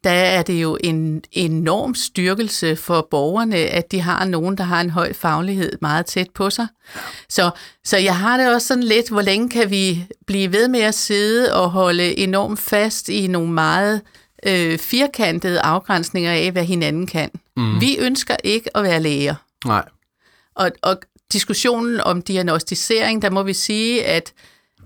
der 0.05 0.11
er 0.11 0.43
det 0.43 0.63
jo 0.63 0.79
en 0.85 1.23
enorm 1.33 1.95
styrkelse 1.95 2.77
for 2.77 3.09
borgerne, 3.11 3.57
at 3.57 3.93
de 3.93 4.01
har 4.01 4.25
nogen, 4.25 4.59
der 4.59 4.65
har 4.65 4.81
en 4.81 4.91
høj 4.91 5.13
faglighed 5.13 5.73
meget 5.81 6.07
tæt 6.07 6.31
på 6.35 6.51
sig. 6.51 6.67
Så, 7.29 7.51
så 7.85 7.97
jeg 7.97 8.17
har 8.17 8.37
det 8.37 8.55
også 8.55 8.67
sådan 8.67 8.83
lidt, 8.83 9.11
hvor 9.11 9.23
længe 9.23 9.49
kan 9.49 9.71
vi 9.71 10.05
blive 10.27 10.53
ved 10.53 10.69
med 10.69 10.81
at 10.81 10.95
sidde 10.95 11.55
og 11.55 11.71
holde 11.71 12.19
enormt 12.19 12.59
fast 12.59 13.09
i 13.09 13.27
nogle 13.27 13.53
meget 13.53 14.01
øh, 14.47 14.79
firkantede 14.79 15.61
afgrænsninger 15.61 16.33
af, 16.33 16.53
hvad 16.53 16.65
hinanden 16.65 17.07
kan. 17.07 17.31
Mm. 17.57 17.81
Vi 17.81 17.97
ønsker 17.99 18.37
ikke 18.45 18.77
at 18.77 18.83
være 18.83 19.01
læger. 19.01 19.35
Nej. 19.65 19.85
Og, 20.55 20.71
og 20.83 20.97
diskussionen 21.33 22.01
om 22.01 22.23
diagnostisering, 22.23 23.23
der 23.23 23.31
må 23.31 23.43
vi 23.43 23.53
sige, 23.53 24.05
at 24.05 24.33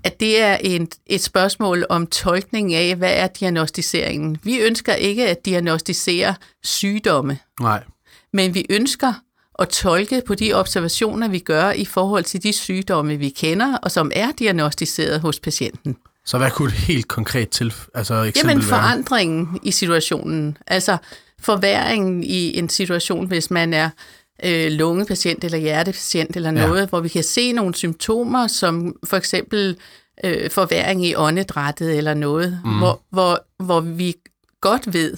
at 0.05 0.21
det 0.21 0.41
er 0.41 0.57
en, 0.57 0.89
et 1.07 1.21
spørgsmål 1.21 1.87
om 1.89 2.07
tolkning 2.07 2.75
af, 2.75 2.97
hvad 2.97 3.13
er 3.15 3.27
diagnostiseringen. 3.27 4.39
Vi 4.43 4.59
ønsker 4.59 4.95
ikke 4.95 5.29
at 5.29 5.45
diagnostisere 5.45 6.35
sygdomme. 6.63 7.39
Nej. 7.61 7.85
Men 8.33 8.55
vi 8.55 8.67
ønsker 8.71 9.13
og 9.55 9.69
tolke 9.69 10.23
på 10.27 10.35
de 10.35 10.53
observationer, 10.53 11.29
vi 11.29 11.39
gør 11.39 11.71
i 11.71 11.85
forhold 11.85 12.25
til 12.25 12.43
de 12.43 12.53
sygdomme, 12.53 13.17
vi 13.17 13.29
kender, 13.29 13.77
og 13.77 13.91
som 13.91 14.11
er 14.15 14.33
diagnostiseret 14.39 15.21
hos 15.21 15.41
patienten. 15.41 15.97
Så 16.27 16.39
hvad 16.39 16.51
kunne 16.51 16.69
et 16.69 16.75
helt 16.75 17.09
konkret 17.09 17.49
til, 17.49 17.75
altså 17.95 18.15
eksempel 18.15 18.51
Jamen 18.51 18.57
være? 18.57 18.69
forandringen 18.69 19.61
i 19.63 19.71
situationen, 19.71 20.57
altså 20.67 20.97
forværingen 21.41 22.25
i 22.25 22.59
en 22.59 22.69
situation, 22.69 23.27
hvis 23.27 23.51
man 23.51 23.75
er 23.75 23.91
øh, 24.45 24.71
lungepatient 24.73 25.45
eller 25.45 25.59
hjertepatient 25.59 26.37
eller 26.37 26.53
Ja. 26.53 26.67
noget, 26.67 26.89
hvor 26.89 27.01
vi 27.01 27.09
kan 27.09 27.23
se 27.25 27.53
nogle 27.53 27.75
symptomer, 27.75 28.47
som 28.47 28.97
for 29.05 29.17
eksempel 29.17 29.77
øh, 30.25 30.51
forværing 30.51 31.07
i 31.07 31.15
åndedrættet 31.15 31.97
eller 31.99 32.15
noget, 32.15 32.61
mm. 32.65 32.79
hvor, 32.79 33.03
hvor, 33.11 33.45
hvor 33.59 33.81
vi 33.81 34.15
godt 34.61 34.93
ved, 34.95 35.17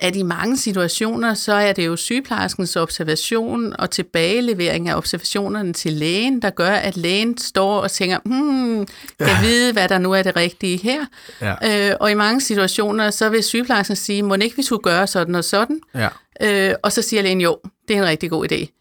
at 0.00 0.16
i 0.16 0.22
mange 0.22 0.56
situationer, 0.56 1.34
så 1.34 1.52
er 1.52 1.72
det 1.72 1.86
jo 1.86 1.96
sygeplejerskens 1.96 2.76
observation 2.76 3.74
og 3.78 3.90
tilbagelevering 3.90 4.88
af 4.88 4.96
observationerne 4.96 5.72
til 5.72 5.92
lægen, 5.92 6.42
der 6.42 6.50
gør, 6.50 6.70
at 6.70 6.96
lægen 6.96 7.38
står 7.38 7.80
og 7.80 7.90
tænker, 7.90 8.18
hmm, 8.24 8.86
kan 9.18 9.36
vide, 9.42 9.72
hvad 9.72 9.88
der 9.88 9.98
nu 9.98 10.12
er 10.12 10.22
det 10.22 10.36
rigtige 10.36 10.76
her. 10.76 11.04
Ja. 11.40 11.90
Øh, 11.90 11.96
og 12.00 12.10
i 12.10 12.14
mange 12.14 12.40
situationer, 12.40 13.10
så 13.10 13.28
vil 13.28 13.42
sygeplejersken 13.42 13.96
sige, 13.96 14.22
må 14.22 14.34
ikke 14.34 14.56
vi 14.56 14.62
skulle 14.62 14.82
gøre 14.82 15.06
sådan 15.06 15.34
og 15.34 15.44
sådan? 15.44 15.80
Ja. 15.94 16.08
Øh, 16.42 16.74
og 16.82 16.92
så 16.92 17.02
siger 17.02 17.22
lægen, 17.22 17.40
jo, 17.40 17.58
det 17.88 17.96
er 17.96 18.00
en 18.02 18.08
rigtig 18.08 18.30
god 18.30 18.52
idé. 18.52 18.72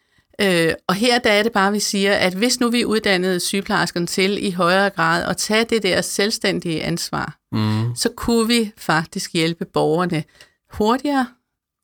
Øh, 0.41 0.73
og 0.87 0.95
her 0.95 1.19
der 1.19 1.31
er 1.31 1.43
det 1.43 1.51
bare, 1.51 1.71
vi 1.71 1.79
siger, 1.79 2.13
at 2.13 2.33
hvis 2.33 2.59
nu 2.59 2.69
vi 2.69 2.85
uddannede 2.85 3.39
sygeplejerskerne 3.39 4.07
til 4.07 4.45
i 4.47 4.51
højere 4.51 4.89
grad 4.89 5.23
at 5.29 5.37
tage 5.37 5.63
det 5.63 5.83
der 5.83 6.01
selvstændige 6.01 6.83
ansvar, 6.83 7.37
Mm. 7.51 7.95
så 7.95 8.09
kunne 8.15 8.47
vi 8.47 8.71
faktisk 8.77 9.33
hjælpe 9.33 9.65
borgerne 9.65 10.23
hurtigere 10.77 11.27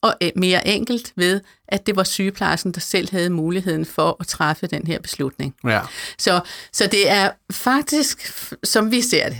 og 0.01 0.15
øh, 0.21 0.31
mere 0.35 0.67
enkelt 0.67 1.13
ved, 1.15 1.41
at 1.67 1.87
det 1.87 1.95
var 1.95 2.03
sygeplejersken, 2.03 2.71
der 2.71 2.79
selv 2.79 3.11
havde 3.11 3.29
muligheden 3.29 3.85
for 3.85 4.17
at 4.19 4.27
træffe 4.27 4.67
den 4.67 4.87
her 4.87 4.99
beslutning. 4.99 5.55
Ja. 5.63 5.81
Så, 6.17 6.41
så 6.71 6.87
det 6.87 7.09
er 7.09 7.31
faktisk, 7.51 8.33
som 8.63 8.91
vi 8.91 9.01
ser 9.01 9.29
det, 9.29 9.37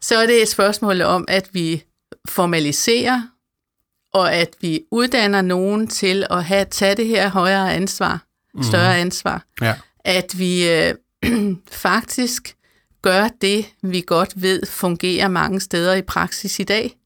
så 0.00 0.16
er 0.16 0.26
det 0.26 0.42
et 0.42 0.48
spørgsmål 0.48 1.02
om, 1.02 1.24
at 1.28 1.48
vi 1.52 1.84
formaliserer, 2.28 3.22
og 4.12 4.34
at 4.34 4.54
vi 4.60 4.80
uddanner 4.90 5.42
nogen 5.42 5.88
til 5.88 6.26
at 6.30 6.44
have 6.44 6.64
tage 6.64 6.94
det 6.94 7.06
her 7.06 7.28
højere 7.28 7.74
ansvar, 7.74 8.24
større 8.62 8.98
ansvar. 8.98 9.44
Ja. 9.60 9.74
At 10.04 10.38
vi 10.38 10.68
øh, 10.68 10.94
faktisk 11.86 12.56
gør 13.02 13.28
det, 13.40 13.66
vi 13.82 14.04
godt 14.06 14.42
ved 14.42 14.66
fungerer 14.66 15.28
mange 15.28 15.60
steder 15.60 15.94
i 15.94 16.02
praksis 16.02 16.58
i 16.58 16.64
dag, 16.64 16.96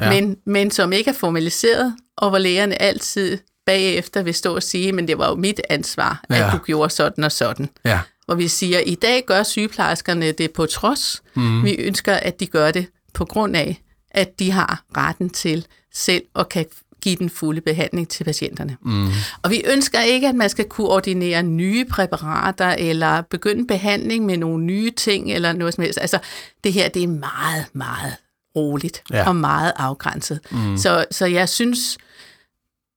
Ja. 0.00 0.10
men, 0.20 0.36
men 0.46 0.70
som 0.70 0.92
ikke 0.92 1.10
er 1.10 1.14
formaliseret, 1.14 1.94
og 2.16 2.28
hvor 2.28 2.38
lægerne 2.38 2.82
altid 2.82 3.38
bagefter 3.66 4.22
vil 4.22 4.34
stå 4.34 4.54
og 4.54 4.62
sige, 4.62 4.92
men 4.92 5.08
det 5.08 5.18
var 5.18 5.28
jo 5.28 5.34
mit 5.34 5.60
ansvar, 5.70 6.24
Ja. 6.30 6.46
at 6.46 6.52
du 6.52 6.58
gjorde 6.58 6.90
sådan 6.90 7.24
og 7.24 7.32
sådan. 7.32 7.68
Ja. 7.84 8.00
Hvor 8.26 8.34
vi 8.34 8.48
siger, 8.48 8.78
i 8.78 8.94
dag 8.94 9.24
gør 9.26 9.42
sygeplejerskerne 9.42 10.32
det 10.32 10.50
på 10.52 10.66
trods. 10.66 11.22
Mm. 11.34 11.64
Vi 11.64 11.74
ønsker, 11.74 12.14
at 12.14 12.40
de 12.40 12.46
gør 12.46 12.70
det 12.70 12.86
på 13.14 13.24
grund 13.24 13.56
af, 13.56 13.80
at 14.10 14.38
de 14.38 14.50
har 14.50 14.82
retten 14.96 15.30
til 15.30 15.66
selv 15.94 16.22
at 16.36 16.48
kan 16.48 16.66
give 17.02 17.16
den 17.16 17.30
fulde 17.30 17.60
behandling 17.60 18.08
til 18.08 18.24
patienterne. 18.24 18.76
Mm. 18.82 19.08
Og 19.42 19.50
vi 19.50 19.62
ønsker 19.66 20.00
ikke, 20.00 20.28
at 20.28 20.34
man 20.34 20.48
skal 20.50 20.64
kunne 20.64 20.88
ordinere 20.88 21.42
nye 21.42 21.84
præparater, 21.84 22.68
eller 22.68 23.22
begynde 23.22 23.66
behandling 23.66 24.26
med 24.26 24.36
nogle 24.36 24.64
nye 24.64 24.90
ting, 24.90 25.32
eller 25.32 25.52
noget 25.52 25.74
som 25.74 25.82
helst. 25.84 25.98
Altså, 26.00 26.18
det 26.64 26.72
her, 26.72 26.88
det 26.88 27.02
er 27.02 27.08
meget, 27.08 27.66
meget 27.72 28.14
roligt 28.56 29.02
Ja. 29.10 29.28
og 29.28 29.36
meget 29.36 29.72
afgrænset. 29.76 30.40
Mm. 30.50 30.76
Så, 30.76 31.04
så 31.10 31.26
jeg 31.26 31.48
synes, 31.48 31.98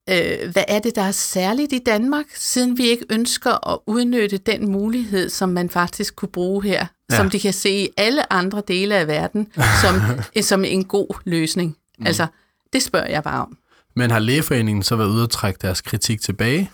øh, 0.09 0.51
hvad 0.51 0.63
er 0.67 0.79
det, 0.79 0.95
der 0.95 1.01
er 1.01 1.11
særligt 1.11 1.73
i 1.73 1.79
Danmark, 1.85 2.25
siden 2.35 2.77
vi 2.77 2.83
ikke 2.89 3.05
ønsker 3.09 3.67
at 3.73 3.79
udnytte 3.85 4.37
den 4.37 4.71
mulighed, 4.71 5.29
som 5.29 5.49
man 5.49 5.69
faktisk 5.69 6.15
kunne 6.15 6.29
bruge 6.29 6.63
her, 6.63 6.85
Ja. 7.11 7.15
som 7.17 7.29
de 7.29 7.39
kan 7.39 7.53
se 7.53 7.69
i 7.69 7.89
alle 7.97 8.33
andre 8.33 8.61
dele 8.67 8.95
af 8.95 9.07
verden, 9.07 9.47
som, 9.81 10.01
som 10.49 10.65
en 10.65 10.83
god 10.85 11.07
løsning. 11.25 11.77
Mm. 11.99 12.07
Altså, 12.07 12.27
det 12.73 12.83
spørger 12.83 13.07
jeg 13.07 13.23
bare 13.23 13.41
om. 13.41 13.57
Men 13.95 14.11
har 14.11 14.19
lægeforeningen 14.19 14.83
så 14.83 14.95
været 14.95 15.09
ude 15.09 15.23
at 15.23 15.29
trække 15.29 15.57
deres 15.61 15.81
kritik 15.81 16.21
tilbage? 16.21 16.71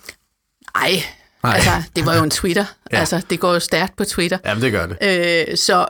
Ej, 0.76 0.82
Nej. 0.92 1.02
Nej. 1.44 1.54
altså, 1.56 1.72
det 1.96 2.06
var 2.06 2.16
jo 2.16 2.24
en 2.24 2.30
Twitter. 2.30 2.66
Ja. 2.92 2.98
Altså, 3.00 3.22
det 3.30 3.40
går 3.40 3.54
jo 3.54 3.60
stærkt 3.60 3.96
på 3.96 4.04
Twitter. 4.04 4.38
Jamen, 4.46 4.64
det 4.64 4.72
gør 4.72 4.86
det. 4.86 4.98
Øh, 5.50 5.58
så 5.58 5.86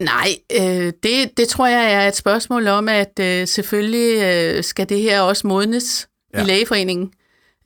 nej, 0.00 0.28
øh, 0.60 0.92
det, 1.02 1.36
det 1.36 1.48
tror 1.48 1.66
jeg 1.66 1.92
er 1.92 2.08
et 2.08 2.16
spørgsmål 2.16 2.66
om, 2.68 2.88
at 2.88 3.18
øh, 3.20 3.48
selvfølgelig 3.48 4.22
øh, 4.22 4.64
skal 4.64 4.88
det 4.88 5.00
her 5.00 5.20
også 5.20 5.46
modnes 5.46 6.08
Ja. 6.34 6.42
i 6.42 6.44
lægeforeningen. 6.46 7.12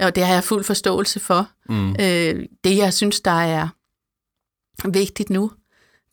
Og 0.01 0.15
det 0.17 0.25
har 0.27 0.35
jeg 0.35 0.45
fuld 0.45 0.65
forståelse 0.65 1.21
for. 1.21 1.49
Mm. 1.69 1.91
Øh, 2.01 2.47
det, 2.65 2.77
jeg 2.77 2.95
synes, 2.95 3.21
der 3.21 3.31
er 3.41 3.69
vigtigt 4.89 5.31
nu, 5.31 5.51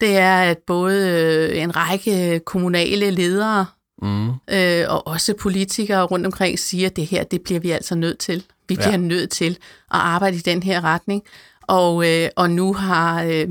det 0.01 0.17
er, 0.17 0.37
at 0.41 0.57
både 0.67 1.09
øh, 1.53 1.61
en 1.61 1.75
række 1.75 2.39
kommunale 2.45 3.09
ledere 3.09 3.65
Mm. 4.01 4.29
øh, 4.29 4.85
og 4.89 5.07
også 5.07 5.33
politikere 5.33 6.03
rundt 6.03 6.25
omkring 6.25 6.59
siger, 6.59 6.89
at 6.89 6.95
det 6.95 7.05
her, 7.07 7.23
det 7.23 7.41
bliver 7.41 7.59
vi 7.59 7.71
altså 7.71 7.95
nødt 7.95 8.19
til. 8.19 8.43
Vi 8.69 8.75
Ja. 8.75 8.81
bliver 8.81 8.97
nødt 8.97 9.29
til 9.29 9.51
at 9.51 9.99
arbejde 9.99 10.35
i 10.37 10.39
den 10.39 10.63
her 10.63 10.83
retning. 10.83 11.23
Og, 11.61 12.09
øh, 12.11 12.29
og 12.35 12.49
nu 12.49 12.73
har, 12.73 13.23
øh, 13.23 13.47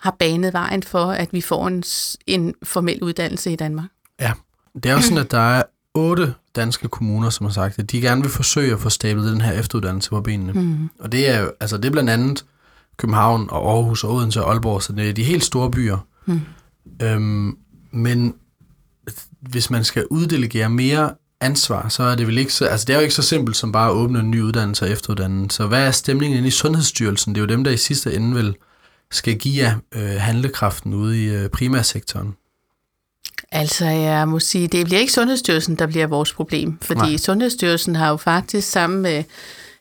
har 0.00 0.16
banet 0.18 0.52
vejen 0.52 0.82
for, 0.82 1.04
at 1.04 1.32
vi 1.32 1.40
får 1.40 1.66
en, 1.66 1.84
en 2.26 2.54
formel 2.62 3.02
uddannelse 3.02 3.52
i 3.52 3.56
Danmark. 3.56 3.88
Ja. 4.20 4.32
Det 4.74 4.86
er 4.86 4.92
jo 4.92 5.00
sådan, 5.00 5.18
at 5.18 5.30
der 5.30 5.38
er 5.38 5.62
otte 5.94 6.34
danske 6.56 6.88
kommuner, 6.88 7.30
som 7.30 7.46
har 7.46 7.52
sagt, 7.52 7.78
at 7.78 7.90
de 7.90 8.00
gerne 8.00 8.22
vil 8.22 8.30
forsøge 8.30 8.72
at 8.72 8.80
få 8.80 8.88
stablet 8.88 9.32
den 9.32 9.40
her 9.40 9.52
efteruddannelse 9.52 10.10
på 10.10 10.20
benene. 10.20 10.52
Mm. 10.52 10.90
Og 11.00 11.12
det 11.12 11.28
er 11.28 11.40
jo, 11.40 11.52
altså 11.60 11.76
det 11.76 11.84
er 11.84 11.90
blandt 11.90 12.10
andet 12.10 12.44
København 12.96 13.48
og 13.50 13.72
Aarhus 13.72 14.04
og 14.04 14.14
Odense 14.14 14.44
og 14.44 14.52
Aalborg, 14.52 14.82
så 14.82 14.92
det 14.92 15.08
er 15.08 15.12
de 15.12 15.24
helt 15.24 15.44
store 15.44 15.70
byer. 15.70 15.98
Mm. 16.26 16.40
Øhm, 17.02 17.56
men 17.90 18.34
hvis 19.40 19.70
man 19.70 19.84
skal 19.84 20.06
uddelegere 20.10 20.70
mere 20.70 21.14
ansvar, 21.40 21.88
så 21.88 22.02
er 22.02 22.14
det 22.14 22.26
vel 22.26 22.38
ikke 22.38 22.52
så, 22.52 22.64
altså 22.66 22.84
det 22.84 22.92
er 22.92 22.98
jo 22.98 23.02
ikke 23.02 23.14
så 23.14 23.22
simpelt 23.22 23.56
som 23.56 23.72
bare 23.72 23.90
at 23.90 23.94
åbne 23.94 24.18
en 24.18 24.30
ny 24.30 24.42
uddannelse 24.42 24.84
og 24.84 24.90
efteruddanne. 24.90 25.50
Så 25.50 25.66
hvad 25.66 25.86
er 25.86 25.90
stemningen 25.90 26.36
inde 26.36 26.48
i 26.48 26.50
Sundhedsstyrelsen? 26.50 27.34
Det 27.34 27.40
er 27.40 27.42
jo 27.42 27.48
dem, 27.48 27.64
der 27.64 27.70
i 27.70 27.76
sidste 27.76 28.14
ende 28.14 28.36
vel 28.36 28.56
skal 29.10 29.38
give 29.38 29.64
jer 29.64 29.74
øh, 29.92 30.20
handlekraften 30.20 30.94
ude 30.94 31.24
i 31.24 31.28
øh, 31.28 31.48
primærsektoren. 31.48 32.36
Altså, 33.52 33.86
jeg 33.86 34.28
må 34.28 34.38
sige, 34.38 34.68
det 34.68 34.86
bliver 34.86 35.00
ikke 35.00 35.12
Sundhedsstyrelsen, 35.12 35.76
der 35.76 35.86
bliver 35.86 36.06
vores 36.06 36.32
problem, 36.32 36.78
fordi 36.82 37.00
Nej. 37.00 37.16
Sundhedsstyrelsen 37.16 37.96
har 37.96 38.08
jo 38.08 38.16
faktisk 38.16 38.70
sammen 38.70 39.02
med 39.02 39.24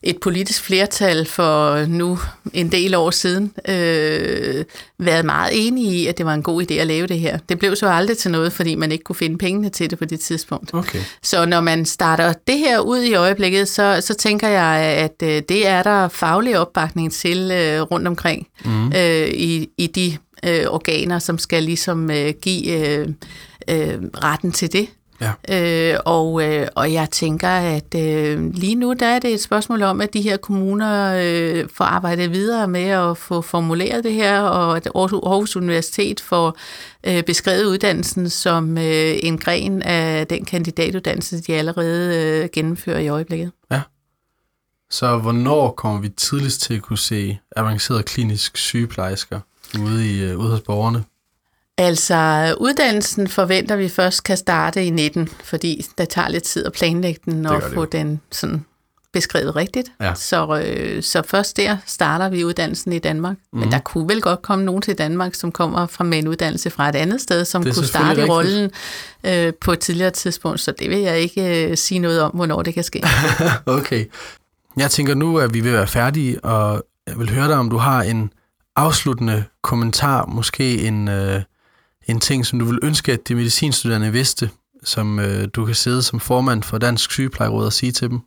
et 0.04 0.20
politisk 0.20 0.64
flertal 0.64 1.26
for 1.26 1.86
nu 1.86 2.20
en 2.54 2.72
del 2.72 2.96
år 2.96 3.12
siden 3.12 3.54
øh, 3.68 4.66
været 5.00 5.26
meget 5.26 5.50
enige 5.54 5.96
i, 5.96 6.08
at 6.08 6.18
det 6.18 6.26
var 6.26 6.34
en 6.34 6.44
god 6.44 6.64
idé 6.64 6.74
at 6.74 6.88
lave 6.88 7.08
det 7.08 7.20
her. 7.20 7.38
Det 7.50 7.60
blev 7.60 7.76
så 7.76 7.90
aldrig 7.90 8.18
til 8.18 8.32
noget, 8.32 8.54
fordi 8.54 8.76
man 8.76 8.92
ikke 8.92 9.04
kunne 9.04 9.16
finde 9.16 9.38
pengene 9.38 9.70
til 9.70 9.90
det 9.90 10.00
på 10.00 10.06
det 10.06 10.20
tidspunkt. 10.20 10.74
Okay. 10.74 11.00
Så 11.24 11.46
når 11.46 11.62
man 11.62 11.86
starter 11.86 12.34
det 12.48 12.58
her 12.58 12.80
ud 12.80 13.00
i 13.00 13.14
øjeblikket, 13.14 13.68
så, 13.68 14.02
så 14.02 14.14
tænker 14.14 14.48
jeg, 14.48 14.76
at 14.84 15.24
øh, 15.24 15.42
det 15.50 15.68
er 15.68 15.84
der 15.84 16.08
faglig 16.08 16.60
opbakning 16.60 17.14
til 17.14 17.52
øh, 17.52 17.82
rundt 17.82 18.08
omkring 18.08 18.48
mm. 18.66 18.88
øh, 18.96 19.28
i, 19.28 19.70
i 19.78 19.88
de 19.88 20.18
øh, 20.46 20.66
organer, 20.68 21.20
som 21.20 21.38
skal 21.38 21.64
ligesom 21.64 22.12
øh, 22.12 22.34
give 22.42 22.90
øh, 22.90 23.08
øh, 23.70 23.98
retten 24.24 24.52
til 24.52 24.74
det. 24.74 24.88
Ja. 25.22 25.94
Øh, 25.94 26.00
og, 26.06 26.44
øh, 26.44 26.68
og 26.76 26.94
jeg 26.94 27.10
tænker, 27.10 27.50
at 27.50 27.96
øh, 27.96 28.54
lige 28.54 28.76
nu 28.76 28.94
der 28.94 29.06
er 29.06 29.20
det 29.20 29.34
et 29.34 29.42
spørgsmål 29.42 29.84
om, 29.84 30.02
at 30.02 30.14
de 30.14 30.22
her 30.22 30.38
kommuner 30.38 31.16
øh, 31.24 31.70
får 31.74 31.86
arbejdet 31.86 32.32
videre 32.32 32.68
med 32.68 32.86
at 32.86 33.18
få 33.18 33.42
formuleret 33.42 34.04
det 34.04 34.14
her, 34.14 34.40
og 34.40 34.78
at 34.78 34.88
Aarhus 34.96 35.56
Universitet 35.56 36.20
får 36.20 36.58
øh, 37.04 37.24
beskrevet 37.24 37.66
uddannelsen 37.66 38.30
som 38.30 38.78
øh, 38.78 39.16
en 39.24 39.38
gren 39.38 39.82
af 39.82 40.28
den 40.28 40.46
kandidatuddannelse, 40.46 41.42
de 41.42 41.56
allerede 41.56 42.42
øh, 42.44 42.50
gennemfører 42.54 43.00
i 43.00 43.08
øjeblikket. 43.08 43.52
Så 44.92 45.18
hvornår 45.18 45.72
kommer 45.72 46.02
vi 46.02 46.10
tidligst 46.10 46.62
til 46.62 46.74
at 46.74 46.82
kunne 46.82 46.98
se 46.98 47.40
avanceret 47.56 48.06
klinisk 48.06 48.58
sygeplejersker 48.58 49.40
ude, 49.80 50.18
i, 50.18 50.34
uh, 50.34 50.40
ude 50.40 50.52
hos 50.52 50.62
borgerne? 50.62 51.04
Altså, 51.80 52.56
uddannelsen 52.60 53.28
forventer 53.28 53.76
vi 53.76 53.90
først 53.90 54.24
kan 54.24 54.38
starte 54.38 54.86
i 54.86 54.90
19, 54.90 55.30
fordi 55.44 55.86
det 55.98 56.10
tager 56.10 56.30
lidt 56.30 56.44
tid 56.44 56.66
at 56.66 56.74
planlægge 56.74 57.22
den 57.26 57.46
og 57.46 57.64
få 57.74 57.86
den 57.86 58.22
sådan 58.32 58.66
beskrevet 59.14 59.56
rigtigt. 59.56 59.92
Ja. 60.02 60.14
Så, 60.16 60.62
øh, 60.66 61.04
så 61.04 61.22
først 61.28 61.58
der 61.58 61.78
starter 61.86 62.30
vi 62.30 62.44
uddannelsen 62.44 62.94
i 62.94 63.00
Danmark. 63.00 63.36
Mm. 63.36 63.58
Mhm. 63.58 63.60
Men 63.60 63.72
der 63.72 63.80
kunne 63.80 64.10
vel 64.10 64.22
godt 64.22 64.42
komme 64.42 64.66
nogen 64.66 64.82
til 64.82 64.98
Danmark, 64.98 65.36
som 65.36 65.52
kommer 65.52 65.88
fra 65.88 66.04
med 66.04 66.20
en 66.20 66.28
uddannelse 66.28 66.70
fra 66.70 66.90
et 66.90 66.96
andet 66.96 67.22
sted, 67.22 67.46
som 67.46 67.64
kunne 67.64 67.86
starte 67.86 68.10
rigtigt. 68.10 68.30
rollen 68.30 68.72
øh, 69.24 69.54
på 69.62 69.72
et 69.72 69.80
tidligere 69.80 70.12
tidspunkt. 70.12 70.60
Så 70.60 70.72
det 70.80 70.90
vil 70.90 71.00
jeg 71.00 71.20
ikke 71.20 71.70
øh, 71.70 71.78
sige 71.78 72.00
noget 72.00 72.22
om, 72.22 72.32
hvornår 72.32 72.62
det 72.62 72.74
kan 72.74 72.84
ske. 72.84 73.04
Okay. 73.66 74.06
Jeg 74.78 74.92
tænker 74.92 75.16
nu, 75.16 75.38
at 75.38 75.54
vi 75.54 75.60
vil 75.60 75.74
være 75.74 75.88
færdige, 75.88 76.46
og 76.46 76.84
jeg 77.08 77.20
vil 77.20 77.30
høre 77.30 77.48
dig, 77.48 77.56
om 77.56 77.70
du 77.70 77.78
har 77.78 78.02
en 78.02 78.32
afsluttende 78.76 79.44
kommentar, 79.64 80.26
måske 80.26 80.82
en, 80.82 81.08
øh, 81.08 81.42
en 82.10 82.20
ting, 82.20 82.46
som 82.46 82.60
du 82.60 82.66
vil 82.66 82.80
ønske, 82.84 83.12
at 83.12 83.28
de 83.28 83.36
medicinstuderende 83.36 84.12
vidste, 84.12 84.50
som 84.84 85.20
øh, 85.20 85.48
du 85.54 85.66
kan 85.66 85.76
sidde 85.76 86.04
som 86.04 86.20
formand 86.20 86.64
for 86.64 86.78
Dansk 86.78 87.12
Sygeplejeråd 87.12 87.66
og 87.66 87.74
sige 87.74 87.92
til 87.92 88.10
dem. 88.10 88.20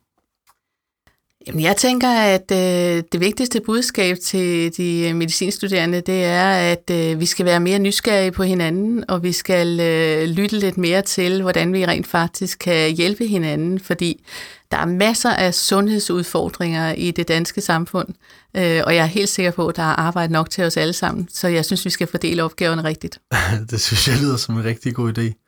Jamen, 1.46 1.62
jeg 1.62 1.76
tænker, 1.76 2.08
at 2.08 2.50
øh, 2.52 3.02
det 3.12 3.20
vigtigste 3.20 3.60
budskab 3.60 4.16
til 4.24 4.76
de 4.76 5.08
øh, 5.08 5.16
medicinstuderende, 5.16 6.00
det 6.00 6.24
er, 6.24 6.50
at 6.72 6.90
øh, 6.90 7.20
vi 7.20 7.26
skal 7.26 7.46
være 7.46 7.60
mere 7.60 7.78
nysgerrige 7.78 8.32
på 8.32 8.42
hinanden, 8.42 9.04
og 9.08 9.22
vi 9.22 9.32
skal 9.32 9.80
øh, 9.80 10.24
lytte 10.28 10.58
lidt 10.58 10.78
mere 10.78 11.02
til, 11.02 11.42
hvordan 11.42 11.72
vi 11.72 11.86
rent 11.86 12.06
faktisk 12.06 12.58
kan 12.58 12.92
hjælpe 12.92 13.26
hinanden, 13.26 13.80
fordi 13.80 14.24
der 14.70 14.78
er 14.78 14.86
masser 14.86 15.30
af 15.30 15.54
sundhedsudfordringer 15.54 16.92
i 16.92 17.10
det 17.10 17.28
danske 17.28 17.60
samfund, 17.60 18.08
øh, 18.56 18.82
og 18.86 18.94
jeg 18.94 19.02
er 19.02 19.06
helt 19.06 19.28
sikker 19.28 19.50
på, 19.50 19.66
at 19.68 19.76
der 19.76 19.82
er 19.82 19.96
arbejde 19.96 20.32
nok 20.32 20.50
til 20.50 20.64
os 20.64 20.76
alle 20.76 20.92
sammen, 20.92 21.28
så 21.32 21.48
jeg 21.48 21.64
synes, 21.64 21.84
vi 21.84 21.90
skal 21.90 22.06
fordele 22.06 22.42
opgaverne 22.42 22.84
rigtigt. 22.84 23.18
det 23.70 23.80
synes 23.80 24.08
jeg 24.08 24.16
lyder 24.22 24.36
som 24.36 24.56
en 24.58 24.64
rigtig 24.64 24.94
god 24.94 25.18
idé. 25.18 25.41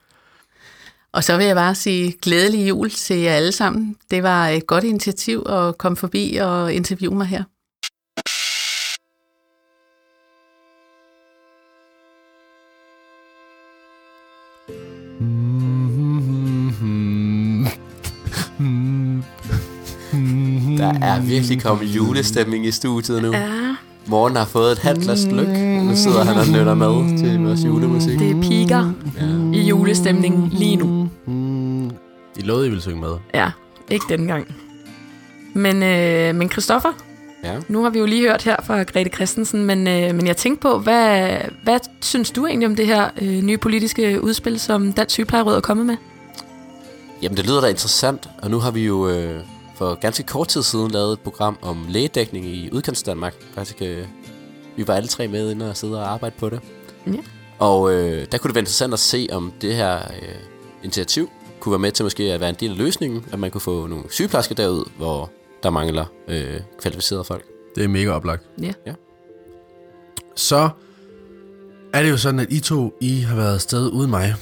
Og 1.14 1.24
så 1.24 1.36
vil 1.36 1.46
jeg 1.46 1.56
bare 1.56 1.74
sige 1.74 2.14
glædelig 2.22 2.68
jul 2.68 2.90
til 2.90 3.16
jer 3.16 3.32
alle 3.32 3.52
sammen. 3.52 3.96
Det 4.10 4.22
var 4.22 4.48
et 4.48 4.66
godt 4.66 4.84
initiativ 4.84 5.46
at 5.48 5.78
komme 5.78 5.96
forbi 5.96 6.38
og 6.42 6.72
interviewe 6.72 7.16
mig 7.16 7.26
her. 7.26 7.42
Der 20.78 20.92
er 21.02 21.20
virkelig 21.20 21.62
kommet 21.62 21.86
julestemning 21.86 22.66
i 22.66 22.70
studiet 22.70 23.22
nu. 23.22 23.32
Ja, 23.32 23.76
Morgen 24.06 24.36
har 24.36 24.44
fået 24.44 24.72
et 24.72 25.00
glas 25.02 25.26
lyk. 25.26 25.48
Nu 25.82 25.96
sidder 25.96 26.24
han 26.24 26.36
og 26.36 26.46
nytter 26.46 26.74
med 26.74 27.18
til 27.18 27.38
vores 27.38 27.64
julemusik. 27.64 28.18
det 28.18 28.40
piker 28.40 28.92
i 29.52 29.68
julestemningen 29.68 30.48
lige 30.48 30.76
nu. 30.76 31.03
Lovede, 32.44 32.66
I 32.66 32.68
ville 32.68 32.82
synge 32.82 33.00
med. 33.00 33.16
Ja, 33.34 33.50
ikke 33.90 34.04
denne 34.08 34.26
gang. 34.26 34.54
Men, 35.54 35.82
øh, 35.82 36.34
men 36.34 36.50
Christoffer, 36.50 36.92
Ja. 37.44 37.56
nu 37.68 37.82
har 37.82 37.90
vi 37.90 37.98
jo 37.98 38.06
lige 38.06 38.22
hørt 38.28 38.42
her 38.42 38.56
fra 38.66 38.82
Grete 38.82 39.10
Christensen, 39.10 39.64
men, 39.64 39.78
øh, 39.88 40.14
men 40.14 40.26
jeg 40.26 40.36
tænkte 40.36 40.62
på, 40.62 40.78
hvad, 40.78 41.36
hvad 41.62 41.78
synes 42.00 42.30
du 42.30 42.46
egentlig 42.46 42.68
om 42.68 42.76
det 42.76 42.86
her 42.86 43.08
øh, 43.22 43.42
nye 43.42 43.58
politiske 43.58 44.22
udspil, 44.22 44.60
som 44.60 44.92
Dansk 44.92 45.12
Sygeplejeråd 45.12 45.56
er 45.56 45.60
kommet 45.60 45.86
med? 45.86 45.96
Jamen, 47.22 47.36
det 47.36 47.46
lyder 47.46 47.60
da 47.60 47.66
interessant, 47.66 48.28
og 48.42 48.50
nu 48.50 48.58
har 48.58 48.70
vi 48.70 48.84
jo 48.86 49.08
øh, 49.08 49.40
for 49.76 49.94
ganske 49.94 50.22
kort 50.22 50.48
tid 50.48 50.62
siden 50.62 50.90
lavet 50.90 51.12
et 51.12 51.20
program 51.20 51.58
om 51.62 51.86
lægedækning 51.88 52.46
i 52.46 52.70
udkants 52.72 53.02
Danmark. 53.02 53.34
Faktisk, 53.54 53.82
øh, 53.82 54.04
vi 54.76 54.88
var 54.88 54.94
alle 54.94 55.08
tre 55.08 55.28
med 55.28 55.50
inde 55.50 55.70
og 55.70 55.76
sidde 55.76 56.00
og 56.00 56.12
arbejde 56.12 56.34
på 56.38 56.48
det. 56.50 56.60
Ja. 57.06 57.12
Og 57.58 57.92
øh, 57.92 58.26
der 58.32 58.38
kunne 58.38 58.48
det 58.48 58.54
være 58.54 58.62
interessant 58.62 58.92
at 58.92 58.98
se, 58.98 59.28
om 59.32 59.52
det 59.60 59.74
her 59.74 59.96
øh, 59.96 60.34
initiativ 60.82 61.30
kunne 61.64 61.72
være 61.72 61.78
med 61.78 61.92
til 61.92 62.04
måske 62.04 62.32
at 62.32 62.40
være 62.40 62.48
en 62.48 62.56
del 62.60 62.70
af 62.70 62.78
løsningen, 62.78 63.24
at 63.32 63.38
man 63.38 63.50
kunne 63.50 63.60
få 63.60 63.86
nogle 63.86 64.04
sygeplejersker 64.10 64.54
derud, 64.54 64.84
hvor 64.96 65.30
der 65.62 65.70
mangler 65.70 66.04
øh, 66.28 66.60
kvalificerede 66.78 67.24
folk. 67.24 67.44
Det 67.74 67.84
er 67.84 67.88
mega 67.88 68.10
oplagt. 68.10 68.42
Ja. 68.62 68.72
Ja. 68.86 68.92
Så 70.36 70.68
er 71.92 72.02
det 72.02 72.10
jo 72.10 72.16
sådan, 72.16 72.40
at 72.40 72.52
I 72.52 72.60
to, 72.60 72.94
I 73.00 73.20
har 73.20 73.36
været 73.36 73.54
afsted 73.54 73.90
uden 73.90 74.10
mig. 74.10 74.34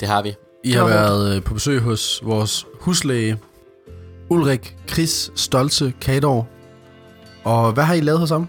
Det 0.00 0.08
har 0.08 0.22
vi. 0.22 0.34
I 0.64 0.72
har 0.72 0.86
været 0.86 1.36
øh, 1.36 1.42
på 1.42 1.54
besøg 1.54 1.80
hos 1.80 2.20
vores 2.24 2.66
huslæge, 2.80 3.38
Ulrik 4.30 4.76
Chris 4.88 5.30
Stolte 5.34 5.92
Kador. 6.00 6.48
Og 7.44 7.72
hvad 7.72 7.84
har 7.84 7.94
I 7.94 8.00
lavet 8.00 8.20
hos 8.20 8.30
ham? 8.30 8.48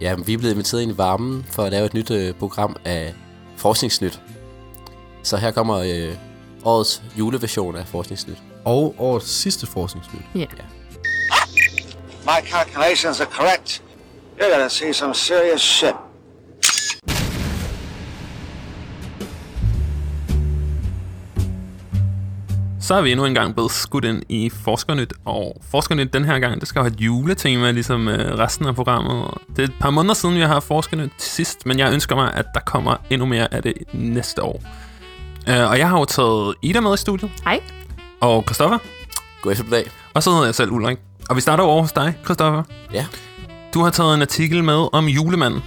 Ja, 0.00 0.14
vi 0.26 0.32
er 0.32 0.38
blevet 0.38 0.52
inviteret 0.52 0.82
ind 0.82 0.92
i 0.92 0.98
varmen 0.98 1.46
for 1.50 1.62
at 1.62 1.72
lave 1.72 1.86
et 1.86 1.94
nyt 1.94 2.10
øh, 2.10 2.34
program 2.34 2.76
af 2.84 3.14
Forskningsnyt. 3.56 4.20
Så 5.22 5.36
her 5.36 5.50
kommer 5.50 5.76
øh, 5.76 6.14
årets 6.64 7.02
juleversion 7.18 7.76
af 7.76 7.86
Forskningsnyt. 7.86 8.38
Og 8.64 8.94
årets 8.98 9.30
sidste 9.30 9.66
forskningsnyt. 9.66 10.22
Ja. 10.34 10.46
My 12.24 12.48
calculations 12.50 13.20
are 13.20 13.30
correct. 13.30 13.82
You're 14.38 14.52
gonna 14.52 14.68
see 14.68 14.92
some 14.92 15.14
serious 15.14 15.60
shit. 15.60 15.94
Så 22.80 22.94
er 22.94 23.02
vi 23.02 23.12
endnu 23.12 23.26
en 23.26 23.34
gang 23.34 23.54
blevet 23.54 23.70
skudt 23.70 24.04
ind 24.04 24.22
i 24.28 24.50
Forskernyt, 24.64 25.12
og 25.24 25.56
Forskernyt 25.70 26.12
den 26.12 26.24
her 26.24 26.38
gang, 26.38 26.60
det 26.60 26.68
skal 26.68 26.80
jo 26.80 26.82
have 26.82 26.92
et 26.94 27.00
juletema, 27.00 27.70
ligesom 27.70 28.08
øh, 28.08 28.38
resten 28.38 28.66
af 28.66 28.74
programmet. 28.74 29.30
Det 29.56 29.58
er 29.58 29.64
et 29.64 29.74
par 29.80 29.90
måneder 29.90 30.14
siden, 30.14 30.34
vi 30.34 30.40
har 30.40 30.46
haft 30.46 30.66
Forskernyt 30.66 31.10
sidst, 31.18 31.66
men 31.66 31.78
jeg 31.78 31.92
ønsker 31.92 32.16
mig, 32.16 32.34
at 32.34 32.46
der 32.54 32.60
kommer 32.60 32.96
endnu 33.10 33.26
mere 33.26 33.54
af 33.54 33.62
det 33.62 33.74
næste 33.92 34.42
år. 34.42 34.62
Øh, 35.48 35.70
og 35.70 35.78
jeg 35.78 35.88
har 35.88 35.98
jo 35.98 36.04
taget 36.04 36.54
Ida 36.62 36.80
med 36.80 36.94
i 36.94 36.96
studiet, 36.96 37.30
Hej. 37.44 37.60
og 38.20 38.42
Christoffer, 38.42 38.78
God 39.42 39.52
eftermiddag. 39.52 39.90
og 40.14 40.22
så 40.22 40.30
hedder 40.30 40.44
jeg 40.44 40.54
selv 40.54 40.70
Ulrik. 40.72 40.98
Og 41.30 41.36
vi 41.36 41.40
starter 41.40 41.64
over 41.64 41.82
hos 41.82 41.92
dig, 41.92 42.14
Christoffer. 42.24 42.62
Ja. 42.92 43.06
Du 43.74 43.82
har 43.82 43.90
taget 43.90 44.14
en 44.14 44.22
artikel 44.22 44.64
med 44.64 44.88
om 44.92 45.06
julemanden. 45.06 45.62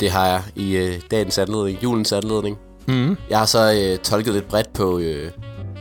Det 0.00 0.10
har 0.10 0.26
jeg 0.26 0.42
i 0.56 0.76
øh, 0.76 1.00
dagens 1.10 1.38
anledning, 1.38 1.82
julens 1.82 2.12
anledning. 2.12 2.58
Mm. 2.88 3.16
Jeg 3.30 3.38
har 3.38 3.46
så 3.46 3.72
øh, 3.92 3.98
tolket 3.98 4.34
lidt 4.34 4.48
bredt 4.48 4.72
på 4.72 4.98
øh, 4.98 5.30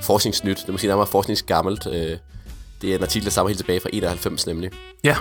Forskningsnyt. 0.01 0.57
Det 0.57 0.67
er 0.67 0.71
måske 0.71 0.87
nærmere 0.87 1.07
forskningsgammelt. 1.07 1.87
Øh, 1.87 2.17
det 2.81 2.91
er 2.91 2.95
en 2.95 3.03
artikel, 3.03 3.25
der 3.25 3.31
stammer 3.31 3.49
helt 3.49 3.59
tilbage 3.59 3.79
fra 3.79 3.89
91 3.93 4.47
nemlig. 4.47 4.69
Ja. 5.03 5.15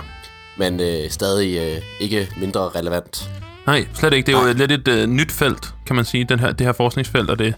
Men 0.57 0.79
øh, 0.79 1.09
stadig 1.09 1.57
øh, 1.57 1.81
ikke 1.99 2.29
mindre 2.37 2.69
relevant. 2.69 3.29
Nej, 3.67 3.87
slet 3.93 4.13
ikke. 4.13 4.25
Det 4.27 4.35
er 4.35 4.47
jo 4.47 4.53
lidt 4.53 4.71
et 4.71 4.87
øh, 4.87 5.07
nyt 5.07 5.31
felt, 5.31 5.73
kan 5.85 5.95
man 5.95 6.05
sige, 6.05 6.23
den 6.29 6.39
her, 6.39 6.51
det 6.51 6.65
her 6.65 6.73
forskningsfelt, 6.73 7.29
og 7.29 7.39
det, 7.39 7.53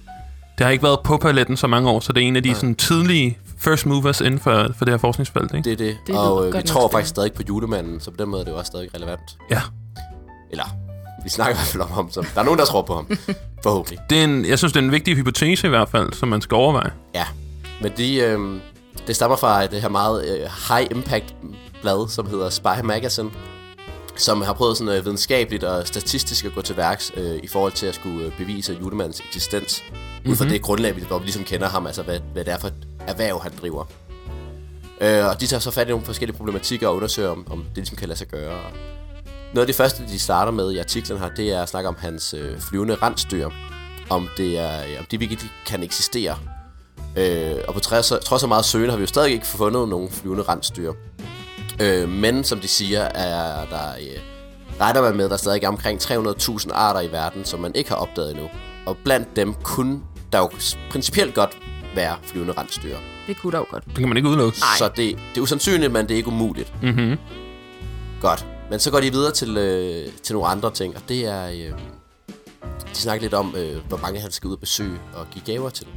det 0.60 0.66
har 0.66 0.72
ikke 0.72 0.84
været 0.84 1.00
på 1.04 1.18
paletten 1.18 1.58
så 1.58 1.68
mange 1.68 1.90
år, 1.90 2.00
så 2.00 2.14
det 2.14 2.24
er 2.24 2.28
en 2.28 2.36
af 2.36 2.44
de 2.44 2.56
sådan, 2.56 2.76
tidlige 2.76 3.38
first 3.58 3.86
movers 3.86 4.22
inden 4.22 4.40
for, 4.40 4.68
for 4.78 4.86
det 4.86 4.94
her 4.94 4.98
forskningsfelt. 4.98 5.54
Ikke? 5.54 5.70
Det 5.70 5.74
er 5.74 5.86
det. 5.86 5.98
Det 6.08 6.16
og 6.16 6.48
øh, 6.48 6.54
vi 6.54 6.58
nok 6.58 6.66
tror 6.66 6.90
faktisk 6.90 7.10
stadig 7.10 7.34
på 7.34 7.44
julemanden, 7.48 8.00
så 8.00 8.12
på 8.12 8.18
den 8.20 8.30
måde 8.30 8.42
er 8.42 8.46
det 8.46 8.52
jo 8.52 8.58
også 8.58 8.70
stadig 8.70 8.96
relevant. 8.96 9.38
Ja. 9.52 9.62
Eller, 10.52 10.64
vi 11.24 11.30
snakker 11.30 11.54
i 11.54 11.58
hvert 11.58 11.68
fald 11.68 11.84
om 11.84 11.92
ham. 11.92 12.12
Så 12.12 12.28
der 12.34 12.42
er 12.42 12.46
nogen, 12.46 12.60
der 12.60 12.66
tror 12.66 12.82
på 12.82 12.96
ham. 12.96 13.08
Forhåbentlig. 13.64 14.00
Det 14.10 14.20
er 14.20 14.24
en, 14.24 14.46
jeg 14.46 14.58
synes, 14.58 14.74
det 14.74 14.80
er 14.80 14.84
en 14.84 14.92
vigtig 14.92 15.16
hypotese 15.16 15.68
i 15.68 15.70
hvert 15.70 15.90
fald, 15.90 16.14
som 16.14 16.30
man 16.30 16.42
skal 16.42 16.56
overveje. 16.56 16.92
Ja. 17.16 17.26
Men 17.82 17.92
de, 17.98 18.16
øh, 18.16 18.40
det 19.08 19.16
stammer 19.16 19.38
fra 19.38 19.68
det 19.68 19.82
her 19.82 19.90
meget 19.90 20.26
øh, 20.26 20.50
high 20.70 20.88
impact 20.92 21.36
blad, 21.82 22.10
som 22.10 22.28
hedder 22.28 22.50
Spy 22.50 22.82
Magazine, 22.84 23.30
som 24.20 24.42
har 24.42 24.54
prøvet 24.54 24.78
sådan 24.78 24.94
øh, 24.98 25.06
videnskabeligt 25.06 25.64
og 25.64 25.88
statistisk 25.88 26.46
at 26.46 26.54
gå 26.56 26.62
til 26.62 26.78
værks 26.78 27.12
øh, 27.18 27.40
i 27.44 27.48
forhold 27.48 27.72
til 27.72 27.86
at 27.86 27.96
skulle 27.96 28.26
øh, 28.26 28.38
bevise 28.38 28.78
julemandens 28.82 29.20
eksistens. 29.20 29.84
Mm-hmm. 29.90 30.32
Ud 30.32 30.36
fra 30.36 30.46
det 30.46 30.62
grundlag, 30.62 30.96
vi- 30.96 31.04
hvor 31.08 31.18
vi 31.20 31.26
ligesom 31.26 31.44
kender 31.44 31.68
ham, 31.70 31.88
altså 31.88 32.04
hvad, 32.04 32.20
hvad 32.34 32.46
det 32.46 32.54
er 32.54 32.58
for 32.60 32.68
et 32.68 32.88
erhverv, 33.08 33.42
han 33.42 33.52
driver. 33.62 33.86
Øh, 35.02 35.26
og 35.26 35.42
de 35.42 35.48
tager 35.48 35.60
så 35.60 35.72
fat 35.72 35.88
i 35.88 35.90
nogle 35.90 36.06
forskellige 36.06 36.38
problematikker 36.38 36.88
og 36.88 36.96
undersøger, 36.96 37.30
om, 37.30 37.48
om 37.52 37.60
det 37.60 37.76
ligesom 37.78 37.98
kan 37.98 38.08
lade 38.08 38.20
sig 38.20 38.28
gøre. 38.28 38.52
Og 38.56 38.72
noget 39.54 39.62
af 39.62 39.68
det 39.68 39.76
første, 39.76 40.04
de 40.08 40.20
starter 40.20 40.52
med 40.52 40.72
i 40.72 40.78
artiklen 40.78 41.18
her, 41.20 41.30
det 41.30 41.52
er 41.54 41.62
at 41.62 41.70
snakke 41.70 41.90
om 41.90 41.96
hans 42.00 42.34
øh, 42.34 42.60
flyvende 42.60 42.96
rensdyr. 42.96 43.50
Om, 44.10 44.30
det 44.38 44.60
er, 44.60 44.80
øh, 44.82 45.00
om 45.00 45.06
de 45.12 45.20
virkelig 45.20 45.40
kan 45.66 45.84
eksistere. 45.84 46.38
Øh, 47.18 47.56
og 47.68 47.74
på 47.74 47.80
trods 47.80 48.12
af- 48.12 48.20
trods 48.20 48.44
af 48.44 48.50
meget 48.50 48.66
søgen 48.66 48.90
har 48.90 48.98
vi 48.98 49.02
jo 49.04 49.08
stadig 49.08 49.32
ikke 49.32 49.48
fundet 49.48 49.90
nogen 49.90 50.12
flyvende 50.12 50.44
rensdyr. 50.44 50.94
Øh, 51.82 52.10
men 52.10 52.44
som 52.44 52.60
de 52.60 52.68
siger, 52.68 53.02
er 53.02 53.66
der, 53.66 53.90
øh, 54.02 54.20
regner 54.80 55.02
man 55.02 55.16
med, 55.16 55.26
at 55.26 55.32
der 55.32 55.38
stadig 55.38 55.64
er 55.64 55.68
omkring 55.68 56.02
300.000 56.02 56.74
arter 56.74 57.02
i 57.02 57.12
verden, 57.12 57.46
som 57.46 57.60
man 57.60 57.72
ikke 57.76 57.90
har 57.90 57.98
opdaget 57.98 58.32
endnu. 58.32 58.50
Og 58.86 58.98
blandt 59.04 59.36
dem 59.36 59.54
kunne 59.54 60.00
der 60.32 60.40
jo 60.40 60.50
principielt 60.92 61.36
godt 61.36 61.58
være 61.96 62.16
flyvende 62.24 62.54
rensdyr. 62.54 62.98
Det 63.28 63.38
kunne 63.38 63.52
da 63.52 63.58
jo 63.58 63.66
godt. 63.70 63.86
Det 63.86 63.96
kan 63.96 64.08
man 64.08 64.18
ikke 64.18 64.30
udelukke. 64.30 64.58
Så 64.78 64.88
det, 64.88 64.96
det 64.96 65.38
er 65.38 65.42
usandsynligt, 65.42 65.92
men 65.92 66.06
det 66.06 66.12
er 66.12 66.18
ikke 66.18 66.30
umuligt. 66.30 66.74
Mm-hmm. 66.84 67.18
Godt. 68.22 68.46
Men 68.70 68.80
så 68.80 68.92
går 68.92 69.00
de 69.00 69.12
videre 69.12 69.32
til, 69.32 69.58
øh, 69.58 70.08
til 70.24 70.34
nogle 70.34 70.48
andre 70.48 70.72
ting, 70.72 70.96
og 70.96 71.02
det 71.10 71.26
er... 71.26 71.48
Øh, 71.48 71.80
de 72.90 72.96
snakker 72.96 73.22
lidt 73.22 73.34
om, 73.34 73.56
øh, 73.58 73.88
hvor 73.88 73.98
mange 73.98 74.20
han 74.20 74.32
skal 74.32 74.48
ud 74.48 74.54
og 74.54 74.60
besøge 74.60 75.00
og 75.14 75.28
give 75.32 75.46
gaver 75.46 75.70
til. 75.70 75.88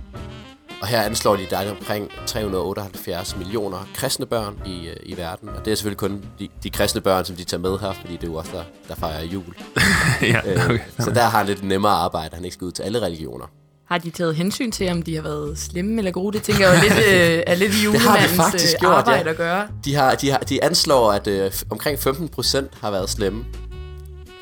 Og 0.83 0.89
her 0.89 1.03
anslår 1.03 1.37
de, 1.37 1.43
at 1.43 1.51
der 1.51 1.59
er 1.59 1.71
omkring 1.71 2.11
378 2.27 3.37
millioner 3.37 3.89
kristne 3.95 4.27
børn 4.27 4.55
i, 4.67 4.89
øh, 4.89 4.97
i 5.03 5.17
verden. 5.17 5.49
Og 5.49 5.65
det 5.65 5.71
er 5.71 5.75
selvfølgelig 5.75 5.99
kun 5.99 6.25
de, 6.39 6.49
de 6.63 6.71
kristne 6.71 7.01
børn, 7.01 7.25
som 7.25 7.37
de 7.37 7.45
tager 7.45 7.61
med 7.61 7.79
her, 7.79 7.93
fordi 7.93 8.13
det 8.13 8.23
er 8.23 8.27
jo 8.27 8.35
også 8.35 8.51
der, 8.53 8.63
der 8.89 8.95
fejrer 8.95 9.25
jul. 9.25 9.45
ja, 10.23 10.41
Øh, 10.47 10.65
okay. 10.65 10.79
Så 10.99 11.11
der 11.11 11.23
har 11.23 11.39
han 11.39 11.47
lidt 11.47 11.65
nemmere 11.65 11.93
arbejde, 11.93 12.35
han 12.35 12.45
ikke 12.45 12.55
skal 12.55 12.65
ud 12.65 12.73
til 12.73 12.83
alle 12.83 13.03
religioner. 13.03 13.47
Har 13.89 13.99
de 13.99 14.11
taget 14.11 14.35
hensyn 14.35 14.71
til, 14.71 14.91
om 14.91 15.03
de 15.03 15.15
har 15.15 15.23
været 15.23 15.59
slemme 15.59 15.99
eller 15.99 16.11
gode? 16.11 16.37
Det 16.37 16.43
tænker 16.43 16.69
jeg 16.69 16.77
jo 16.77 16.83
lidt, 16.83 16.99
øh, 17.09 17.43
er 17.47 17.55
lidt 17.55 17.73
har 17.73 17.79
de 17.79 17.85
julemandens 17.85 18.33
faktisk 18.33 18.75
øh, 18.75 18.81
gjort, 18.81 18.93
ja. 18.93 18.99
arbejde 18.99 19.31
at 19.31 19.37
gøre. 19.37 19.67
De, 19.85 19.95
har, 19.95 20.15
de, 20.15 20.31
har, 20.31 20.39
de 20.39 20.65
anslår, 20.65 21.13
at 21.13 21.27
øh, 21.27 21.53
omkring 21.71 21.99
15 21.99 22.29
procent 22.29 22.71
har 22.81 22.91
været 22.91 23.11
slemme. 23.11 23.45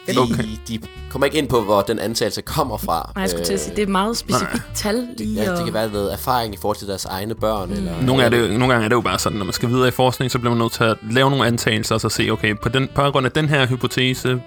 De, 0.06 0.18
Okay. 0.18 0.44
de 0.68 0.78
kommer 1.10 1.26
ikke 1.26 1.38
ind 1.38 1.48
på, 1.48 1.60
hvor 1.60 1.82
den 1.82 1.98
antagelse 1.98 2.42
kommer 2.42 2.76
fra. 2.76 3.12
Nej, 3.14 3.22
jeg 3.22 3.30
skulle 3.30 3.44
til 3.44 3.52
at 3.54 3.60
sige, 3.60 3.70
det 3.70 3.78
er 3.78 3.82
et 3.82 3.88
meget 3.88 4.16
specifikt 4.16 4.62
tal 4.74 5.08
lige. 5.18 5.42
Ja, 5.42 5.50
det 5.56 5.64
kan 5.64 5.74
være 5.74 5.90
noget 5.90 6.12
erfaring 6.12 6.54
i 6.54 6.56
forhold 6.60 6.76
til 6.76 6.88
deres 6.88 7.04
egne 7.04 7.34
børn. 7.34 7.68
Mm. 7.68 7.74
Eller, 7.74 8.02
Nogle, 8.02 8.22
er 8.24 8.28
det, 8.28 8.50
nogle 8.58 8.72
gange 8.74 8.84
er 8.84 8.88
det 8.88 8.96
jo 8.96 9.00
bare 9.00 9.18
sådan, 9.18 9.38
når 9.38 9.44
man 9.44 9.52
skal 9.54 9.68
videre 9.68 9.88
i 9.88 9.90
forskning, 9.90 10.30
så 10.30 10.38
bliver 10.38 10.50
man 10.54 10.58
nødt 10.62 10.72
til 10.72 10.84
at 10.84 10.96
lave 11.10 11.30
nogle 11.30 11.46
antagelser, 11.46 11.94
og 11.94 12.00
så 12.00 12.08
se, 12.08 12.30
okay, 12.30 12.54
på, 12.62 12.68
den, 12.68 12.88
på 12.94 13.02
grund 13.10 13.26
af 13.26 13.32
den 13.32 13.48
her 13.48 13.66
hypotese, 13.66 14.34
mm. 14.34 14.40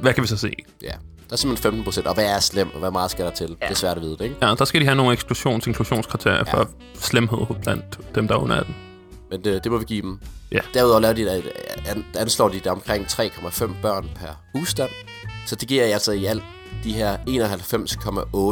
hvad 0.00 0.12
kan 0.14 0.22
vi 0.22 0.28
så 0.28 0.36
se? 0.36 0.52
Ja, 0.82 0.88
der 0.88 1.32
er 1.32 1.36
simpelthen 1.36 1.62
15 1.62 1.84
procent. 1.84 2.06
Og 2.06 2.14
hvad 2.14 2.24
er 2.24 2.40
slem, 2.40 2.70
og 2.74 2.78
hvad 2.80 2.90
meget 2.90 3.10
skal 3.10 3.24
der 3.24 3.30
til? 3.30 3.46
Ja. 3.60 3.66
Det 3.66 3.72
er 3.72 3.76
svært 3.76 3.96
at 3.96 4.02
vide 4.02 4.12
det, 4.18 4.20
ikke? 4.24 4.36
Ja, 4.42 4.54
der 4.58 4.64
skal 4.64 4.80
de 4.80 4.86
have 4.86 4.96
nogle 4.96 5.16
eksklusions- 5.18 5.66
inklusionskriterier 5.66 6.42
ja. 6.46 6.52
for 6.52 6.68
slemhed 7.00 7.38
blandt 7.62 7.84
dem, 8.14 8.28
der 8.28 8.34
er 8.34 8.38
under 8.38 8.56
18. 8.56 8.74
Men 9.30 9.44
det, 9.44 9.64
det 9.64 9.72
må 9.72 9.78
vi 9.78 9.84
give 9.84 10.02
dem. 10.02 10.18
Ja. 10.52 10.58
Derudover 10.74 11.00
laver 11.00 11.14
de, 11.14 11.30
an- 11.86 12.04
anslår 12.18 12.48
de, 12.48 12.60
der 12.60 12.70
omkring 12.70 13.04
3,5 13.06 13.72
børn 13.82 14.10
per 14.14 14.40
husstand. 14.54 14.90
Så 15.46 15.56
det 15.56 15.68
giver 15.68 15.84
altså 15.84 16.12
i 16.12 16.24
alt 16.24 16.42
de 16.84 16.92
her 16.92 17.16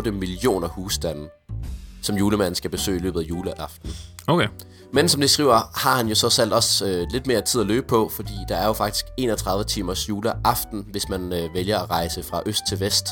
91,8 0.05 0.11
millioner 0.11 0.69
husstande, 0.69 1.29
som 2.03 2.17
julemanden 2.17 2.55
skal 2.55 2.71
besøge 2.71 2.99
i 2.99 3.03
løbet 3.03 3.21
af 3.21 3.25
juleaften. 3.25 3.91
Okay. 4.27 4.49
Men 4.93 5.09
som 5.09 5.21
de 5.21 5.29
skriver, 5.29 5.79
har 5.79 5.97
han 5.97 6.09
jo 6.09 6.15
så 6.15 6.31
selv 6.31 6.55
også 6.55 6.87
øh, 6.87 7.07
lidt 7.11 7.27
mere 7.27 7.41
tid 7.41 7.61
at 7.61 7.67
løbe 7.67 7.87
på, 7.87 8.09
fordi 8.09 8.33
der 8.49 8.57
er 8.57 8.67
jo 8.67 8.73
faktisk 8.73 9.05
31 9.17 9.65
timers 9.65 10.09
juleaften, 10.09 10.87
hvis 10.91 11.09
man 11.09 11.33
øh, 11.33 11.55
vælger 11.55 11.79
at 11.79 11.91
rejse 11.91 12.23
fra 12.23 12.43
øst 12.47 12.63
til 12.69 12.81
vest 12.81 13.07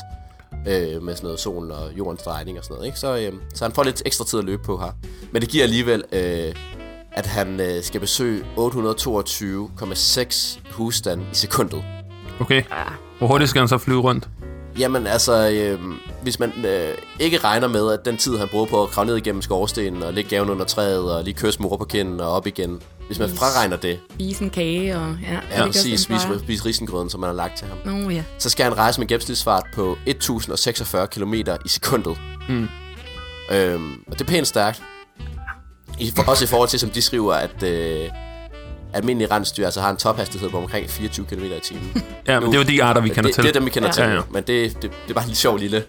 øh, 0.67 1.03
med 1.03 1.15
sådan 1.15 1.23
noget 1.23 1.39
solen 1.39 1.71
og 1.71 1.91
jordens 1.97 2.21
drejning 2.23 2.57
og 2.57 2.63
sådan 2.63 2.75
noget. 2.75 2.87
Ikke? 2.87 2.99
Så, 2.99 3.17
øh, 3.17 3.33
så 3.53 3.65
han 3.65 3.71
får 3.71 3.83
lidt 3.83 4.01
ekstra 4.05 4.25
tid 4.25 4.39
at 4.39 4.45
løbe 4.45 4.63
på 4.63 4.77
her. 4.77 4.91
Men 5.31 5.41
det 5.41 5.49
giver 5.49 5.63
alligevel, 5.63 6.03
øh, 6.11 6.55
at 7.15 7.25
han 7.25 7.59
øh, 7.59 7.83
skal 7.83 7.99
besøge 7.99 8.43
822,6 8.57 10.59
husstande 10.71 11.23
i 11.31 11.35
sekundet. 11.35 11.83
Okay. 12.39 12.63
Hvor 13.17 13.27
hurtigt 13.27 13.49
skal 13.49 13.59
han 13.59 13.67
så 13.67 13.77
flyve 13.77 14.01
rundt? 14.01 14.29
Jamen 14.79 15.07
altså, 15.07 15.49
øh, 15.49 15.79
hvis 16.23 16.39
man 16.39 16.51
øh, 16.65 16.89
ikke 17.19 17.37
regner 17.37 17.67
med, 17.67 17.91
at 17.91 18.05
den 18.05 18.17
tid, 18.17 18.37
han 18.37 18.47
bruger 18.47 18.65
på 18.65 18.83
at 18.83 18.89
kravle 18.89 19.09
ned 19.09 19.17
igennem 19.17 19.41
skorstenen 19.41 20.03
og 20.03 20.13
lægge 20.13 20.29
gaven 20.29 20.49
under 20.49 20.65
træet 20.65 21.15
og 21.15 21.23
lige 21.23 21.33
kysse 21.33 21.61
mor 21.61 21.77
på 21.77 21.85
kinden 21.85 22.19
og 22.19 22.31
op 22.31 22.47
igen. 22.47 22.81
Hvis 23.07 23.19
man 23.19 23.29
fraregner 23.29 23.77
det, 23.77 23.99
Spise 24.13 24.43
en 24.43 24.49
kage 24.49 24.97
og... 24.97 25.17
Ja, 25.23 25.59
ja, 25.59 25.65
præcis, 25.65 25.99
spise, 25.99 26.39
spise 26.39 26.65
risengrøden, 26.65 27.09
som 27.09 27.19
man 27.19 27.27
har 27.27 27.35
lagt 27.35 27.57
til 27.57 27.67
ham, 27.67 27.93
Nå 27.93 28.09
ja. 28.09 28.23
så 28.37 28.49
skal 28.49 28.63
han 28.63 28.77
rejse 28.77 28.99
med 28.99 29.07
gennemsnitsfart 29.07 29.63
på 29.73 29.97
1046 30.05 31.07
km 31.07 31.33
i 31.33 31.43
sekundet. 31.67 32.17
Mm. 32.49 32.67
Øhm, 33.51 34.03
og 34.07 34.13
det 34.13 34.21
er 34.21 34.25
pænt 34.25 34.47
stærkt. 34.47 34.81
I, 35.99 36.11
for, 36.15 36.29
også 36.29 36.43
i 36.43 36.47
forhold 36.47 36.69
til, 36.69 36.79
som 36.79 36.89
de 36.89 37.01
skriver, 37.01 37.33
at 37.33 37.63
øh, 37.63 38.09
almindelige 38.93 39.31
rensdyr 39.33 39.65
altså 39.65 39.81
har 39.81 39.89
en 39.89 39.97
tophastighed 39.97 40.49
på 40.49 40.57
omkring 40.57 40.89
24 40.89 41.25
km 41.25 41.43
i 41.43 41.59
timen. 41.63 42.03
Ja, 42.27 42.39
men 42.39 42.49
det 42.51 42.55
er 42.57 42.61
jo 42.61 42.67
de 42.67 42.83
arter, 42.83 43.01
vi 43.01 43.09
kender 43.09 43.21
det, 43.23 43.33
til. 43.33 43.43
Det 43.43 43.49
er 43.49 43.53
dem, 43.53 43.65
vi 43.65 43.69
kender 43.69 43.89
Ja. 43.89 43.93
til, 43.93 44.03
Ja, 44.03 44.13
ja. 44.13 44.21
men 44.31 44.43
det, 44.43 44.73
det, 44.73 44.81
det 44.81 45.09
er 45.09 45.13
bare 45.13 45.23
en 45.23 45.27
lille 45.27 45.37
sjov 45.37 45.57
lille 45.57 45.83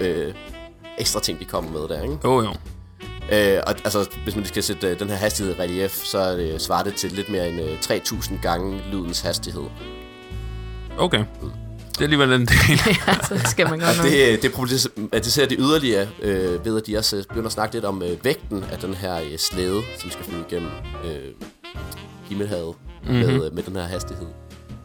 øh, 0.00 0.34
ekstra 0.98 1.20
ting, 1.20 1.40
de 1.40 1.44
kommer 1.44 1.70
med 1.70 1.80
der, 1.88 2.02
ikke? 2.02 2.18
Jo, 2.24 2.40
jo. 2.42 2.48
Øh, 3.32 3.60
og 3.66 3.74
altså, 3.84 4.08
hvis 4.24 4.36
man 4.36 4.44
skal 4.44 4.62
sætte 4.62 4.86
øh, 4.88 4.98
den 4.98 5.08
her 5.08 5.16
hastighed 5.16 5.54
i 5.54 5.58
relief, 5.60 6.04
så 6.04 6.36
øh, 6.36 6.60
svarer 6.60 6.84
det 6.84 6.94
til 6.94 7.12
lidt 7.12 7.28
mere 7.28 7.48
end 7.48 7.60
øh, 7.60 7.80
3000 7.80 8.38
gange 8.42 8.82
lydens 8.92 9.20
hastighed. 9.20 9.64
Okay. 10.98 11.24
Det 11.94 12.00
er 12.00 12.04
alligevel 12.04 12.32
en 12.32 12.40
del. 12.40 12.80
ja, 13.06 13.14
så 13.28 13.40
skal 13.50 13.70
man 13.70 13.78
godt 13.78 13.90
Og 13.90 13.96
nok. 13.96 14.12
det, 14.12 14.42
det 14.42 14.52
problematiserer 14.52 15.46
det 15.46 15.56
yderligere 15.60 16.08
øh, 16.22 16.64
ved, 16.64 16.76
at 16.80 16.86
de 16.86 16.98
også 16.98 17.16
øh, 17.16 17.22
begynder 17.22 17.46
at 17.46 17.52
snakke 17.52 17.74
lidt 17.74 17.84
om 17.84 18.02
øh, 18.02 18.24
vægten 18.24 18.64
af 18.72 18.78
den 18.78 18.94
her 18.94 19.20
øh, 19.20 19.38
slæde, 19.38 19.82
som 20.00 20.10
skal 20.10 20.24
flyve 20.24 20.44
igennem 20.50 20.70
øh, 21.04 21.34
himmelhavet 22.24 22.74
mm-hmm. 23.02 23.18
med, 23.18 23.46
øh, 23.46 23.54
med 23.54 23.62
den 23.62 23.76
her 23.76 23.82
hastighed. 23.82 24.26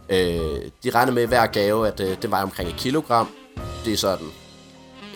Øh, 0.10 0.72
de 0.84 0.90
regner 0.90 1.12
med 1.12 1.28
hver 1.28 1.46
gave, 1.46 1.88
at 1.88 2.00
øh, 2.00 2.18
den 2.22 2.32
vejer 2.32 2.44
omkring 2.44 2.70
et 2.70 2.76
kilogram. 2.76 3.30
Det 3.86 3.94
er 3.94 3.98
sådan, 3.98 4.28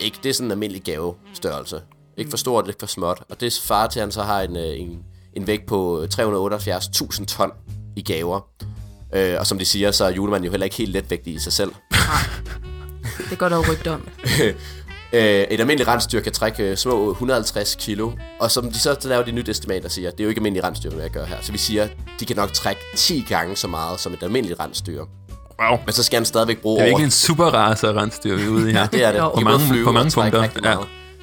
ikke, 0.01 0.17
det 0.23 0.29
er 0.29 0.33
sådan 0.33 0.47
en 0.47 0.51
almindelig 0.51 0.81
gavestørrelse. 0.83 1.81
Ikke 2.17 2.29
for 2.29 2.37
stort, 2.37 2.67
ikke 2.67 2.79
for 2.79 2.87
småt. 2.87 3.23
Og 3.29 3.41
det 3.41 3.53
svarer 3.53 3.87
til, 3.87 3.99
at 3.99 4.03
han 4.03 4.11
så 4.11 4.21
har 4.21 4.41
en, 4.41 4.57
øh, 4.57 4.79
en, 4.79 4.99
en 5.33 5.47
vægt 5.47 5.65
på 5.65 6.01
øh, 6.01 6.09
378.000 6.13 7.25
ton 7.25 7.51
i 7.95 8.01
gaver. 8.01 8.47
Øh, 9.15 9.35
og 9.39 9.47
som 9.47 9.59
de 9.59 9.65
siger, 9.65 9.91
så 9.91 10.05
er 10.05 10.09
julemanden 10.11 10.45
jo 10.45 10.51
heller 10.51 10.63
ikke 10.65 10.75
helt 10.75 10.91
letvægtig 10.91 11.33
i 11.35 11.39
sig 11.39 11.53
selv. 11.53 11.71
Det 13.29 13.37
går 13.37 13.49
dog 13.49 13.69
rygte 13.69 13.91
om. 13.91 14.07
Øh, 15.15 15.21
et 15.21 15.59
almindeligt 15.59 15.87
rensdyr 15.89 16.19
kan 16.21 16.31
trække 16.31 16.63
øh, 16.63 16.77
små 16.77 17.11
150 17.11 17.75
kilo, 17.79 18.11
og 18.39 18.51
som 18.51 18.71
de 18.71 18.79
så, 18.79 18.95
laver 19.03 19.23
de 19.23 19.31
nyt 19.31 19.49
estimat 19.49 19.85
og 19.85 19.91
siger, 19.91 20.11
det 20.11 20.19
er 20.19 20.23
jo 20.23 20.29
ikke 20.29 20.39
almindelige 20.39 20.67
rensdyr, 20.67 20.89
jeg 21.01 21.09
gør 21.09 21.25
her. 21.25 21.35
Så 21.41 21.51
vi 21.51 21.57
siger, 21.57 21.87
de 22.19 22.25
kan 22.25 22.35
nok 22.35 22.53
trække 22.53 22.81
10 22.95 23.25
gange 23.29 23.55
så 23.55 23.67
meget 23.67 23.99
som 23.99 24.13
et 24.13 24.23
almindeligt 24.23 24.59
rensdyr. 24.59 25.03
Wow. 25.61 25.77
Men 25.85 25.93
så 25.93 26.03
skal 26.03 26.17
han 26.17 26.25
stadigvæk 26.25 26.57
bruge 26.61 26.75
Det 26.75 26.81
er 26.81 26.85
over... 26.85 26.89
virkelig 26.97 27.05
en 27.05 27.11
super 27.11 27.45
race 27.45 27.87
af 27.87 27.93
rensdyr, 27.93 28.35
vi 28.35 28.43
er 28.43 28.49
ude 28.49 28.69
i 28.69 28.73
her. 28.73 28.79
Ja, 28.79 28.87
det 28.91 29.03
er 29.03 29.11
det. 29.11 29.21
De 29.21 29.29
På 29.33 29.39
mange- 29.39 29.67
flyve 29.67 29.85
på 29.85 29.91
mange 29.91 30.11
punkter, 30.11 30.49
ja. 30.63 30.75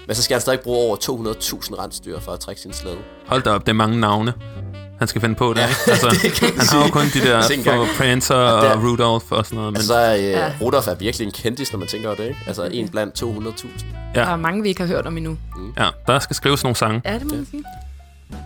Men 0.07 0.16
så 0.16 0.22
skal 0.22 0.34
han 0.34 0.41
stadig 0.41 0.61
bruge 0.61 0.78
over 0.86 0.97
200.000 0.97 1.82
rensdyr 1.82 2.20
for 2.20 2.32
at 2.32 2.41
trække 2.41 2.61
sin 2.61 2.72
slæde. 2.72 2.97
Hold 3.26 3.43
da 3.43 3.51
op, 3.51 3.61
det 3.61 3.68
er 3.68 3.76
mange 3.76 4.01
navne, 4.01 4.32
han 5.01 5.09
skal 5.09 5.20
finde 5.20 5.34
på 5.34 5.53
der, 5.55 5.61
Ja, 5.61 5.66
ikke? 5.68 5.80
Altså, 5.90 6.09
det 6.22 6.40
han 6.59 6.66
har 6.68 6.86
jo 6.86 6.90
kun 6.92 7.03
de 7.14 7.20
der 7.20 7.42
for 7.76 7.86
Prancer 7.98 8.34
der- 8.36 8.70
og 8.74 8.82
Rudolph 8.82 9.26
og 9.32 9.44
sådan 9.46 9.57
noget. 9.57 9.72
Men 9.72 9.76
Altså, 9.76 10.16
øh, 10.16 10.22
Ja. 10.24 10.53
Rudolf 10.61 10.88
er 10.88 10.94
virkelig 10.94 11.26
en 11.26 11.32
kendis, 11.32 11.72
når 11.72 11.78
man 11.78 11.88
tænker 11.88 12.09
over 12.09 12.16
det, 12.16 12.24
ikke? 12.24 12.40
Altså, 12.46 12.68
en 12.72 12.88
blandt 12.88 13.22
200.000. 13.22 13.66
Ja. 14.14 14.20
Der 14.20 14.26
er 14.26 14.36
mange, 14.36 14.62
vi 14.62 14.68
ikke 14.68 14.80
har 14.80 14.88
hørt 14.88 15.07
om 15.07 15.16
endnu. 15.16 15.36
ja, 15.78 15.88
der 16.07 16.18
skal 16.18 16.36
skrives 16.36 16.62
nogle 16.62 16.76
sange. 16.76 17.03
Ja, 17.05 17.14
det 17.14 17.24
må 17.30 17.34
man 17.36 17.46
sige. 17.51 17.64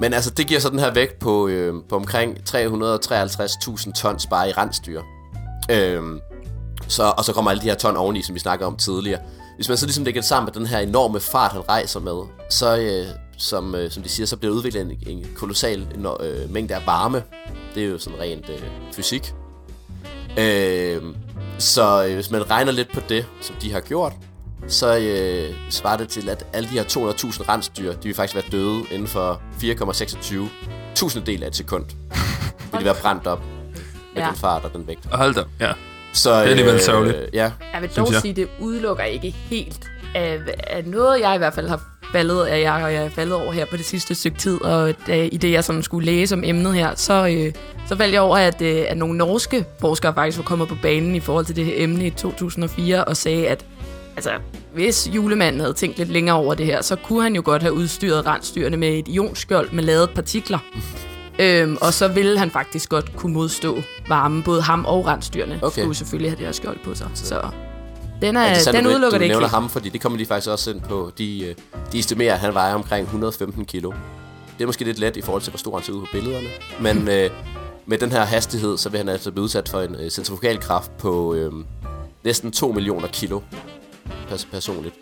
Men 0.01 0.13
altså, 0.15 0.31
det 0.31 0.47
giver 0.47 0.61
så 0.61 0.71
den 0.71 0.79
her 0.79 0.93
vægt 0.93 1.19
på, 1.19 1.49
øh, 1.49 1.75
på 1.89 1.97
omkring 1.97 2.37
353.000 2.51 3.93
tons 3.93 4.27
bare 4.27 4.49
i 4.49 4.53
rensdyr. 4.53 5.01
Øhm, 5.71 6.21
så, 6.89 7.03
og 7.19 7.25
så 7.25 7.33
kommer 7.33 7.51
alle 7.51 7.61
de 7.63 7.67
her 7.67 7.75
ton 7.75 7.97
oveni, 7.97 8.23
som 8.23 8.35
vi 8.35 8.41
snakker 8.41 8.67
om 8.67 8.77
tidligere. 8.77 9.21
Hvis 9.57 9.69
man 9.69 9.77
så 9.79 9.87
ligesom 9.87 10.05
lægger 10.05 10.21
det 10.21 10.29
sammen 10.29 10.47
med 10.55 10.61
den 10.61 10.67
her 10.67 10.79
enorme 10.79 11.21
fart, 11.21 11.53
han 11.53 11.61
rejser 11.69 12.01
med, 12.01 12.23
så, 12.51 12.77
øh, 12.77 13.07
som, 13.39 13.75
øh, 13.75 13.91
som 13.91 14.03
de 14.03 14.09
siger, 14.09 14.27
så 14.27 14.37
bliver 14.37 14.55
udviklet 14.55 14.81
en, 14.83 14.99
en 15.07 15.27
kolossal 15.37 15.87
eno- 15.95 16.25
øh, 16.25 16.51
mængde 16.51 16.75
af 16.75 16.87
varme. 16.87 17.23
Det 17.75 17.85
er 17.85 17.89
jo 17.89 17.99
sådan 17.99 18.21
rent 18.21 18.49
øh, 18.49 18.59
fysik. 18.97 19.35
Øh, 20.39 21.03
så 21.59 22.05
øh, 22.09 22.15
hvis 22.15 22.31
man 22.31 22.51
regner 22.51 22.73
lidt 22.73 22.93
på 22.95 23.01
det, 23.09 23.27
som 23.41 23.57
de 23.63 23.73
har 23.73 23.81
gjort, 23.81 24.13
så 24.69 24.99
øh, 24.99 25.55
svarer 25.71 25.97
det 25.97 26.09
til, 26.09 26.29
at 26.29 26.47
alle 26.53 26.69
de 26.69 26.75
her 26.75 26.85
200.000 26.85 27.49
rensdyr, 27.49 27.93
de 27.93 28.03
vil 28.09 28.15
faktisk 28.15 28.35
være 28.35 28.45
døde 28.53 28.83
inden 28.91 29.09
for 29.09 29.43
4,26 29.61 30.37
tusindedel 30.95 31.43
af 31.43 31.47
et 31.47 31.57
sekund. 31.57 31.85
Vil 32.73 32.81
de 32.81 32.85
være 32.85 32.95
brændt 33.03 33.27
op 33.27 33.43
med 34.15 34.23
Ja. 34.23 34.29
den 34.29 34.37
fart 34.37 34.65
og 34.65 34.73
den 34.73 34.87
vægt. 34.87 35.01
Og 35.13 35.19
hold 35.19 35.35
da, 35.35 35.43
ja. 35.61 35.73
Så, 36.13 36.31
øh, 36.33 36.37
er 36.37 36.41
alligevel 36.43 36.81
sørgeligt. 36.81 37.17
Ja, 37.33 37.53
Jeg 37.75 37.83
vil 37.83 37.91
dog 37.97 38.13
jeg. 38.13 38.21
sige, 38.21 38.31
at 38.31 38.37
det 38.37 38.49
udelukker 38.61 39.05
ikke 39.05 39.31
helt 39.31 39.91
af, 40.15 40.39
af 40.67 40.85
noget, 40.85 41.21
jeg 41.21 41.35
i 41.35 41.39
hvert 41.39 41.55
fald 41.55 41.69
har 41.69 41.81
faldet, 42.13 42.45
af 42.45 42.61
jeg, 42.61 42.85
og 42.85 42.93
jeg 42.95 43.05
er 43.05 43.09
faldet 43.09 43.35
over 43.35 43.53
her 43.53 43.67
på 43.71 43.77
det 43.77 43.85
sidste 43.85 44.15
stykke 44.15 44.39
tid, 44.39 44.63
og 44.63 44.95
da, 45.07 45.23
i 45.33 45.37
det, 45.37 45.53
jeg 45.53 45.65
sådan 45.65 45.83
skulle 45.83 46.07
læse 46.07 46.35
om 46.35 46.45
emnet 46.45 46.75
her, 46.75 46.95
så, 46.95 47.27
øh, 47.27 47.53
så 47.89 47.97
faldt 47.97 48.15
jeg 48.15 48.21
over, 48.21 48.37
at, 48.37 48.63
øh, 48.63 48.85
at 48.89 48.97
nogle 48.97 49.19
norske 49.19 49.65
forskere 49.81 50.15
faktisk 50.15 50.39
var 50.39 50.45
kommet 50.45 50.69
på 50.69 50.77
banen 50.83 51.15
i 51.15 51.21
forhold 51.21 51.45
til 51.45 51.57
det 51.57 51.65
her 51.65 51.73
emne 51.77 52.07
i 52.07 52.11
2004, 52.11 53.05
og 53.05 53.17
sagde, 53.17 53.49
at 53.49 53.65
altså, 54.17 54.31
hvis 54.75 55.09
julemanden 55.15 55.61
havde 55.61 55.75
tænkt 55.75 55.99
lidt 55.99 56.11
længere 56.11 56.37
over 56.37 56.55
det 56.55 56.67
her, 56.67 56.83
så 56.83 56.97
kunne 56.97 57.23
han 57.23 57.35
jo 57.35 57.43
godt 57.45 57.63
have 57.63 57.75
udstyret 57.75 58.27
rensdyrene 58.27 58.77
med 58.77 58.89
et 58.89 59.09
ionskjold 59.09 59.71
med 59.73 59.85
lavet 59.85 60.11
partikler. 60.11 60.59
Øhm, 61.39 61.77
og 61.81 61.93
så 61.93 62.09
ville 62.09 62.39
han 62.39 62.51
faktisk 62.51 62.89
godt 62.89 63.17
kunne 63.17 63.33
modstå 63.33 63.83
varme. 64.09 64.43
Både 64.43 64.63
ham 64.63 64.85
og 64.85 65.07
rensdyrene 65.07 65.59
Okay. 65.63 65.83
skulle 65.83 65.95
selvfølgelig 65.95 66.31
have 66.31 66.37
det 66.37 66.45
her 66.47 66.53
skjold 66.53 66.79
på 66.85 66.95
sig. 66.95 67.11
Så 67.15 67.41
den, 68.23 68.37
er, 68.37 68.47
interessant, 68.47 68.77
den 68.77 68.85
du, 68.85 68.91
udelukker 68.91 69.19
du 69.19 69.21
det 69.21 69.25
ikke 69.25 69.33
nævner 69.33 69.49
ham, 69.49 69.71
fordi 69.71 69.89
det 69.89 70.01
kommer 70.01 70.19
de 70.19 70.27
faktisk 70.27 70.51
også 70.51 70.71
ind 70.71 70.81
på. 70.81 71.11
De, 71.19 71.45
øh, 71.45 71.55
de 71.93 71.99
estimerer, 71.99 72.35
at 72.35 72.41
han 72.41 72.55
vejer 72.55 72.75
omkring 72.75 73.05
115 73.05 73.65
kilo. 73.65 73.93
Det 74.59 74.63
er 74.63 74.67
måske 74.67 74.85
lidt 74.85 74.99
let 74.99 75.17
i 75.17 75.23
forhold 75.23 75.43
til, 75.43 75.51
hvor 75.51 75.59
stor 75.59 75.77
han 75.77 75.85
ser 75.85 75.93
ud 75.93 76.01
på 76.01 76.07
billederne. 76.13 76.49
Men 76.81 77.09
øh, 77.15 77.31
med 77.87 77.99
den 77.99 78.13
her 78.13 78.25
hastighed, 78.25 78.79
så 78.79 78.89
vil 78.89 78.99
han 78.99 79.09
altså 79.09 79.31
blive 79.31 79.45
udsat 79.45 79.69
for 79.69 79.81
en 79.81 79.95
øh, 79.95 80.11
centrifugalkraft 80.11 80.97
på 80.99 81.35
øh, 81.35 81.53
næsten 82.25 82.53
2 82.53 82.73
millioner 82.73 83.09
kilo 83.09 83.41
pers- 84.31 84.47
personligt. 84.51 84.95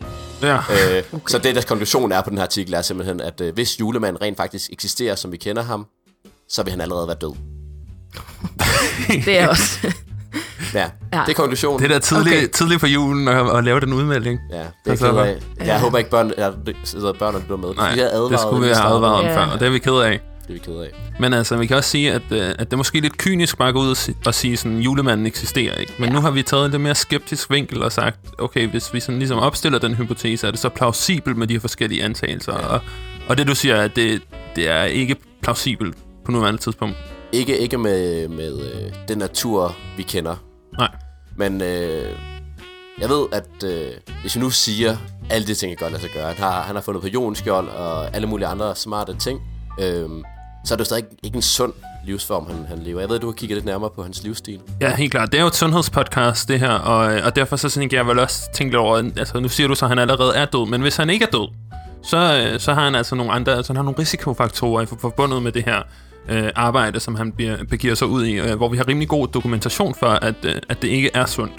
Ja, 0.43 0.57
Øh, 0.57 0.63
okay. 1.13 1.19
Så 1.29 1.39
det, 1.39 1.55
der 1.55 1.63
konklusion 1.63 2.13
er 2.13 2.21
på 2.21 2.31
den 2.31 2.39
her 2.39 2.45
artikel, 2.45 2.75
er 2.75 2.83
simpelthen, 2.83 3.21
at 3.21 3.41
øh, 3.41 3.55
hvis 3.55 3.81
julemanden 3.81 4.23
rent 4.23 4.37
faktisk 4.37 4.71
eksisterer, 4.73 5.15
som 5.15 5.33
vi 5.33 5.37
kender 5.37 5.63
ham, 5.63 5.87
så 6.49 6.63
vil 6.63 6.71
han 6.71 6.81
allerede 6.81 7.07
være 7.07 7.17
død. 7.21 7.33
Det 9.25 9.39
er 9.39 9.49
også. 9.49 9.93
Ja, 10.75 10.85
det 11.13 11.29
er 11.29 11.33
konklusionen. 11.35 11.79
det 11.83 11.85
er 11.91 11.95
da 11.95 11.99
tidligt, 11.99 12.37
Okay. 12.37 12.49
tidligt 12.53 12.81
for 12.81 12.87
julen 12.87 13.29
at, 13.29 13.57
at 13.57 13.65
lave 13.65 13.81
den 13.81 13.93
udmelding. 13.93 14.41
Ja, 14.51 14.57
det 14.57 14.65
er 14.87 14.91
Altså, 14.91 15.07
jeg 15.07 15.15
ked 15.15 15.21
af. 15.23 15.37
Jeg 15.59 15.67
Ja. 15.67 15.79
håber 15.79 15.99
ikke, 15.99 16.11
børn, 16.11 16.33
jeg 16.39 16.53
sidder 16.85 17.13
børn 17.13 17.35
og 17.35 17.41
lytter 17.41 17.57
med. 17.57 17.75
Nej, 17.75 17.89
advaret, 18.13 18.31
det 18.31 18.41
skulle 18.41 18.67
vi 18.69 18.73
have 18.75 18.87
advaret 18.95 19.15
om 19.19 19.25
Ja. 19.25 19.37
før, 19.37 19.47
og 19.47 19.61
det 19.61 19.67
er 19.67 19.71
vi 19.73 19.79
ked 19.79 19.93
af. 19.93 20.21
Det 20.43 20.49
er 20.49 20.53
vi 20.53 20.59
ked 20.59 20.75
af. 20.75 20.89
Men 21.21 21.33
altså, 21.33 21.57
vi 21.57 21.67
kan 21.67 21.77
også 21.77 21.91
sige, 21.91 22.13
at, 22.13 22.23
øh, 22.31 22.49
at 22.49 22.59
det 22.61 22.73
er 22.73 22.77
måske 22.77 23.01
lidt 23.01 23.19
kynisk 23.19 23.59
bare 23.59 23.69
at 23.69 23.75
gå 23.75 23.81
ud 23.81 24.13
og 24.27 24.35
sige, 24.35 24.57
sådan, 24.57 24.79
julemanden 24.79 25.27
eksisterer 25.27 25.75
ikke. 25.75 25.93
Men 25.99 26.09
ja. 26.09 26.15
nu 26.15 26.21
har 26.21 26.31
vi 26.31 26.43
taget 26.43 26.65
en 26.65 26.71
lidt 26.71 26.83
mere 26.83 26.95
skeptisk 26.95 27.51
vinkel 27.51 27.83
og 27.83 27.93
sagt, 27.93 28.19
okay, 28.39 28.69
hvis 28.69 28.95
vi 28.95 29.01
sådan 29.01 29.19
ligesom 29.19 29.39
opstiller 29.39 29.79
den 29.79 29.95
hypotese, 29.95 30.47
er 30.47 30.51
det 30.51 30.61
så 30.61 30.69
plausibelt 30.69 31.37
med 31.37 31.47
de 31.47 31.53
her 31.55 31.61
forskellige 31.61 32.05
antagelser. 32.05 32.53
Ja. 32.59 32.67
Og, 32.67 32.81
og 33.29 33.39
det 33.39 33.47
du 33.47 33.55
siger, 33.55 33.77
at 33.81 33.97
det, 33.97 34.23
det 34.57 34.69
er 34.71 34.83
ikke 34.85 35.17
plausibelt 35.43 35.97
på 36.25 36.33
nuværende 36.33 36.61
tidspunkt. 36.61 36.97
Ikke, 37.33 37.59
ikke 37.59 37.79
med, 37.79 38.29
med 38.29 38.61
øh, 38.61 38.93
den 39.09 39.19
natur, 39.19 39.77
vi 39.97 40.03
kender. 40.03 40.37
Nej. 40.79 40.89
Men 41.37 41.61
øh, 41.63 42.17
jeg 43.01 43.09
ved, 43.09 43.27
at 43.33 43.65
øh, 43.65 43.91
hvis 44.21 44.37
vi 44.37 44.41
nu 44.41 44.51
siger, 44.51 44.97
alle 45.31 45.47
de 45.47 45.55
ting 45.55 45.71
kan 45.79 45.85
godt 45.85 45.93
lade 45.93 46.03
sig 46.03 46.11
gøre. 46.15 46.27
Han 46.27 46.37
har, 46.45 46.63
han 46.63 46.75
har 46.75 46.83
fundet 46.83 47.03
på 47.03 47.09
jonskjold 47.09 47.69
og 47.69 48.15
alle 48.17 48.27
mulige 48.29 48.47
andre 48.49 48.77
smarte 48.77 49.17
ting. 49.19 49.41
Øh, 49.81 50.09
så 50.65 50.75
er 50.75 50.77
det 50.77 50.79
jo 50.79 50.85
stadig 50.85 51.05
ikke 51.23 51.37
en 51.37 51.43
sund 51.43 51.73
livsform, 52.07 52.47
han, 52.47 52.67
han 52.69 52.79
lever. 52.79 53.01
Jeg 53.01 53.09
ved, 53.09 53.19
du 53.19 53.27
har 53.27 53.33
kigget 53.33 53.57
lidt 53.57 53.65
nærmere 53.67 53.91
på 53.97 54.03
hans 54.03 54.23
livsstil. 54.23 54.61
Ja, 54.81 54.95
helt 54.97 55.11
klart. 55.13 55.33
Det 55.33 55.39
er 55.39 55.43
jo 55.43 55.49
et 55.49 55.55
sundhedspodcast, 55.55 56.49
det 56.49 56.61
her, 56.61 56.71
og, 56.73 57.23
og 57.23 57.37
derfor 57.37 57.57
så 57.57 57.71
tænker 57.71 57.97
jeg 57.97 58.07
vel 58.07 58.19
også 58.19 58.53
tænke 58.55 58.71
lidt 58.73 58.81
over, 58.81 58.97
altså 59.17 59.41
nu 59.41 59.49
siger 59.49 59.69
du 59.69 59.75
så, 59.75 59.85
at 59.85 59.89
han 59.89 59.99
allerede 59.99 60.35
er 60.37 60.45
død, 60.45 60.69
men 60.69 60.81
hvis 60.81 60.97
han 60.97 61.11
ikke 61.11 61.25
er 61.25 61.31
død, 61.31 61.49
så, 62.05 62.49
øh, 62.53 62.61
så 62.61 62.75
har 62.75 62.85
han 62.85 62.95
altså 62.95 63.15
nogle 63.15 63.33
andre, 63.33 63.53
altså 63.57 63.73
han 63.73 63.77
har 63.77 63.83
nogle 63.83 63.99
risikofaktorer 63.99 64.87
for- 64.87 64.97
forbundet 65.01 65.43
med 65.43 65.53
det 65.53 65.65
her 65.65 65.83
øh, 66.29 66.51
arbejde, 66.55 67.01
som 67.01 67.15
han 67.15 67.33
bliver, 67.33 67.57
begiver 67.71 67.95
sig 67.95 68.09
ud 68.09 68.25
i, 68.25 68.33
øh, 68.33 68.57
hvor 68.57 68.69
vi 68.69 68.77
har 68.77 68.89
rimelig 68.89 69.09
god 69.09 69.29
dokumentation 69.29 69.95
for, 69.95 70.07
at, 70.07 70.35
øh, 70.45 70.55
at 70.69 70.83
det 70.83 70.89
ikke 70.89 71.11
er 71.15 71.27
sundt. 71.27 71.55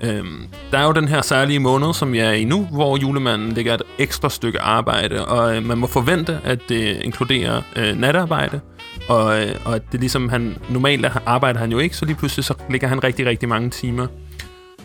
Øhm, 0.00 0.46
der 0.70 0.78
er 0.78 0.84
jo 0.84 0.92
den 0.92 1.08
her 1.08 1.22
særlige 1.22 1.58
måned, 1.58 1.94
som 1.94 2.14
jeg 2.14 2.26
er 2.26 2.32
i 2.32 2.44
nu, 2.44 2.68
hvor 2.72 2.96
julemanden 2.96 3.52
lægger 3.52 3.74
et 3.74 3.82
ekstra 3.98 4.30
stykke 4.30 4.60
arbejde, 4.60 5.26
og 5.26 5.56
øh, 5.56 5.66
man 5.66 5.78
må 5.78 5.86
forvente, 5.86 6.40
at 6.44 6.58
det 6.68 7.00
inkluderer 7.02 7.62
øh, 7.76 8.00
natarbejde, 8.00 8.60
og, 9.08 9.40
øh, 9.40 9.54
og 9.64 9.74
at 9.74 9.82
det 9.92 10.00
ligesom 10.00 10.28
han 10.28 10.56
normalt 10.70 11.06
arbejder 11.26 11.60
han 11.60 11.72
jo 11.72 11.78
ikke, 11.78 11.96
så 11.96 12.04
lige 12.04 12.16
pludselig 12.16 12.44
så 12.44 12.54
ligger 12.70 12.88
han 12.88 13.04
rigtig, 13.04 13.26
rigtig 13.26 13.48
mange 13.48 13.70
timer. 13.70 14.06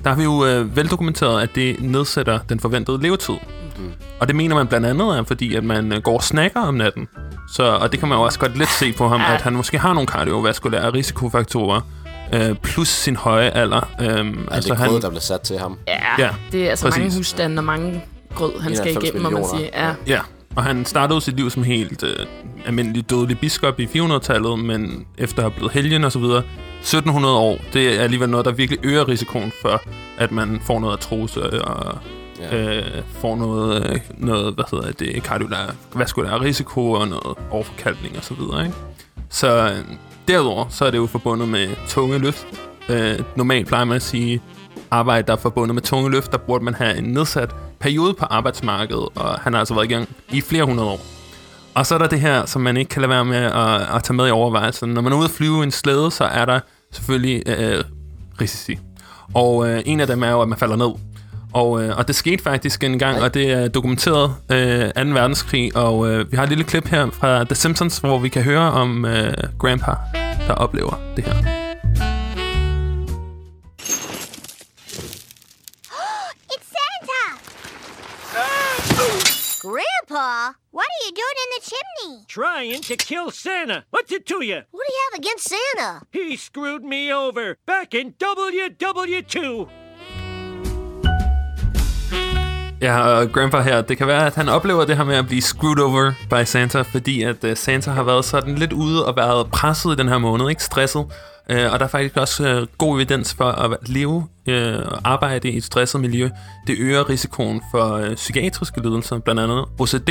Der 0.04 0.10
har 0.10 0.18
vi 0.18 0.24
jo 0.24 0.46
øh, 0.46 0.76
veldokumenteret, 0.76 1.42
at 1.42 1.50
det 1.56 1.76
nedsætter 1.84 2.40
den 2.50 2.60
forventede 2.60 3.02
levetid. 3.02 3.36
Mm. 3.82 3.92
Og 4.20 4.28
det 4.28 4.36
mener 4.36 4.56
man 4.56 4.68
blandt 4.68 4.88
andet 4.88 5.18
er, 5.18 5.24
fordi 5.24 5.56
at 5.56 5.64
man 5.64 5.94
øh, 5.94 6.02
går 6.02 6.16
og 6.16 6.24
snakker 6.24 6.60
om 6.62 6.74
natten. 6.74 7.08
Så, 7.54 7.64
og 7.64 7.92
det 7.92 8.00
kan 8.00 8.10
man 8.10 8.18
jo 8.18 8.24
også 8.24 8.40
godt 8.40 8.58
lidt 8.58 8.70
se 8.70 8.94
på 8.94 9.08
ham, 9.08 9.22
at 9.22 9.42
han 9.42 9.54
måske 9.54 9.78
har 9.78 9.94
nogle 9.94 10.08
kardiovaskulære 10.08 10.94
risikofaktorer, 10.94 11.82
øh, 12.34 12.56
plus 12.56 12.88
sin 12.88 13.16
høje 13.16 13.50
alder. 13.50 13.90
Øh, 14.02 14.08
Altså, 14.08 14.26
altså 14.52 14.70
det 14.70 14.78
han, 14.78 14.90
grød, 14.90 15.02
der 15.02 15.10
blev 15.10 15.22
sat 15.22 15.42
til 15.42 15.58
ham. 15.60 15.78
Ja, 15.88 16.24
Ja, 16.26 16.30
det 16.52 16.66
er 16.66 16.70
altså 16.70 16.86
præcis. 16.86 17.00
mange 17.00 17.16
husstande 17.18 17.60
og 17.60 17.64
mange 17.64 18.04
grød, 18.36 18.60
han 18.62 18.76
skal 18.76 18.88
91 18.92 19.04
igennem, 19.04 19.24
må 19.24 19.30
man 19.30 19.46
sige. 19.58 19.70
Ja. 19.74 19.94
Ja, 20.08 20.20
og 20.56 20.64
han 20.64 20.86
startede 20.86 21.22
sit 21.22 21.36
liv 21.36 21.50
som 21.50 21.64
helt 21.64 22.04
øh, 22.04 22.26
almindelig 22.66 23.10
dødelig 23.10 23.40
biskop 23.40 23.80
i 23.80 23.86
400-tallet, 23.86 24.60
men 24.60 25.06
efter 25.18 25.38
at 25.38 25.44
have 25.44 25.52
blevet 25.52 25.72
helgen 25.74 26.04
og 26.04 26.12
så 26.12 26.20
videre, 26.20 26.44
1700 26.80 27.36
år, 27.38 27.58
det 27.74 28.00
er 28.00 28.04
alligevel 28.04 28.30
noget, 28.30 28.46
der 28.46 28.52
virkelig 28.52 28.80
øger 28.86 29.08
risikoen 29.08 29.52
for, 29.62 29.82
at 30.18 30.32
man 30.32 30.62
får 30.64 30.80
noget 30.80 30.94
artrose 30.94 31.64
og 31.66 31.98
Ja. 32.42 32.78
øh, 32.78 33.04
får 33.22 33.36
noget, 33.36 34.02
noget, 34.18 34.54
hvad 34.54 34.66
hedder 34.72 34.92
det, 34.92 35.24
kardiovaskulær 35.24 36.42
risiko 36.42 36.92
og 36.92 37.08
noget 37.08 37.38
overforkalkning 37.52 38.18
og 38.18 38.24
så 38.24 38.34
videre, 38.34 38.66
ikke? 38.66 38.78
Så 39.30 39.70
øh, 39.70 39.96
derudover, 40.28 40.66
så 40.70 40.86
er 40.86 40.92
det 40.92 40.98
jo 40.98 41.06
forbundet 41.06 41.48
med 41.50 41.68
tunge 41.88 42.18
løft. 42.18 42.48
Øh, 42.90 43.20
normalt 43.36 43.68
plejer 43.68 43.86
man 43.86 43.96
at 43.96 44.02
sige, 44.02 44.42
arbejde, 44.92 45.28
der 45.28 45.34
er 45.34 45.38
forbundet 45.38 45.76
med 45.76 45.82
tunge 45.82 46.12
løft, 46.12 46.32
der 46.32 46.38
burde 46.38 46.64
man 46.64 46.74
have 46.74 46.98
en 46.98 47.04
nedsat 47.04 47.56
periode 47.80 48.14
på 48.14 48.26
arbejdsmarkedet, 48.26 49.08
og 49.16 49.40
han 49.40 49.54
har 49.54 49.60
altså 49.60 49.74
været 49.74 49.86
i 49.86 49.94
gang 49.94 50.10
i 50.32 50.42
flere 50.42 50.64
hundrede 50.64 50.90
år. 50.90 51.00
Og 51.76 51.86
så 51.86 51.96
er 51.96 52.00
der 52.00 52.08
det 52.08 52.20
her, 52.20 52.46
som 52.46 52.62
man 52.62 52.78
ikke 52.78 52.90
kan 52.90 53.02
lade 53.02 53.10
være 53.10 53.26
med 53.26 53.38
at, 53.38 53.96
at 53.96 54.04
tage 54.04 54.14
med 54.14 54.28
i 54.28 54.32
overvejelsen. 54.32 54.90
Når 54.90 55.02
man 55.02 55.14
er 55.14 55.18
ude 55.18 55.26
at 55.26 55.32
flyve 55.32 55.60
i 55.60 55.64
en 55.64 55.72
slæde, 55.72 56.12
så 56.12 56.24
er 56.24 56.46
der 56.46 56.60
selvfølgelig 56.92 57.44
øh, 57.46 57.78
øh 57.78 57.84
risici. 58.42 58.80
Og 59.34 59.70
øh, 59.70 59.82
en 59.86 60.00
af 60.00 60.08
dem 60.08 60.24
er 60.24 60.32
jo, 60.32 60.42
at 60.42 60.50
man 60.50 60.58
falder 60.58 60.76
ned. 60.76 60.92
Og, 61.54 61.84
øh, 61.84 61.98
og 61.98 62.08
det 62.08 62.16
skete 62.16 62.44
faktisk 62.44 62.84
en 62.84 63.00
gang, 63.00 63.22
og 63.22 63.34
det 63.34 63.52
er 63.52 63.68
dokumenteret 63.68 64.36
øh, 64.52 65.06
2. 65.06 65.12
verdenskrig. 65.12 65.76
Og 65.76 66.10
øh, 66.10 66.32
vi 66.32 66.38
har 66.38 66.44
et 66.44 66.50
lille 66.50 66.64
klip 66.64 66.88
her 66.88 67.12
fra 67.12 67.44
The 67.44 67.56
Simpsons, 67.56 67.98
hvor 67.98 68.20
vi 68.20 68.30
kan 68.30 68.44
høre 68.44 68.72
om 68.72 69.06
øh, 69.06 69.34
Grandpa, 69.60 69.92
der 70.48 70.54
oplever 70.54 71.00
det 71.16 71.24
her. 71.24 71.34
It's 76.54 76.68
Santa! 76.76 77.24
Grandpa, 79.68 80.28
what 80.78 80.88
are 80.94 81.02
you 81.06 81.12
doing 81.22 81.38
in 81.44 81.50
the 81.56 81.62
chimney? 81.72 82.14
Trying 82.28 82.82
to 82.84 82.96
kill 82.96 83.32
Santa. 83.32 83.84
What's 83.92 84.12
it 84.18 84.26
to 84.26 84.42
you? 84.42 84.60
What 84.76 84.86
do 84.88 84.94
you 84.98 85.02
have 85.08 85.20
against 85.22 85.50
Santa? 85.54 85.90
He 86.14 86.38
screwed 86.38 86.84
me 86.84 87.14
over 87.14 87.58
back 87.66 87.94
in 87.94 88.14
WW2. 88.14 89.81
Ja, 92.82 93.02
og 93.02 93.32
Grandpa 93.32 93.62
her, 93.62 93.82
det 93.82 93.98
kan 93.98 94.08
være, 94.08 94.26
at 94.26 94.36
han 94.36 94.50
oplever 94.50 94.86
det 94.86 94.98
her 94.98 95.04
med 95.04 95.16
at 95.16 95.28
blive 95.28 95.42
screwed 95.42 95.80
over 95.80 96.12
by 96.30 96.46
Santa, 96.46 96.82
fordi 96.82 97.24
at 97.24 97.44
uh, 97.44 97.50
Santa 97.56 97.92
har 97.92 98.04
været 98.04 98.26
sådan 98.26 98.56
lidt 98.56 98.74
ude 98.74 99.06
og 99.06 99.16
været 99.16 99.52
presset 99.52 99.94
i 99.94 99.96
den 99.96 100.08
her 100.08 100.18
måned, 100.18 100.50
ikke 100.50 100.64
stresset. 100.64 101.00
Uh, 101.00 101.74
og 101.74 101.80
der 101.80 101.86
er 101.86 101.88
faktisk 101.88 102.18
også 102.18 102.62
uh, 102.62 102.68
god 102.78 102.96
evidens 102.96 103.34
for 103.34 103.46
at 103.46 103.90
leve 103.90 104.16
uh, 104.16 104.56
og 104.86 105.00
arbejde 105.04 105.50
i 105.50 105.58
et 105.58 105.64
stresset 105.64 106.02
miljø. 106.02 106.30
Det 106.68 106.76
øger 106.80 107.10
risikoen 107.10 107.62
for 107.72 107.98
uh, 107.98 108.14
psykiatriske 108.16 108.82
lidelser, 108.82 109.20
blandt 109.20 109.42
andet 109.42 109.66
OCD. 109.80 110.10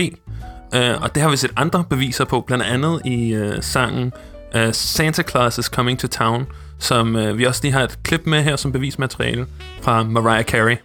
Uh, 0.74 1.02
og 1.02 1.14
det 1.14 1.22
har 1.22 1.30
vi 1.30 1.36
set 1.36 1.52
andre 1.56 1.84
beviser 1.90 2.24
på, 2.24 2.40
blandt 2.40 2.64
andet 2.64 3.00
i 3.04 3.36
uh, 3.36 3.52
sangen 3.60 4.12
uh, 4.54 4.72
Santa 4.72 5.22
Claus 5.22 5.58
is 5.58 5.64
Coming 5.64 5.98
to 5.98 6.08
Town, 6.08 6.46
som 6.78 7.14
uh, 7.14 7.38
vi 7.38 7.44
også 7.44 7.60
lige 7.62 7.72
har 7.72 7.82
et 7.82 7.98
klip 8.02 8.26
med 8.26 8.42
her 8.42 8.56
som 8.56 8.72
bevismateriale 8.72 9.46
fra 9.82 10.02
Mariah 10.02 10.44
Carey. 10.44 10.76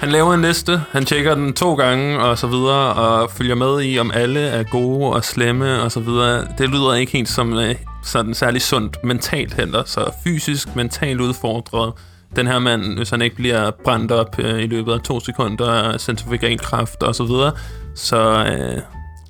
Han 0.00 0.08
laver 0.08 0.34
en 0.34 0.42
liste, 0.42 0.80
han 0.92 1.04
tjekker 1.04 1.34
den 1.34 1.52
to 1.52 1.74
gange 1.74 2.20
og 2.20 2.38
så 2.38 2.46
videre, 2.46 2.94
og 2.94 3.30
følger 3.30 3.54
med 3.54 3.82
i, 3.82 3.98
om 3.98 4.10
alle 4.14 4.40
er 4.40 4.62
gode 4.62 5.12
og 5.12 5.24
slemme 5.24 5.82
og 5.82 5.92
så 5.92 6.00
videre. 6.00 6.46
Det 6.58 6.68
lyder 6.68 6.94
ikke 6.94 7.12
helt 7.12 7.28
som 7.28 7.58
øh, 7.58 7.74
sådan 8.04 8.34
særlig 8.34 8.62
sundt 8.62 9.04
mentalt 9.04 9.54
heller, 9.54 9.82
så 9.86 10.10
fysisk, 10.24 10.76
mentalt 10.76 11.20
udfordret. 11.20 11.92
Den 12.36 12.46
her 12.46 12.58
mand, 12.58 12.96
hvis 12.96 13.10
han 13.10 13.22
ikke 13.22 13.36
bliver 13.36 13.70
brændt 13.84 14.12
op 14.12 14.38
øh, 14.38 14.62
i 14.62 14.66
løbet 14.66 14.92
af 14.92 15.00
to 15.00 15.20
sekunder 15.20 15.98
centrifugalkraft 15.98 17.02
og 17.02 17.14
så 17.14 17.24
videre, 17.24 17.52
så, 17.94 18.44
øh, 18.44 18.82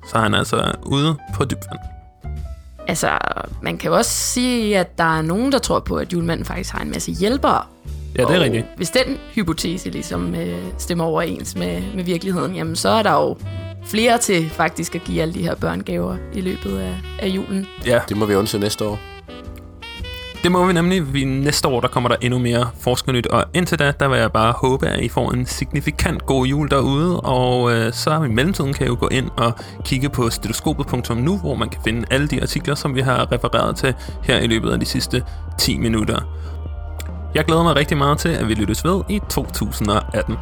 så 0.09 0.17
er 0.17 0.21
han 0.21 0.33
altså 0.33 0.71
ude 0.83 1.17
på 1.35 1.45
dybvand. 1.45 1.79
Altså, 2.87 3.17
man 3.61 3.77
kan 3.77 3.89
jo 3.89 3.97
også 3.97 4.11
sige, 4.11 4.79
at 4.79 4.97
der 4.97 5.17
er 5.17 5.21
nogen, 5.21 5.51
der 5.51 5.59
tror 5.59 5.79
på, 5.79 5.95
at 5.95 6.13
julemanden 6.13 6.45
faktisk 6.45 6.71
har 6.71 6.79
en 6.79 6.91
masse 6.91 7.11
hjælpere. 7.11 7.61
Ja, 8.17 8.23
det 8.23 8.35
er 8.35 8.39
rigtigt. 8.39 8.65
Hvis 8.77 8.89
den 8.89 9.17
hypotese 9.35 9.89
ligesom 9.89 10.35
øh, 10.35 10.57
stemmer 10.77 11.05
overens 11.05 11.55
med, 11.55 11.81
med 11.95 12.03
virkeligheden, 12.03 12.55
jamen 12.55 12.75
så 12.75 12.89
er 12.89 13.03
der 13.03 13.11
jo 13.13 13.37
flere 13.85 14.17
til 14.17 14.49
faktisk 14.49 14.95
at 14.95 15.03
give 15.03 15.21
alle 15.21 15.33
de 15.33 15.41
her 15.41 15.55
børngaver 15.55 16.17
i 16.33 16.41
løbet 16.41 16.79
af, 16.79 16.95
af 17.19 17.27
julen. 17.27 17.67
Ja, 17.85 17.99
Det 18.09 18.17
må 18.17 18.25
vi 18.25 18.35
undersøge 18.35 18.61
næste 18.61 18.85
år. 18.85 18.99
Det 20.43 20.51
må 20.51 20.65
vi 20.65 20.73
nemlig. 20.73 21.13
Vi, 21.13 21.23
næste 21.23 21.67
år 21.67 21.81
der 21.81 21.87
kommer 21.87 22.07
der 22.09 22.15
endnu 22.21 22.39
mere 22.39 22.69
forskernyt, 22.79 23.27
og 23.27 23.45
indtil 23.53 23.79
da, 23.79 23.93
der 23.99 24.07
vil 24.07 24.19
jeg 24.19 24.31
bare 24.31 24.51
håbe, 24.51 24.87
at 24.87 25.03
I 25.03 25.09
får 25.09 25.31
en 25.31 25.45
signifikant 25.45 26.25
god 26.25 26.45
jul 26.45 26.69
derude, 26.69 27.19
og 27.19 27.71
øh, 27.71 27.93
så 27.93 28.23
i 28.23 28.27
mellemtiden 28.29 28.73
kan 28.73 28.85
I 28.85 28.89
jo 28.89 28.97
gå 28.99 29.07
ind 29.07 29.29
og 29.37 29.53
kigge 29.85 30.09
på 30.09 30.29
stetoskopet.nu, 30.29 31.37
hvor 31.37 31.55
man 31.55 31.69
kan 31.69 31.81
finde 31.83 32.05
alle 32.11 32.27
de 32.27 32.41
artikler, 32.41 32.75
som 32.75 32.95
vi 32.95 33.01
har 33.01 33.31
refereret 33.31 33.75
til 33.75 33.93
her 34.23 34.39
i 34.39 34.47
løbet 34.47 34.71
af 34.71 34.79
de 34.79 34.85
sidste 34.85 35.23
10 35.59 35.77
minutter. 35.77 36.21
Jeg 37.35 37.45
glæder 37.45 37.63
mig 37.63 37.75
rigtig 37.75 37.97
meget 37.97 38.17
til, 38.17 38.29
at 38.29 38.47
vi 38.47 38.53
lyttes 38.53 38.85
ved 38.85 39.03
i 39.09 39.19
2018. 39.29 40.35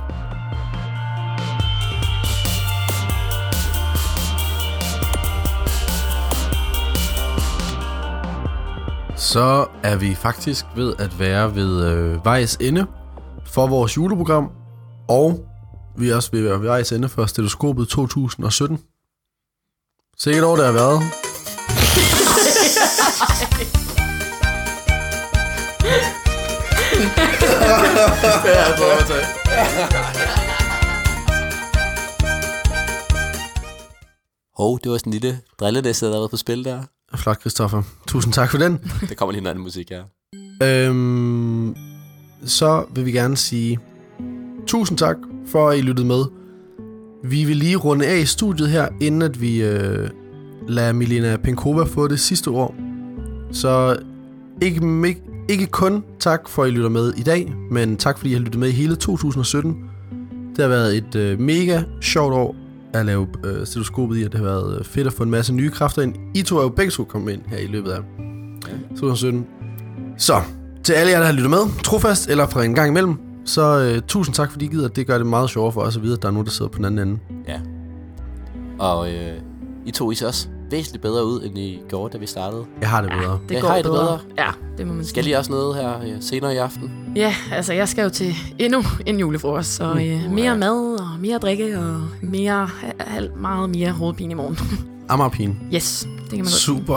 Så 9.15 9.65
er 9.83 9.95
vi 9.95 10.15
faktisk 10.15 10.65
ved 10.75 10.95
at 10.99 11.19
være 11.19 11.55
ved 11.55 11.91
øh, 11.91 12.25
vejs 12.25 12.55
ende 12.55 12.85
for 13.45 13.67
vores 13.67 13.97
juleprogram, 13.97 14.51
og 15.07 15.45
vi 15.97 16.09
er 16.09 16.15
også 16.15 16.31
ved 16.31 16.39
at 16.39 16.45
være 16.45 16.59
ved 16.59 16.67
vejs 16.67 16.91
ende 16.91 17.09
for 17.09 17.25
stetoskopet 17.25 17.87
2017. 17.87 18.79
Sikkert 20.17 20.43
år, 20.43 20.55
det 20.55 20.65
har 20.65 20.73
været. 20.73 21.28
Hov, 34.57 34.79
det 34.83 34.91
var 34.91 34.97
sådan 34.97 35.13
en 35.13 35.19
lille 35.19 35.39
drillenæste, 35.59 36.05
der 36.05 36.11
har 36.11 36.19
været 36.19 36.31
på 36.31 36.37
spil 36.37 36.65
der. 36.65 36.81
Flot, 37.15 37.39
Christoffer. 37.39 37.81
Tusind 38.07 38.33
tak 38.33 38.51
for 38.51 38.57
den. 38.57 38.79
Der 39.09 39.15
kommer 39.15 39.31
lige 39.31 39.41
en 39.41 39.47
anden 39.47 39.63
musik 39.63 39.89
her. 39.89 40.03
Øhm, 40.63 41.75
så 42.45 42.85
vil 42.95 43.05
vi 43.05 43.11
gerne 43.11 43.37
sige 43.37 43.79
tusind 44.67 44.97
tak 44.97 45.17
for, 45.47 45.69
at 45.69 45.77
I 45.77 45.81
lyttede 45.81 46.07
med. 46.07 46.25
Vi 47.23 47.43
vil 47.43 47.57
lige 47.57 47.75
runde 47.75 48.07
af 48.07 48.17
i 48.17 48.25
studiet 48.25 48.69
her, 48.69 48.87
inden 49.01 49.21
at 49.21 49.41
vi 49.41 49.61
øh, 49.61 50.09
lader 50.67 50.93
Milena 50.93 51.37
Penkova 51.37 51.83
få 51.83 52.07
det 52.07 52.19
sidste 52.19 52.47
ord. 52.47 52.75
Så 53.51 53.97
ikke, 54.61 55.07
ikke, 55.07 55.21
ikke 55.49 55.67
kun 55.67 56.03
tak 56.19 56.49
for, 56.49 56.63
at 56.63 56.69
I 56.69 56.71
lytter 56.71 56.89
med 56.89 57.13
i 57.17 57.23
dag, 57.23 57.53
men 57.71 57.97
tak 57.97 58.17
fordi 58.17 58.29
I 58.29 58.33
har 58.33 58.39
lyttet 58.39 58.59
med 58.59 58.69
i 58.69 58.71
hele 58.71 58.95
2017. 58.95 59.75
Det 60.55 60.63
har 60.63 60.67
været 60.67 60.97
et 60.97 61.15
øh, 61.15 61.39
mega 61.39 61.81
sjovt 62.01 62.33
år 62.33 62.55
at 62.93 63.05
lave 63.05 63.27
øh, 63.45 63.65
stetoskopet 63.65 64.19
i, 64.19 64.23
og 64.23 64.31
det 64.31 64.39
har 64.39 64.47
været 64.47 64.79
øh, 64.79 64.85
fedt 64.85 65.07
at 65.07 65.13
få 65.13 65.23
en 65.23 65.29
masse 65.29 65.53
nye 65.53 65.69
kræfter 65.69 66.01
ind. 66.01 66.15
I 66.35 66.41
to 66.41 66.57
er 66.57 66.63
jo 66.63 66.69
begge 66.69 66.91
to 66.91 67.03
kommet 67.03 67.33
ind 67.33 67.41
her 67.47 67.57
i 67.57 67.67
løbet 67.67 67.91
af 67.91 67.99
2017. 68.89 69.45
Så, 70.17 70.41
til 70.83 70.93
alle 70.93 71.11
jer, 71.11 71.19
der 71.19 71.25
har 71.25 71.33
lyttet 71.33 71.49
med, 71.49 71.83
trofast 71.83 72.29
eller 72.29 72.47
fra 72.47 72.63
en 72.63 72.75
gang 72.75 72.89
imellem, 72.89 73.15
så 73.45 73.79
øh, 73.79 74.01
tusind 74.07 74.35
tak, 74.35 74.51
fordi 74.51 74.65
I 74.65 74.67
gider. 74.67 74.87
Det 74.87 75.07
gør 75.07 75.17
det 75.17 75.27
meget 75.27 75.49
sjovere 75.49 75.71
for 75.71 75.81
os 75.81 75.97
at 75.97 76.03
vide, 76.03 76.13
at 76.13 76.21
der 76.21 76.27
er 76.27 76.31
nogen, 76.31 76.45
der 76.45 76.51
sidder 76.51 76.71
på 76.71 76.77
den 76.77 76.85
anden 76.85 77.07
ende. 77.07 77.19
Ja. 77.47 77.59
Og 78.79 79.13
øh, 79.13 79.33
I 79.85 79.91
to 79.91 80.11
is 80.11 80.21
også 80.21 80.47
væsentligt 80.71 81.01
bedre 81.01 81.25
ud, 81.25 81.43
end 81.43 81.57
I 81.57 81.79
gjorde, 81.89 82.13
da 82.13 82.17
vi 82.17 82.25
startede. 82.25 82.65
Jeg 82.81 82.89
har 82.89 83.01
det 83.01 83.11
bedre. 83.21 83.39
Det 83.49 83.55
Ja, 83.55 83.59
går 83.59 83.67
har 83.67 83.75
I 83.75 83.77
det 83.77 83.85
bedre. 83.85 83.97
bedre? 84.05 84.19
Ja, 84.37 84.47
det 84.77 84.87
må 84.87 84.93
man 84.93 85.05
Skal 85.05 85.23
sige. 85.23 85.33
I 85.33 85.35
også 85.35 85.51
noget 85.51 85.75
her 85.75 85.99
øh, 86.01 86.21
senere 86.21 86.53
i 86.53 86.57
aften? 86.57 86.91
Ja, 87.15 87.35
altså 87.51 87.73
jeg 87.73 87.89
skal 87.89 88.03
jo 88.03 88.09
til 88.09 88.33
endnu 88.59 88.83
en 89.05 89.19
julefrokost, 89.19 89.75
så 89.75 89.83
øh, 89.93 90.31
mere 90.31 90.57
mad 90.57 90.99
og 90.99 91.07
mere 91.19 91.37
drikke 91.37 91.79
og 91.79 92.01
mere, 92.21 92.69
alt 93.15 93.35
meget 93.41 93.69
mere 93.69 93.91
hovedpine 93.91 94.31
i 94.31 94.35
morgen. 94.35 94.57
Amagerpine. 95.09 95.55
Yes, 95.73 96.07
det 96.21 96.29
kan 96.29 96.37
man 96.37 96.43
godt. 96.43 96.51
Super. 96.51 96.95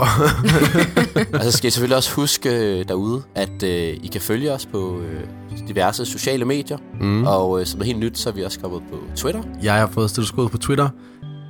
Og 1.33 1.43
så 1.51 1.51
skal 1.51 1.67
I 1.67 1.71
selvfølgelig 1.71 1.97
også 1.97 2.13
huske 2.15 2.49
øh, 2.79 2.87
derude, 2.87 3.21
at 3.35 3.63
øh, 3.63 3.69
I 4.03 4.09
kan 4.11 4.21
følge 4.21 4.51
os 4.53 4.65
på 4.65 4.99
øh, 4.99 5.67
diverse 5.67 6.05
sociale 6.05 6.45
medier. 6.45 6.77
Mm. 7.01 7.27
Og 7.27 7.59
øh, 7.59 7.65
som 7.65 7.81
er 7.81 7.85
helt 7.85 7.99
nyt, 7.99 8.17
så 8.17 8.29
er 8.29 8.33
vi 8.33 8.43
også 8.43 8.59
kommet 8.59 8.81
på 8.91 8.97
Twitter. 9.15 9.41
Jeg 9.63 9.73
har 9.73 9.87
fået 9.87 10.09
stetoskopet 10.09 10.51
på 10.51 10.57
Twitter, 10.57 10.89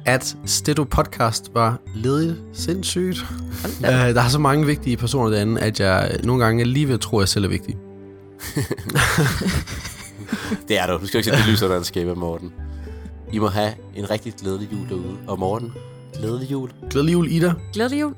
at 0.05 0.35
Stedo 0.45 0.83
Podcast 0.83 1.51
var 1.53 1.79
ledigt 1.95 2.37
sindssygt. 2.53 3.25
Uh, 3.79 3.87
der 3.87 4.21
er 4.21 4.29
så 4.29 4.39
mange 4.39 4.65
vigtige 4.65 4.97
personer 4.97 5.29
derinde, 5.29 5.61
at 5.61 5.79
jeg 5.79 6.17
nogle 6.23 6.43
gange 6.43 6.63
lige 6.63 6.87
ved 6.87 6.93
at 6.93 7.07
jeg 7.13 7.27
selv 7.27 7.45
er 7.45 7.49
vigtig. 7.49 7.77
Det 10.67 10.79
er 10.79 10.87
du. 10.87 10.97
Du 11.01 11.07
skal 11.07 11.17
ikke 11.17 11.29
sætte 11.29 11.43
det 11.43 11.49
lys 11.51 11.61
under 11.61 11.77
en 11.77 11.83
skæbe, 11.83 12.15
Morten. 12.15 12.53
I 13.33 13.39
må 13.39 13.47
have 13.47 13.73
en 13.95 14.09
rigtig 14.09 14.33
glædelig 14.33 14.69
jul 14.71 14.89
derude. 14.89 15.17
Og 15.27 15.39
Morten, 15.39 15.73
glædelig 16.19 16.51
jul. 16.51 16.69
Glædelig 16.89 17.13
jul, 17.13 17.31
Ida. 17.31 17.53
Glædelig 17.73 18.01
jul. 18.01 18.13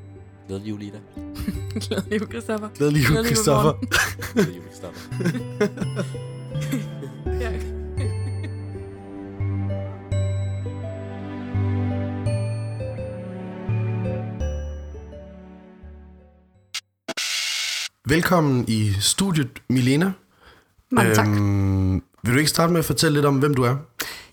Glædelig 0.47 0.69
jul, 0.69 0.81
Ida. 0.81 0.97
Glædelig 1.88 2.19
jul, 2.19 2.27
Christoffer. 2.29 2.67
Glædelig 2.75 3.09
jul, 3.09 3.25
Christoffer. 3.25 3.73
Glædelig 4.33 4.55
jul, 4.55 4.63
Christoffer. 4.63 6.23
Velkommen 18.07 18.65
i 18.67 18.91
studiet, 18.99 19.49
Milena. 19.69 20.11
Mange 20.91 21.15
tak. 21.15 21.27
Øhm, 21.27 21.93
vil 22.23 22.33
du 22.33 22.37
ikke 22.37 22.49
starte 22.49 22.71
med 22.73 22.79
at 22.79 22.85
fortælle 22.85 23.13
lidt 23.17 23.25
om, 23.25 23.37
hvem 23.37 23.53
du 23.53 23.63
er? 23.63 23.75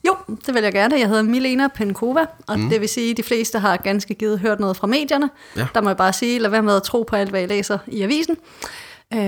Jo, 0.06 0.16
det 0.46 0.54
vil 0.54 0.62
jeg 0.62 0.72
gerne. 0.72 0.98
Jeg 0.98 1.08
hedder 1.08 1.22
Milena 1.22 1.68
Penkova, 1.68 2.26
og 2.46 2.58
mm. 2.58 2.68
det 2.70 2.80
vil 2.80 2.88
sige, 2.88 3.10
at 3.10 3.16
de 3.16 3.22
fleste 3.22 3.58
har 3.58 3.76
ganske 3.76 4.14
givet 4.14 4.38
hørt 4.38 4.60
noget 4.60 4.76
fra 4.76 4.86
medierne. 4.86 5.30
Ja. 5.56 5.66
Der 5.74 5.80
må 5.80 5.88
jeg 5.88 5.96
bare 5.96 6.12
sige, 6.12 6.38
lad 6.38 6.50
være 6.50 6.62
med 6.62 6.76
at 6.76 6.82
tro 6.82 7.02
på 7.02 7.16
alt, 7.16 7.30
hvad 7.30 7.40
jeg 7.40 7.48
læser 7.48 7.78
i 7.86 8.02
avisen. 8.02 8.36
Øh, 9.14 9.20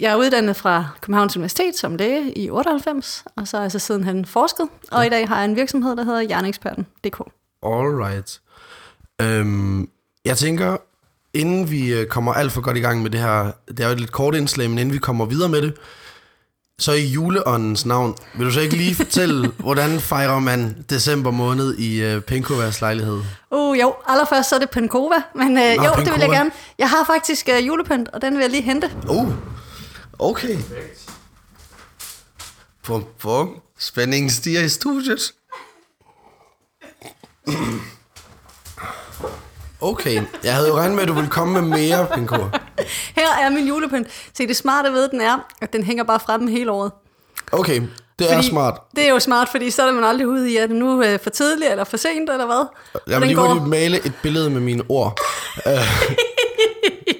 Jeg 0.00 0.12
er 0.12 0.16
uddannet 0.16 0.56
fra 0.56 0.88
Københavns 1.00 1.36
Universitet 1.36 1.76
som 1.76 1.96
læge 1.96 2.38
i 2.38 2.50
98, 2.50 3.24
og 3.36 3.48
så 3.48 3.56
har 3.56 3.64
jeg 3.64 3.72
så 3.72 3.78
sidenhen 3.78 4.24
forsket, 4.24 4.68
og 4.90 5.06
i 5.06 5.08
dag 5.08 5.28
har 5.28 5.36
jeg 5.36 5.44
en 5.44 5.56
virksomhed, 5.56 5.96
der 5.96 6.04
hedder 6.04 6.20
Hjerneeksperten.dk. 6.20 7.20
Alright. 7.62 8.40
Øhm, 9.22 9.88
jeg 10.24 10.36
tænker, 10.36 10.76
inden 11.34 11.70
vi 11.70 11.92
øh, 11.92 12.06
kommer 12.06 12.32
alt 12.34 12.52
for 12.52 12.60
godt 12.60 12.76
i 12.76 12.80
gang 12.80 13.02
med 13.02 13.10
det 13.10 13.20
her, 13.20 13.50
det 13.68 13.80
er 13.80 13.86
jo 13.86 13.92
et 13.92 14.00
lidt 14.00 14.12
kort 14.12 14.34
indslag, 14.34 14.70
men 14.70 14.78
inden 14.78 14.92
vi 14.92 14.98
kommer 14.98 15.24
videre 15.24 15.48
med 15.48 15.62
det, 15.62 15.74
så 16.78 16.92
i 16.92 17.06
juleåndens 17.06 17.86
navn, 17.86 18.14
vil 18.34 18.46
du 18.46 18.52
så 18.52 18.60
ikke 18.60 18.76
lige 18.76 18.94
fortælle, 19.04 19.48
hvordan 19.58 20.00
fejrer 20.00 20.38
man 20.38 20.84
december 20.90 21.30
måned 21.30 21.74
i 21.78 22.02
øh, 22.02 22.20
Penkovas 22.22 22.80
lejlighed? 22.80 23.20
Uh, 23.50 23.80
jo, 23.80 23.94
allerførst 24.08 24.48
så 24.48 24.54
er 24.54 24.58
det 24.60 24.70
Penkova, 24.70 25.22
men 25.34 25.48
øh, 25.48 25.54
Nå, 25.54 25.60
jo, 25.60 25.90
det 25.90 25.96
vil 25.98 26.04
Penkova. 26.04 26.20
jeg 26.20 26.30
gerne. 26.30 26.50
Jeg 26.78 26.90
har 26.90 27.04
faktisk 27.06 27.48
øh, 27.48 27.66
julepynt, 27.66 28.08
og 28.08 28.22
den 28.22 28.34
vil 28.34 28.40
jeg 28.40 28.50
lige 28.50 28.62
hente. 28.62 28.90
Uh, 29.08 29.32
okay. 30.18 30.56
Bum, 32.86 33.04
bum. 33.20 33.60
Spændingen 33.78 34.30
stiger 34.30 34.60
i 34.62 34.68
studiet. 34.68 35.32
Okay, 39.82 40.22
jeg 40.44 40.54
havde 40.54 40.68
jo 40.68 40.76
regnet 40.76 40.94
med, 40.94 41.02
at 41.02 41.08
du 41.08 41.12
ville 41.14 41.30
komme 41.30 41.60
med 41.60 41.78
mere, 41.78 42.06
Pinkova. 42.14 42.44
Her 43.16 43.28
er 43.42 43.50
min 43.50 43.66
julepynt. 43.68 44.06
Se, 44.36 44.46
det 44.46 44.56
smarte 44.56 44.92
ved 44.92 45.08
den 45.08 45.20
er, 45.20 45.46
at 45.62 45.72
den 45.72 45.82
hænger 45.84 46.04
bare 46.04 46.20
fremme 46.20 46.50
hele 46.50 46.70
året. 46.70 46.92
Okay, 47.52 47.82
det 48.18 48.30
er 48.30 48.34
Fordi- 48.34 48.48
smart. 48.48 48.80
Det 48.96 49.04
er 49.06 49.10
jo 49.10 49.18
smart, 49.18 49.48
fordi 49.48 49.70
så 49.70 49.82
er 49.82 49.92
man 49.92 50.04
aldrig 50.04 50.26
ude 50.28 50.52
i, 50.52 50.56
at 50.56 50.68
det 50.68 50.76
nu 50.78 51.00
er 51.02 51.18
for 51.18 51.30
tidligt 51.30 51.70
eller 51.70 51.84
for 51.84 51.96
sent, 51.96 52.30
eller 52.30 52.46
hvad? 52.46 52.66
Jeg 53.06 53.20
vil 53.20 53.28
lige 53.28 53.36
går- 53.36 53.54
male 53.54 53.96
et 54.06 54.12
billede 54.22 54.50
med 54.50 54.60
mine 54.60 54.82
ord. 54.88 55.18
Øh, 55.66 55.72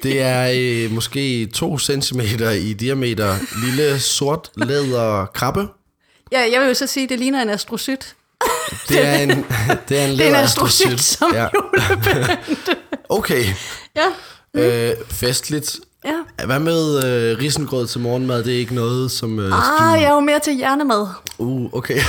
det 0.02 0.20
er 0.22 0.50
øh, 0.54 0.90
måske 0.94 1.46
2 1.46 1.78
cm 1.78 2.20
i 2.60 2.72
diameter, 2.72 3.34
lille 3.64 4.00
sort 4.00 4.50
læder 4.56 5.26
krabbe. 5.26 5.68
Ja, 6.32 6.40
jeg 6.52 6.60
vil 6.60 6.68
jo 6.68 6.74
så 6.74 6.86
sige, 6.86 7.04
at 7.04 7.10
det 7.10 7.18
ligner 7.18 7.42
en 7.42 7.50
astrocyt. 7.50 8.16
Det 8.88 9.06
er 9.06 9.14
en, 9.14 9.28
det 9.88 10.00
er 10.00 10.04
en 10.06 10.10
Det 10.18 10.24
er 10.26 10.28
en 10.28 10.34
astrocyt 10.34 11.00
som 11.00 11.34
ja. 11.34 11.46
Okay, 13.08 13.44
Ja, 13.96 14.06
øh, 14.54 14.92
festligt. 15.10 15.76
ja. 16.04 16.44
Hvad 16.46 16.58
med 16.58 17.04
øh, 17.04 17.38
risengrød 17.38 17.86
til 17.86 18.00
morgenmad? 18.00 18.44
Det 18.44 18.54
er 18.54 18.58
ikke 18.58 18.74
noget, 18.74 19.10
som 19.10 19.38
øh, 19.38 19.52
Ah, 19.92 20.00
jeg 20.02 20.10
er 20.10 20.14
jo 20.14 20.20
mere 20.20 20.38
til 20.38 20.52
hjernemad. 20.54 21.06
Uh, 21.38 21.70
okay. 21.72 22.00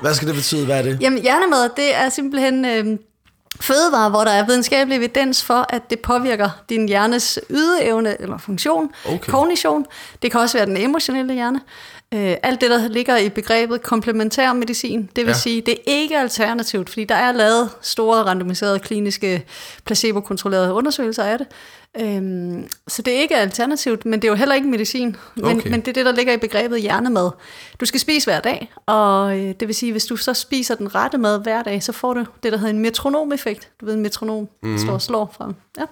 Hvad 0.00 0.14
skal 0.14 0.28
det 0.28 0.36
betyde? 0.36 0.64
Hvad 0.64 0.78
er 0.78 0.82
det? 0.82 0.98
Jamen, 1.00 1.22
hjernemad, 1.22 1.70
det 1.76 1.94
er 1.96 2.08
simpelthen 2.08 2.64
øh, 2.64 2.98
fødevarer, 3.60 4.10
hvor 4.10 4.24
der 4.24 4.30
er 4.30 4.46
videnskabelig 4.46 4.96
evidens 4.96 5.44
for, 5.44 5.66
at 5.68 5.82
det 5.90 6.00
påvirker 6.00 6.50
din 6.68 6.88
hjernes 6.88 7.38
ydeevne 7.50 8.22
eller 8.22 8.38
funktion, 8.38 8.90
Okay. 9.08 9.32
kognition. 9.32 9.84
Det 10.22 10.30
kan 10.30 10.40
også 10.40 10.58
være 10.58 10.66
den 10.66 10.76
emotionelle 10.76 11.34
hjerne. 11.34 11.60
Øh, 12.14 12.36
alt 12.42 12.60
det, 12.60 12.70
der 12.70 12.88
ligger 12.88 13.16
i 13.16 13.28
begrebet 13.28 13.82
komplementær 13.82 14.52
medicin, 14.52 15.00
det 15.16 15.24
vil 15.26 15.30
Ja. 15.32 15.38
sige, 15.38 15.60
det 15.60 15.72
er 15.74 15.82
ikke 15.86 16.18
alternativt, 16.18 16.88
fordi 16.90 17.04
der 17.04 17.14
er 17.14 17.32
lavet 17.32 17.70
store 17.82 18.22
randomiserede 18.22 18.78
kliniske 18.78 19.44
placebo-kontrollerede 19.84 20.72
undersøgelser 20.72 21.24
af 21.24 21.38
det. 21.38 21.46
Øhm, 22.00 22.68
så 22.88 23.02
det 23.02 23.16
er 23.16 23.20
ikke 23.20 23.36
alternativt, 23.36 24.04
men 24.04 24.22
det 24.22 24.28
er 24.28 24.32
jo 24.32 24.34
heller 24.36 24.54
ikke 24.54 24.68
medicin. 24.68 25.16
Men, 25.34 25.44
Okay. 25.44 25.70
men 25.70 25.80
det 25.80 25.88
er 25.88 25.92
det, 25.92 26.06
der 26.06 26.12
ligger 26.12 26.32
i 26.32 26.36
begrebet 26.36 26.80
hjernemad. 26.80 27.30
Du 27.80 27.84
skal 27.86 28.00
spise 28.00 28.26
hver 28.26 28.40
dag, 28.40 28.72
og 28.86 29.38
øh, 29.38 29.54
det 29.60 29.68
vil 29.68 29.74
sige, 29.74 29.92
hvis 29.92 30.06
du 30.06 30.16
så 30.16 30.34
spiser 30.34 30.74
den 30.74 30.94
rette 30.94 31.18
mad 31.18 31.42
hver 31.42 31.62
dag, 31.62 31.82
så 31.82 31.92
får 31.92 32.14
du 32.14 32.24
det, 32.42 32.52
der 32.52 32.58
hedder 32.58 32.72
en 32.72 32.78
metronomeffekt. 32.78 33.68
Du 33.80 33.86
ved, 33.86 33.94
en 33.94 34.00
metronom 34.00 34.48
mm. 34.62 34.78
står 34.78 34.92
og 34.92 35.02
slår 35.02 35.34
frem. 35.36 35.54
Ja. 35.78 35.84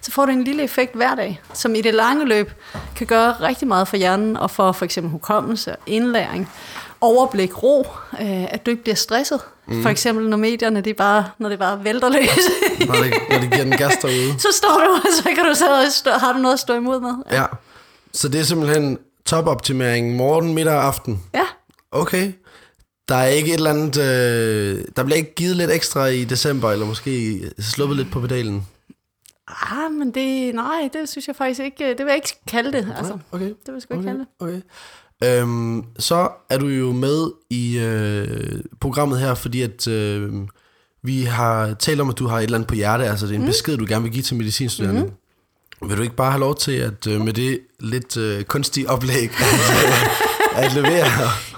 Så 0.00 0.10
får 0.12 0.26
du 0.26 0.32
en 0.32 0.44
lille 0.44 0.62
effekt 0.62 0.94
hver 0.94 1.14
dag, 1.14 1.40
som 1.54 1.74
i 1.74 1.80
det 1.80 1.94
lange 1.94 2.24
løb 2.26 2.52
kan 2.96 3.06
gøre 3.06 3.32
rigtig 3.32 3.68
meget 3.68 3.88
for 3.88 3.96
hjernen, 3.96 4.36
og 4.36 4.50
for 4.50 4.72
for 4.72 4.84
eksempel 4.84 5.10
hukommelse, 5.10 5.76
indlæring, 5.86 6.48
overblik, 7.00 7.62
ro, 7.62 7.86
øh, 8.20 8.52
at 8.54 8.66
du 8.66 8.70
ikke 8.70 8.82
bliver 8.82 8.94
stresset. 8.96 9.40
Mm. 9.66 9.82
For 9.82 9.88
eksempel 9.88 10.28
når 10.28 10.36
medierne, 10.36 10.80
det 10.80 10.90
er 10.90 10.94
bare, 10.94 11.24
når 11.38 11.48
det 11.48 11.58
bare 11.58 11.84
vælter 11.84 12.08
løs, 12.08 12.28
Når 12.86 12.94
det, 12.94 13.12
når 13.30 13.38
det 13.38 13.50
giver 13.52 13.64
den 13.64 13.76
gas 13.76 13.96
derude. 14.02 14.40
så 14.46 14.48
står 14.52 14.68
du, 14.86 14.92
og 15.08 15.12
så 15.16 15.22
kan 15.22 15.44
du 15.44 15.54
så 15.54 15.86
stå, 15.90 16.10
har 16.10 16.32
du 16.32 16.38
noget 16.38 16.54
at 16.54 16.60
stå 16.60 16.74
imod 16.74 17.00
med. 17.00 17.12
Ja. 17.32 17.44
Så 18.12 18.28
det 18.28 18.40
er 18.40 18.44
simpelthen 18.44 18.98
topoptimering 19.26 20.16
morgen, 20.16 20.54
middag 20.54 20.74
og 20.74 20.84
aften. 20.84 21.22
Ja. 21.34 21.44
Okay. 21.92 22.32
Der 23.08 23.14
er 23.14 23.26
ikke 23.26 23.48
et 23.48 23.54
eller 23.54 23.70
andet... 23.70 23.96
Øh, 23.98 24.84
der 24.96 25.04
bliver 25.04 25.16
ikke 25.16 25.34
givet 25.34 25.56
lidt 25.56 25.70
ekstra 25.70 26.06
i 26.06 26.24
december, 26.24 26.70
eller 26.72 26.86
måske 26.86 27.40
sluppet 27.58 27.96
lidt 27.96 28.12
på 28.12 28.20
pedalen. 28.20 28.66
Ah, 29.48 29.92
men 29.92 30.10
det, 30.10 30.54
nej, 30.54 30.88
det 30.92 31.08
synes 31.08 31.26
jeg 31.28 31.36
faktisk 31.36 31.60
ikke, 31.60 31.88
det 31.88 31.98
vil 31.98 32.06
jeg 32.06 32.14
ikke 32.14 32.36
kalde 32.46 32.72
det. 32.72 32.94
Altså, 32.98 33.18
Okay. 33.32 33.44
det 33.44 33.56
vil 33.66 33.72
jeg 33.74 33.82
sgu 33.82 33.94
ikke 33.94 34.06
kalde 34.06 34.26
Okay. 34.40 34.52
det. 34.52 34.62
okay. 34.62 34.68
Øhm, 35.24 35.84
så 35.98 36.28
er 36.50 36.58
du 36.58 36.66
jo 36.66 36.92
med 36.92 37.30
i 37.50 37.78
øh, 37.78 38.60
programmet 38.80 39.20
her, 39.20 39.34
fordi 39.34 39.62
at 39.62 39.88
øh, 39.88 40.32
vi 41.02 41.22
har 41.22 41.74
talt 41.74 42.00
om, 42.00 42.08
at 42.08 42.18
du 42.18 42.26
har 42.26 42.38
et 42.38 42.42
eller 42.42 42.56
andet 42.56 42.68
på 42.68 42.74
hjerte, 42.74 43.04
altså 43.04 43.26
det 43.26 43.32
er 43.32 43.36
en 43.36 43.40
mm. 43.40 43.46
besked, 43.46 43.76
du 43.76 43.86
gerne 43.88 44.02
vil 44.02 44.12
give 44.12 44.22
til 44.22 44.36
medicinstuderende. 44.36 45.02
Mm. 45.02 45.88
Vil 45.88 45.96
du 45.96 46.02
ikke 46.02 46.16
bare 46.16 46.30
have 46.30 46.40
lov 46.40 46.56
til 46.56 46.72
at 46.72 47.06
øh, 47.06 47.20
med 47.20 47.32
det 47.32 47.60
lidt 47.80 48.16
øh, 48.16 48.44
kunstige 48.44 48.90
oplæg 48.90 49.30
at, 49.40 49.60
øh, 50.56 50.64
at 50.64 50.74
levere? 50.74 51.06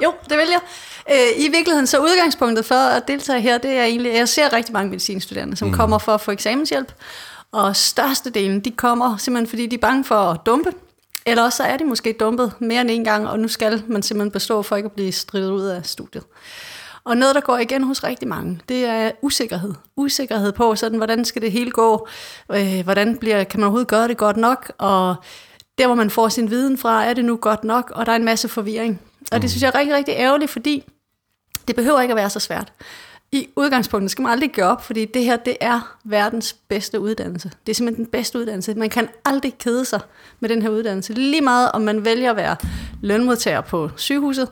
Jo, 0.02 0.12
det 0.28 0.38
vil 0.38 0.48
jeg. 0.48 0.60
Øh, 1.12 1.44
I 1.44 1.48
virkeligheden, 1.48 1.86
så 1.86 1.98
udgangspunktet 1.98 2.64
for 2.64 2.74
at 2.74 3.02
deltage 3.08 3.40
her, 3.40 3.58
det 3.58 3.70
er 3.70 3.84
egentlig, 3.84 4.12
at 4.12 4.18
jeg 4.18 4.28
ser 4.28 4.52
rigtig 4.52 4.72
mange 4.72 4.90
medicinstuderende, 4.90 5.56
som 5.56 5.68
mm. 5.68 5.74
kommer 5.74 5.98
for 5.98 6.12
at 6.12 6.20
få 6.20 6.30
eksamenshjælp. 6.30 6.92
Og 7.52 7.76
størstedelen, 7.76 8.60
de 8.60 8.70
kommer 8.70 9.16
simpelthen, 9.16 9.48
fordi 9.48 9.66
de 9.66 9.74
er 9.74 9.80
bange 9.80 10.04
for 10.04 10.14
at 10.14 10.40
dumpe. 10.46 10.70
Eller 11.30 11.44
også 11.44 11.56
så 11.56 11.62
er 11.62 11.76
de 11.76 11.84
måske 11.84 12.16
dumpet 12.20 12.52
mere 12.58 12.80
end 12.80 12.90
en 12.90 13.04
gang, 13.04 13.28
og 13.28 13.38
nu 13.38 13.48
skal 13.48 13.82
man 13.86 14.02
simpelthen 14.02 14.30
bestå 14.30 14.62
for 14.62 14.76
ikke 14.76 14.86
at 14.86 14.92
blive 14.92 15.12
stridet 15.12 15.50
ud 15.50 15.62
af 15.62 15.86
studiet. 15.86 16.24
Og 17.04 17.16
noget, 17.16 17.34
der 17.34 17.40
går 17.40 17.58
igen 17.58 17.84
hos 17.84 18.04
rigtig 18.04 18.28
mange, 18.28 18.60
det 18.68 18.84
er 18.84 19.10
usikkerhed. 19.22 19.74
Usikkerhed 19.96 20.52
på, 20.52 20.76
sådan, 20.76 20.96
hvordan 20.96 21.24
skal 21.24 21.42
det 21.42 21.52
hele 21.52 21.70
gå? 21.70 22.08
Øh, 22.52 22.80
hvordan 22.84 23.16
bliver, 23.16 23.44
kan 23.44 23.60
man 23.60 23.64
overhovedet 23.64 23.88
gøre 23.88 24.08
det 24.08 24.16
godt 24.16 24.36
nok? 24.36 24.72
Og 24.78 25.16
der, 25.78 25.86
hvor 25.86 25.94
man 25.94 26.10
får 26.10 26.28
sin 26.28 26.50
viden 26.50 26.78
fra, 26.78 27.04
er 27.04 27.14
det 27.14 27.24
nu 27.24 27.36
godt 27.36 27.64
nok? 27.64 27.92
Og 27.94 28.06
der 28.06 28.12
er 28.12 28.16
en 28.16 28.24
masse 28.24 28.48
forvirring. 28.48 29.00
Og 29.32 29.42
det 29.42 29.50
synes 29.50 29.62
jeg 29.62 29.68
er 29.68 29.78
rigtig, 29.78 29.94
rigtig 29.94 30.14
ærgerligt, 30.14 30.50
fordi 30.50 30.84
det 31.68 31.76
behøver 31.76 32.00
ikke 32.00 32.12
at 32.12 32.16
være 32.16 32.30
så 32.30 32.40
svært. 32.40 32.72
I 33.32 33.48
udgangspunktet 33.56 34.10
skal 34.10 34.22
man 34.22 34.32
aldrig 34.32 34.52
gøre 34.52 34.66
op, 34.66 34.84
fordi 34.84 35.04
det 35.04 35.24
her, 35.24 35.36
det 35.36 35.56
er 35.60 35.96
verdens 36.04 36.52
bedste 36.52 37.00
uddannelse. 37.00 37.50
Det 37.66 37.72
er 37.72 37.74
simpelthen 37.74 38.04
den 38.04 38.10
bedste 38.10 38.38
uddannelse. 38.38 38.74
Man 38.74 38.90
kan 38.90 39.08
aldrig 39.24 39.54
kede 39.58 39.84
sig 39.84 40.00
med 40.40 40.48
den 40.48 40.62
her 40.62 40.68
uddannelse. 40.68 41.12
Lige 41.12 41.40
meget, 41.40 41.72
om 41.72 41.82
man 41.82 42.04
vælger 42.04 42.30
at 42.30 42.36
være 42.36 42.56
lønmodtager 43.02 43.60
på 43.60 43.90
sygehuset, 43.96 44.48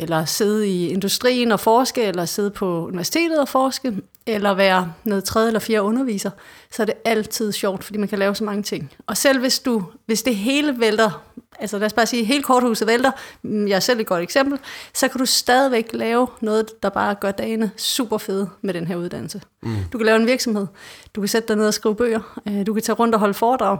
eller 0.00 0.24
sidde 0.24 0.68
i 0.68 0.88
industrien 0.88 1.52
og 1.52 1.60
forske, 1.60 2.02
eller 2.02 2.24
sidde 2.24 2.50
på 2.50 2.86
universitetet 2.86 3.40
og 3.40 3.48
forske, 3.48 3.96
eller 4.26 4.54
være 4.54 4.92
noget 5.04 5.24
tredje 5.24 5.48
eller 5.48 5.60
fjerde 5.60 5.82
underviser, 5.82 6.30
så 6.72 6.82
er 6.82 6.86
det 6.86 6.94
altid 7.04 7.52
sjovt, 7.52 7.84
fordi 7.84 7.98
man 7.98 8.08
kan 8.08 8.18
lave 8.18 8.34
så 8.34 8.44
mange 8.44 8.62
ting. 8.62 8.92
Og 9.06 9.16
selv 9.16 9.40
hvis 9.40 9.58
du, 9.58 9.84
hvis 10.06 10.22
det 10.22 10.36
hele 10.36 10.80
vælter, 10.80 11.24
altså 11.58 11.78
lad 11.78 11.86
os 11.86 11.92
bare 11.92 12.06
sige, 12.06 12.24
hele 12.24 12.42
korthuset 12.42 12.88
vælter, 12.88 13.10
mm, 13.42 13.68
jeg 13.68 13.76
er 13.76 13.80
selv 13.80 14.00
et 14.00 14.06
godt 14.06 14.22
eksempel, 14.22 14.58
så 14.94 15.08
kan 15.08 15.18
du 15.18 15.26
stadigvæk 15.26 15.88
lave 15.92 16.28
noget, 16.40 16.82
der 16.82 16.88
bare 16.88 17.14
gør 17.14 17.30
dagene 17.30 17.70
super 17.76 18.18
fede 18.18 18.50
med 18.60 18.74
den 18.74 18.86
her 18.86 18.96
uddannelse. 18.96 19.42
Mm. 19.62 19.76
Du 19.92 19.98
kan 19.98 20.06
lave 20.06 20.16
en 20.16 20.26
virksomhed, 20.26 20.66
du 21.14 21.20
kan 21.20 21.28
sætte 21.28 21.48
dig 21.48 21.56
ned 21.56 21.66
og 21.66 21.74
skrive 21.74 21.94
bøger, 21.94 22.40
øh, 22.48 22.66
du 22.66 22.74
kan 22.74 22.82
tage 22.82 22.96
rundt 22.96 23.14
og 23.14 23.20
holde 23.20 23.34
foredrag, 23.34 23.78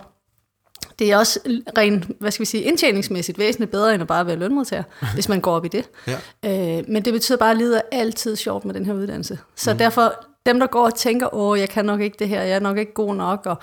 det 0.99 1.13
er 1.13 1.17
også 1.17 1.41
rent, 1.79 2.07
hvad 2.19 2.31
skal 2.31 2.41
vi 2.41 2.47
sige, 2.47 2.63
indtjeningsmæssigt 2.63 3.39
væsentligt 3.39 3.71
bedre, 3.71 3.95
end 3.95 4.01
at 4.01 4.07
bare 4.07 4.27
være 4.27 4.37
lønmodtager, 4.37 4.83
hvis 5.15 5.29
man 5.29 5.41
går 5.41 5.53
op 5.53 5.65
i 5.65 5.69
det. 5.69 5.85
Ja. 6.07 6.79
Øh, 6.79 6.85
men 6.89 7.05
det 7.05 7.13
betyder 7.13 7.39
bare, 7.39 7.51
at 7.51 7.57
livet 7.57 7.77
er 7.77 7.83
altid 7.93 8.37
sjovt 8.37 8.65
med 8.65 8.75
den 8.75 8.87
her 8.87 8.95
uddannelse. 8.95 9.39
Så 9.57 9.73
mm. 9.73 9.79
derfor, 9.79 10.27
dem 10.47 10.61
der 10.61 10.67
går 10.67 10.85
og 10.85 10.95
tænker, 10.95 11.35
åh, 11.35 11.59
jeg 11.59 11.69
kan 11.69 11.85
nok 11.85 12.01
ikke 12.01 12.17
det 12.19 12.29
her, 12.29 12.43
jeg 12.43 12.57
er 12.57 12.61
nok 12.61 12.79
ikke 12.79 12.95
god 12.95 13.15
nok, 13.15 13.47
og 13.47 13.57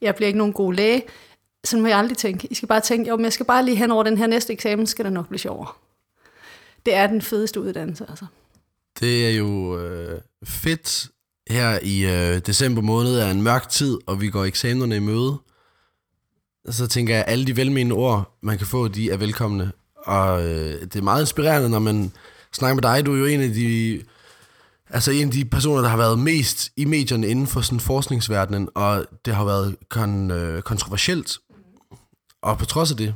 jeg 0.00 0.14
bliver 0.14 0.26
ikke 0.26 0.38
nogen 0.38 0.52
god 0.52 0.74
læge, 0.74 1.02
sådan 1.64 1.82
må 1.82 1.88
jeg 1.88 1.98
aldrig 1.98 2.16
tænke. 2.16 2.48
I 2.50 2.54
skal 2.54 2.68
bare 2.68 2.80
tænke, 2.80 3.08
jo, 3.08 3.16
men 3.16 3.24
jeg 3.24 3.32
skal 3.32 3.46
bare 3.46 3.64
lige 3.64 3.76
hen 3.76 3.90
over 3.90 4.02
den 4.02 4.18
her 4.18 4.26
næste 4.26 4.52
eksamen, 4.52 4.86
skal 4.86 5.04
det 5.04 5.12
nok 5.12 5.28
blive 5.28 5.38
sjovere. 5.38 5.68
Det 6.86 6.94
er 6.94 7.06
den 7.06 7.22
fedeste 7.22 7.60
uddannelse, 7.60 8.04
altså. 8.08 8.26
Det 9.00 9.28
er 9.28 9.30
jo 9.30 9.78
øh, 9.78 10.20
fedt 10.44 11.06
her 11.50 11.78
i 11.82 12.04
øh, 12.04 12.38
december 12.38 12.82
måned 12.82 13.18
er 13.18 13.30
en 13.30 13.42
mørk 13.42 13.68
tid, 13.68 13.98
og 14.06 14.20
vi 14.20 14.30
går 14.30 14.44
eksamenerne 14.44 14.96
i 14.96 15.00
møde 15.00 15.38
så 16.70 16.86
tænker 16.86 17.14
jeg, 17.14 17.24
at 17.24 17.32
alle 17.32 17.44
de 17.44 17.56
velmenende 17.56 17.94
ord, 17.94 18.38
man 18.42 18.58
kan 18.58 18.66
få, 18.66 18.88
de 18.88 19.10
er 19.10 19.16
velkomne. 19.16 19.72
Og 19.96 20.44
øh, 20.44 20.80
det 20.80 20.96
er 20.96 21.02
meget 21.02 21.22
inspirerende, 21.22 21.68
når 21.68 21.78
man 21.78 22.12
snakker 22.52 22.74
med 22.74 22.82
dig. 22.82 23.06
Du 23.06 23.14
er 23.14 23.18
jo 23.18 23.24
en 23.24 23.40
af 23.40 23.48
de, 23.50 24.02
altså 24.90 25.10
en 25.10 25.26
af 25.26 25.32
de 25.32 25.44
personer, 25.44 25.82
der 25.82 25.88
har 25.88 25.96
været 25.96 26.18
mest 26.18 26.70
i 26.76 26.84
medierne 26.84 27.26
inden 27.26 27.46
for 27.46 27.60
sådan 27.60 27.80
forskningsverdenen, 27.80 28.68
og 28.74 29.06
det 29.24 29.34
har 29.34 29.44
været 29.44 29.76
kon, 29.88 30.30
øh, 30.30 30.62
kontroversielt. 30.62 31.38
Og 32.42 32.58
på 32.58 32.64
trods 32.64 32.90
af 32.90 32.96
det, 32.96 33.14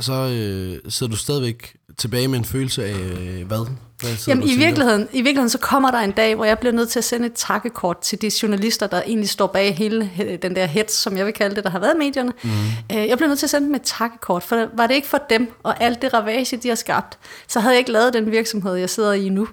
så 0.00 0.12
øh, 0.12 0.90
sidder 0.90 1.10
du 1.10 1.16
stadigvæk 1.16 1.76
tilbage 1.98 2.28
med 2.28 2.38
en 2.38 2.44
følelse 2.44 2.84
af 2.84 2.94
øh, 2.94 3.46
hvad? 3.46 3.66
hvad 4.00 4.10
Jamen 4.28 4.48
i 4.48 4.56
virkeligheden, 4.56 5.08
i 5.12 5.16
virkeligheden 5.16 5.48
så 5.48 5.58
kommer 5.58 5.90
der 5.90 5.98
en 5.98 6.10
dag, 6.10 6.34
hvor 6.34 6.44
jeg 6.44 6.58
bliver 6.58 6.72
nødt 6.72 6.88
til 6.88 6.98
at 6.98 7.04
sende 7.04 7.26
et 7.26 7.32
takkekort 7.32 7.98
til 7.98 8.22
de 8.22 8.30
journalister, 8.42 8.86
der 8.86 9.02
egentlig 9.02 9.28
står 9.28 9.46
bag 9.46 9.76
hele 9.76 10.10
den 10.42 10.56
der 10.56 10.66
hets, 10.66 10.94
som 10.94 11.16
jeg 11.16 11.26
vil 11.26 11.34
kalde 11.34 11.56
det, 11.56 11.64
der 11.64 11.70
har 11.70 11.78
været 11.78 11.94
i 11.94 11.98
medierne. 11.98 12.32
Mm. 12.42 12.50
Jeg 12.90 13.18
bliver 13.18 13.28
nødt 13.28 13.38
til 13.38 13.46
at 13.46 13.50
sende 13.50 13.66
dem 13.66 13.74
et 13.74 13.82
takkekort, 13.82 14.42
for 14.42 14.68
var 14.76 14.86
det 14.86 14.94
ikke 14.94 15.08
for 15.08 15.22
dem 15.30 15.52
og 15.62 15.82
alt 15.82 16.02
det 16.02 16.14
ravage, 16.14 16.56
de 16.56 16.68
har 16.68 16.74
skabt, 16.74 17.18
så 17.48 17.60
havde 17.60 17.72
jeg 17.72 17.78
ikke 17.78 17.92
lavet 17.92 18.14
den 18.14 18.30
virksomhed, 18.30 18.74
jeg 18.74 18.90
sidder 18.90 19.12
i 19.12 19.28
nu. 19.28 19.48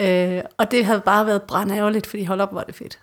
Øh, 0.00 0.42
og 0.58 0.70
det 0.70 0.84
havde 0.84 1.00
bare 1.00 1.26
været 1.26 1.42
brændærgerligt, 1.42 2.06
fordi 2.06 2.24
hold 2.24 2.40
op, 2.40 2.54
var 2.54 2.62
det 2.62 2.74
fedt. 2.74 2.98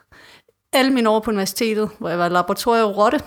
Alle 0.74 0.92
mine 0.92 1.10
år 1.10 1.20
på 1.20 1.32
universitetet, 1.32 1.90
hvor 2.00 2.10
jeg 2.10 2.20
var 2.20 2.30
laboratorium 2.30 2.92
rotte, 2.92 3.20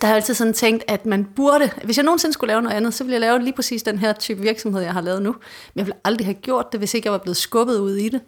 der 0.00 0.06
har 0.06 0.14
jeg 0.14 0.16
altid 0.16 0.34
sådan 0.34 0.54
tænkt, 0.54 0.84
at 0.88 1.06
man 1.06 1.24
burde, 1.36 1.70
hvis 1.84 1.96
jeg 1.96 2.04
nogensinde 2.04 2.32
skulle 2.32 2.48
lave 2.48 2.62
noget 2.62 2.76
andet, 2.76 2.94
så 2.94 3.04
ville 3.04 3.12
jeg 3.12 3.20
lave 3.20 3.38
lige 3.38 3.52
præcis 3.52 3.82
den 3.82 3.98
her 3.98 4.12
type 4.12 4.40
virksomhed, 4.40 4.82
jeg 4.82 4.92
har 4.92 5.00
lavet 5.00 5.22
nu. 5.22 5.32
Men 5.32 5.78
jeg 5.78 5.86
ville 5.86 6.00
aldrig 6.04 6.26
have 6.26 6.34
gjort 6.34 6.72
det, 6.72 6.80
hvis 6.80 6.94
ikke 6.94 7.06
jeg 7.06 7.12
var 7.12 7.18
blevet 7.18 7.36
skubbet 7.36 7.78
ud 7.78 7.96
i 7.96 8.08
det. 8.08 8.20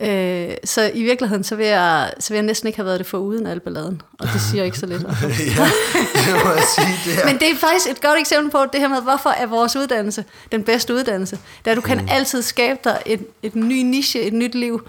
Øh, 0.00 0.56
så 0.64 0.90
i 0.94 1.02
virkeligheden, 1.02 1.44
så 1.44 1.56
vil, 1.56 1.66
jeg, 1.66 2.12
så 2.20 2.28
vil 2.28 2.36
jeg 2.36 2.46
næsten 2.46 2.66
ikke 2.66 2.78
have 2.78 2.86
været 2.86 2.98
det 2.98 3.06
for 3.06 3.18
uden 3.18 3.46
al 3.46 3.60
balladen. 3.60 4.02
Og 4.18 4.28
det 4.32 4.40
siger 4.40 4.64
ikke 4.64 4.78
så 4.78 4.86
lidt. 4.86 5.02
ja, 5.02 5.08
det 5.08 6.44
må 6.44 6.50
jeg 6.50 6.64
sige. 6.74 7.16
Det. 7.16 7.24
Men 7.24 7.38
det 7.38 7.50
er 7.50 7.56
faktisk 7.56 7.90
et 7.90 8.00
godt 8.00 8.20
eksempel 8.20 8.50
på 8.50 8.58
det 8.72 8.80
her 8.80 8.88
med, 8.88 9.02
hvorfor 9.02 9.30
er 9.30 9.46
vores 9.46 9.76
uddannelse 9.76 10.24
den 10.52 10.62
bedste 10.62 10.94
uddannelse. 10.94 11.38
At 11.64 11.76
du 11.76 11.80
kan 11.80 11.98
mm. 11.98 12.08
altid 12.10 12.42
skabe 12.42 12.80
dig 12.84 13.02
et, 13.06 13.26
et 13.42 13.54
ny 13.54 13.82
niche, 13.82 14.20
et 14.20 14.32
nyt 14.32 14.54
liv. 14.54 14.88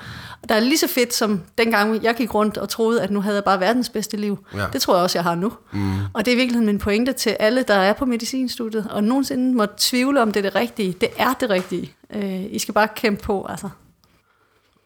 Der 0.50 0.56
er 0.56 0.60
lige 0.60 0.78
så 0.78 0.88
fedt 0.88 1.14
som 1.14 1.42
dengang 1.58 2.04
jeg 2.04 2.16
gik 2.16 2.34
rundt 2.34 2.58
og 2.58 2.70
troede, 2.70 3.02
at 3.02 3.12
nu 3.12 3.22
havde 3.22 3.36
jeg 3.36 3.44
bare 3.44 3.60
verdens 3.60 3.90
bedste 3.90 4.18
liv. 4.18 4.46
Ja. 4.56 4.66
Det 4.74 4.82
tror 4.82 4.96
jeg 4.96 5.04
også, 5.04 5.18
jeg 5.18 5.24
har 5.24 5.36
nu. 5.36 5.54
Mm. 5.72 5.92
Og 6.14 6.26
det 6.26 6.32
er 6.32 6.36
virkelig 6.36 6.64
min 6.64 6.78
pointe 6.78 7.14
til 7.14 7.30
alle, 7.30 7.64
der 7.68 7.74
er 7.74 7.94
på 7.94 8.06
medicinstudiet, 8.06 8.88
og 8.90 9.04
nogensinde 9.04 9.56
må 9.56 9.66
tvivle 9.78 10.22
om 10.22 10.32
det 10.32 10.46
er 10.46 10.50
det 10.50 10.56
rigtige. 10.56 10.96
Det 11.02 11.10
er 11.18 11.34
det 11.40 11.50
rigtige. 11.50 11.94
Øh, 12.16 12.44
I 12.50 12.60
skal 12.60 12.74
bare 12.74 12.88
kæmpe 12.96 13.24
på, 13.24 13.46
altså. 13.50 13.70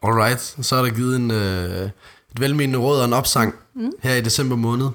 Alright, 0.06 0.56
så 0.60 0.76
er 0.76 0.82
der 0.82 0.90
givet 0.90 1.16
en, 1.16 1.30
øh, 1.30 1.84
et 2.30 2.40
velmenende 2.40 2.78
råd 2.78 2.98
og 2.98 3.04
en 3.04 3.12
opsang 3.12 3.54
mm. 3.74 3.90
her 4.02 4.14
i 4.14 4.20
december 4.20 4.56
måned. 4.56 4.88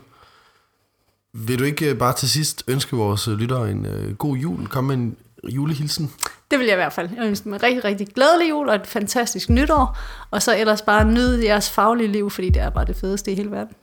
Vil 1.34 1.60
du 1.60 1.64
ikke 1.64 1.90
øh, 1.90 1.98
bare 1.98 2.14
til 2.14 2.30
sidst 2.30 2.64
ønske 2.68 2.96
vores 2.96 3.28
lyttere 3.28 3.72
en 3.72 3.86
øh, 3.86 4.16
god 4.16 4.38
jul? 4.38 4.68
Kom 4.68 4.84
med 4.84 4.96
en 4.96 5.18
julehilsen. 5.44 6.12
Det 6.52 6.60
vil 6.60 6.66
jeg 6.66 6.74
i 6.74 6.76
hvert 6.76 6.94
fald. 6.94 7.10
Jeg 7.18 7.26
ønsker 7.26 7.50
mig 7.50 7.64
rigtig, 7.64 7.84
rigtig 7.84 8.08
glædelig 8.08 8.50
jul 8.50 8.70
og 8.70 8.76
et 8.76 8.88
fantastisk 8.88 9.50
nytår. 9.50 9.98
Og 10.32 10.42
så 10.42 10.58
ellers 10.58 10.82
bare 10.82 11.06
nyde 11.06 11.46
jeres 11.46 11.70
faglige 11.70 12.12
liv, 12.12 12.30
fordi 12.30 12.50
det 12.50 12.62
er 12.62 12.70
bare 12.70 12.86
det 12.86 12.96
fedeste 12.96 13.32
i 13.32 13.36
hele 13.36 13.52
verden. 13.52 13.76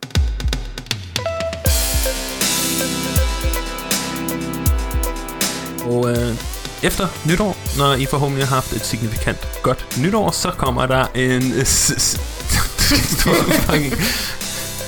Og 5.84 6.10
øh, 6.10 6.57
efter 6.82 7.08
nytår, 7.24 7.56
når 7.78 7.94
I 7.94 8.06
forhåbentlig 8.06 8.46
har 8.46 8.54
haft 8.54 8.72
et 8.72 8.86
signifikant 8.86 9.48
godt 9.62 9.98
nytår, 9.98 10.30
så 10.30 10.50
kommer 10.50 10.86
der 10.86 11.06
en... 11.14 11.42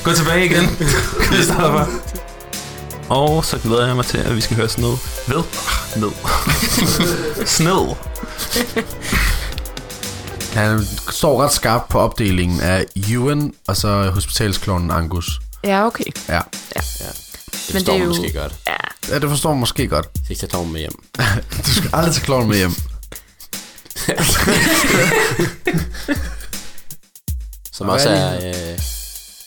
Gå 0.05 0.12
tilbage 0.12 0.45
igen, 0.45 0.64
Christoffer. 1.26 1.86
Og 3.09 3.45
så 3.45 3.59
glæder 3.59 3.86
jeg 3.86 3.97
mig 3.97 4.05
til, 4.07 4.18
at 4.18 4.36
vi 4.36 4.41
skal 4.41 4.57
høre 4.57 4.68
sådan 4.68 4.82
noget 4.82 4.99
ved 5.26 5.43
ned. 5.97 6.11
Sned. 7.57 7.97
Han 10.55 10.86
står 11.11 11.43
ret 11.43 11.53
skarpt 11.53 11.88
på 11.88 11.99
opdelingen 11.99 12.61
af 12.61 12.86
Ewan 13.11 13.55
og 13.68 13.76
så 13.76 14.11
hospitalsklonen 14.11 14.91
Angus. 14.91 15.41
Ja, 15.64 15.86
okay. 15.86 16.05
Ja. 16.28 16.34
ja. 16.34 16.41
ja. 17.01 17.07
Det 17.66 17.74
Men 17.74 17.86
det 17.86 17.95
er 17.95 17.99
jo... 17.99 18.07
måske 18.07 18.32
godt. 18.32 18.55
Ja. 18.66 18.80
Ja, 19.11 19.18
det 19.18 19.28
forstår 19.28 19.50
man 19.50 19.61
måske 19.61 19.88
godt. 19.88 20.06
Så 20.14 20.22
ikke 20.28 20.40
tage 20.40 20.50
klovnen 20.50 20.72
med 20.72 20.80
hjem. 20.80 21.04
du 21.66 21.74
skal 21.74 21.90
aldrig 21.92 22.14
tage 22.14 22.24
klovnen 22.24 22.48
med 22.48 22.56
hjem. 22.56 22.72
Som 27.72 27.88
også 27.88 28.08
er 28.08 28.36
øh, 28.36 28.78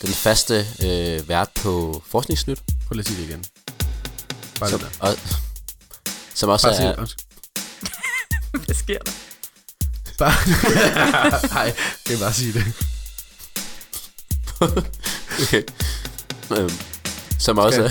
den 0.01 0.13
faste 0.13 0.67
øh, 0.83 1.29
vært 1.29 1.49
på 1.55 2.03
Forskningsnyt. 2.07 2.59
Prøv 2.87 2.95
lige 2.95 2.99
at 2.99 3.07
sige 3.07 3.21
det 3.21 3.29
igen. 3.29 3.45
Bare 4.59 4.69
som, 4.69 4.81
og, 4.99 5.15
som 6.33 6.49
også 6.49 6.67
Bare 6.67 6.83
er... 6.83 6.95
Hvad 8.65 8.75
sker 8.75 8.97
der? 8.99 9.11
Bare... 10.17 10.33
Nej, 11.47 11.75
det 12.07 12.13
er 12.13 12.19
bare 12.19 12.29
at 12.29 12.35
sige 12.35 12.53
det. 12.53 12.65
okay. 15.41 15.63
Um, 16.49 16.71
som 17.39 17.57
også 17.57 17.83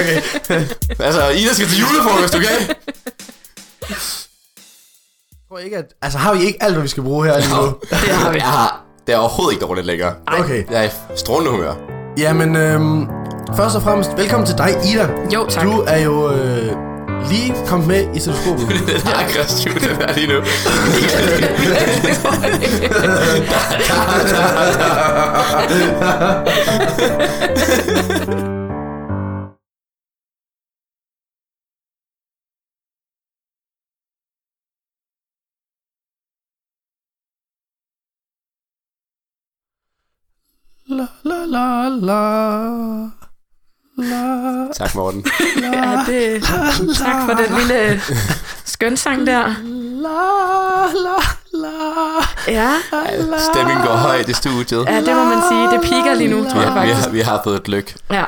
okay. 0.00 0.22
altså, 0.98 1.28
Ida 1.28 1.54
skal 1.54 1.66
til 1.66 1.78
julefrokost, 1.78 2.34
okay? 2.34 2.74
Tror 5.48 5.58
ikke, 5.58 5.76
at... 5.76 5.84
Altså, 6.02 6.18
har 6.18 6.34
vi 6.34 6.42
ikke 6.42 6.62
alt, 6.62 6.74
hvad 6.74 6.82
vi 6.82 6.88
skal 6.88 7.02
bruge 7.02 7.26
her 7.26 7.38
lige 7.38 7.50
nu? 7.50 7.74
det 7.90 7.98
har 7.98 8.32
vi. 8.32 8.38
Jeg 8.38 8.46
har... 8.46 8.84
Det 9.06 9.14
er 9.14 9.18
overhovedet 9.18 9.52
ikke 9.52 9.66
dårligt 9.66 9.86
længere. 9.86 10.14
Okay. 10.26 10.64
Jeg 10.70 10.84
er 10.84 10.90
strålende 11.16 11.50
humør. 11.50 11.74
Jamen, 12.18 12.56
øhm, 12.56 13.06
Først 13.56 13.76
og 13.76 13.82
fremmest, 13.82 14.10
velkommen 14.16 14.46
til 14.46 14.58
dig, 14.58 14.70
Ida. 14.92 15.08
Jo, 15.34 15.46
tak. 15.48 15.64
Du 15.64 15.84
er 15.86 15.98
jo 15.98 16.30
øh, 16.32 16.72
lige 17.30 17.54
kommet 17.66 17.88
med 17.88 18.16
i 18.16 18.20
stetoskopet. 18.20 18.68
det 18.86 18.94
er 18.94 19.18
aggressivt, 19.24 19.80
det 19.80 19.90
er 20.00 20.14
lige 20.14 20.26
nu. 20.26 20.40
La 40.86 41.08
la 41.24 41.44
la 41.46 41.88
la. 41.88 43.23
La, 43.96 44.66
tak, 44.74 44.94
Morten. 44.94 45.24
La, 45.56 45.66
ja, 45.66 46.04
det, 46.06 46.40
la, 46.40 46.94
tak 46.94 47.24
for 47.26 47.34
den 47.34 47.58
lille 47.58 48.00
skønsang 48.64 49.26
der. 49.26 49.54
La, 50.02 50.86
la, 51.04 51.18
la, 51.52 51.72
ja. 52.48 52.70
La, 53.18 53.38
Stemningen 53.38 53.86
går 53.86 53.96
højt 53.96 54.28
i 54.28 54.32
studiet. 54.32 54.84
Ja, 54.88 54.96
det 55.00 55.16
må 55.16 55.24
man 55.24 55.42
sige. 55.48 55.70
Det 55.70 55.80
piker 55.82 56.14
lige 56.14 56.30
nu, 56.30 56.50
tror 56.50 56.60
jeg 56.60 56.72
faktisk. 56.72 56.96
Vi 56.96 57.02
har, 57.02 57.10
vi 57.10 57.20
har 57.20 57.40
fået 57.44 57.60
et 57.60 57.68
lyk. 57.68 57.94
Ja. 58.10 58.24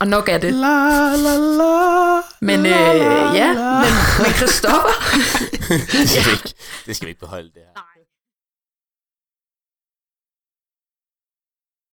Og 0.00 0.06
nok 0.08 0.28
er 0.28 0.38
det. 0.38 0.52
La, 0.52 0.76
la, 1.16 1.36
la, 1.36 2.20
men 2.40 2.66
øh, 2.66 3.36
ja, 3.36 3.48
men, 3.54 3.92
men 4.22 4.32
Christoffer. 4.32 4.94
det, 5.92 6.08
skal 6.08 6.24
vi 6.24 6.30
ikke, 6.30 6.54
det 6.86 6.96
skal 6.96 7.06
vi 7.06 7.10
ikke 7.10 7.20
beholde 7.20 7.48
det 7.48 7.62
her. 7.66 7.72
Nej. 7.74 7.93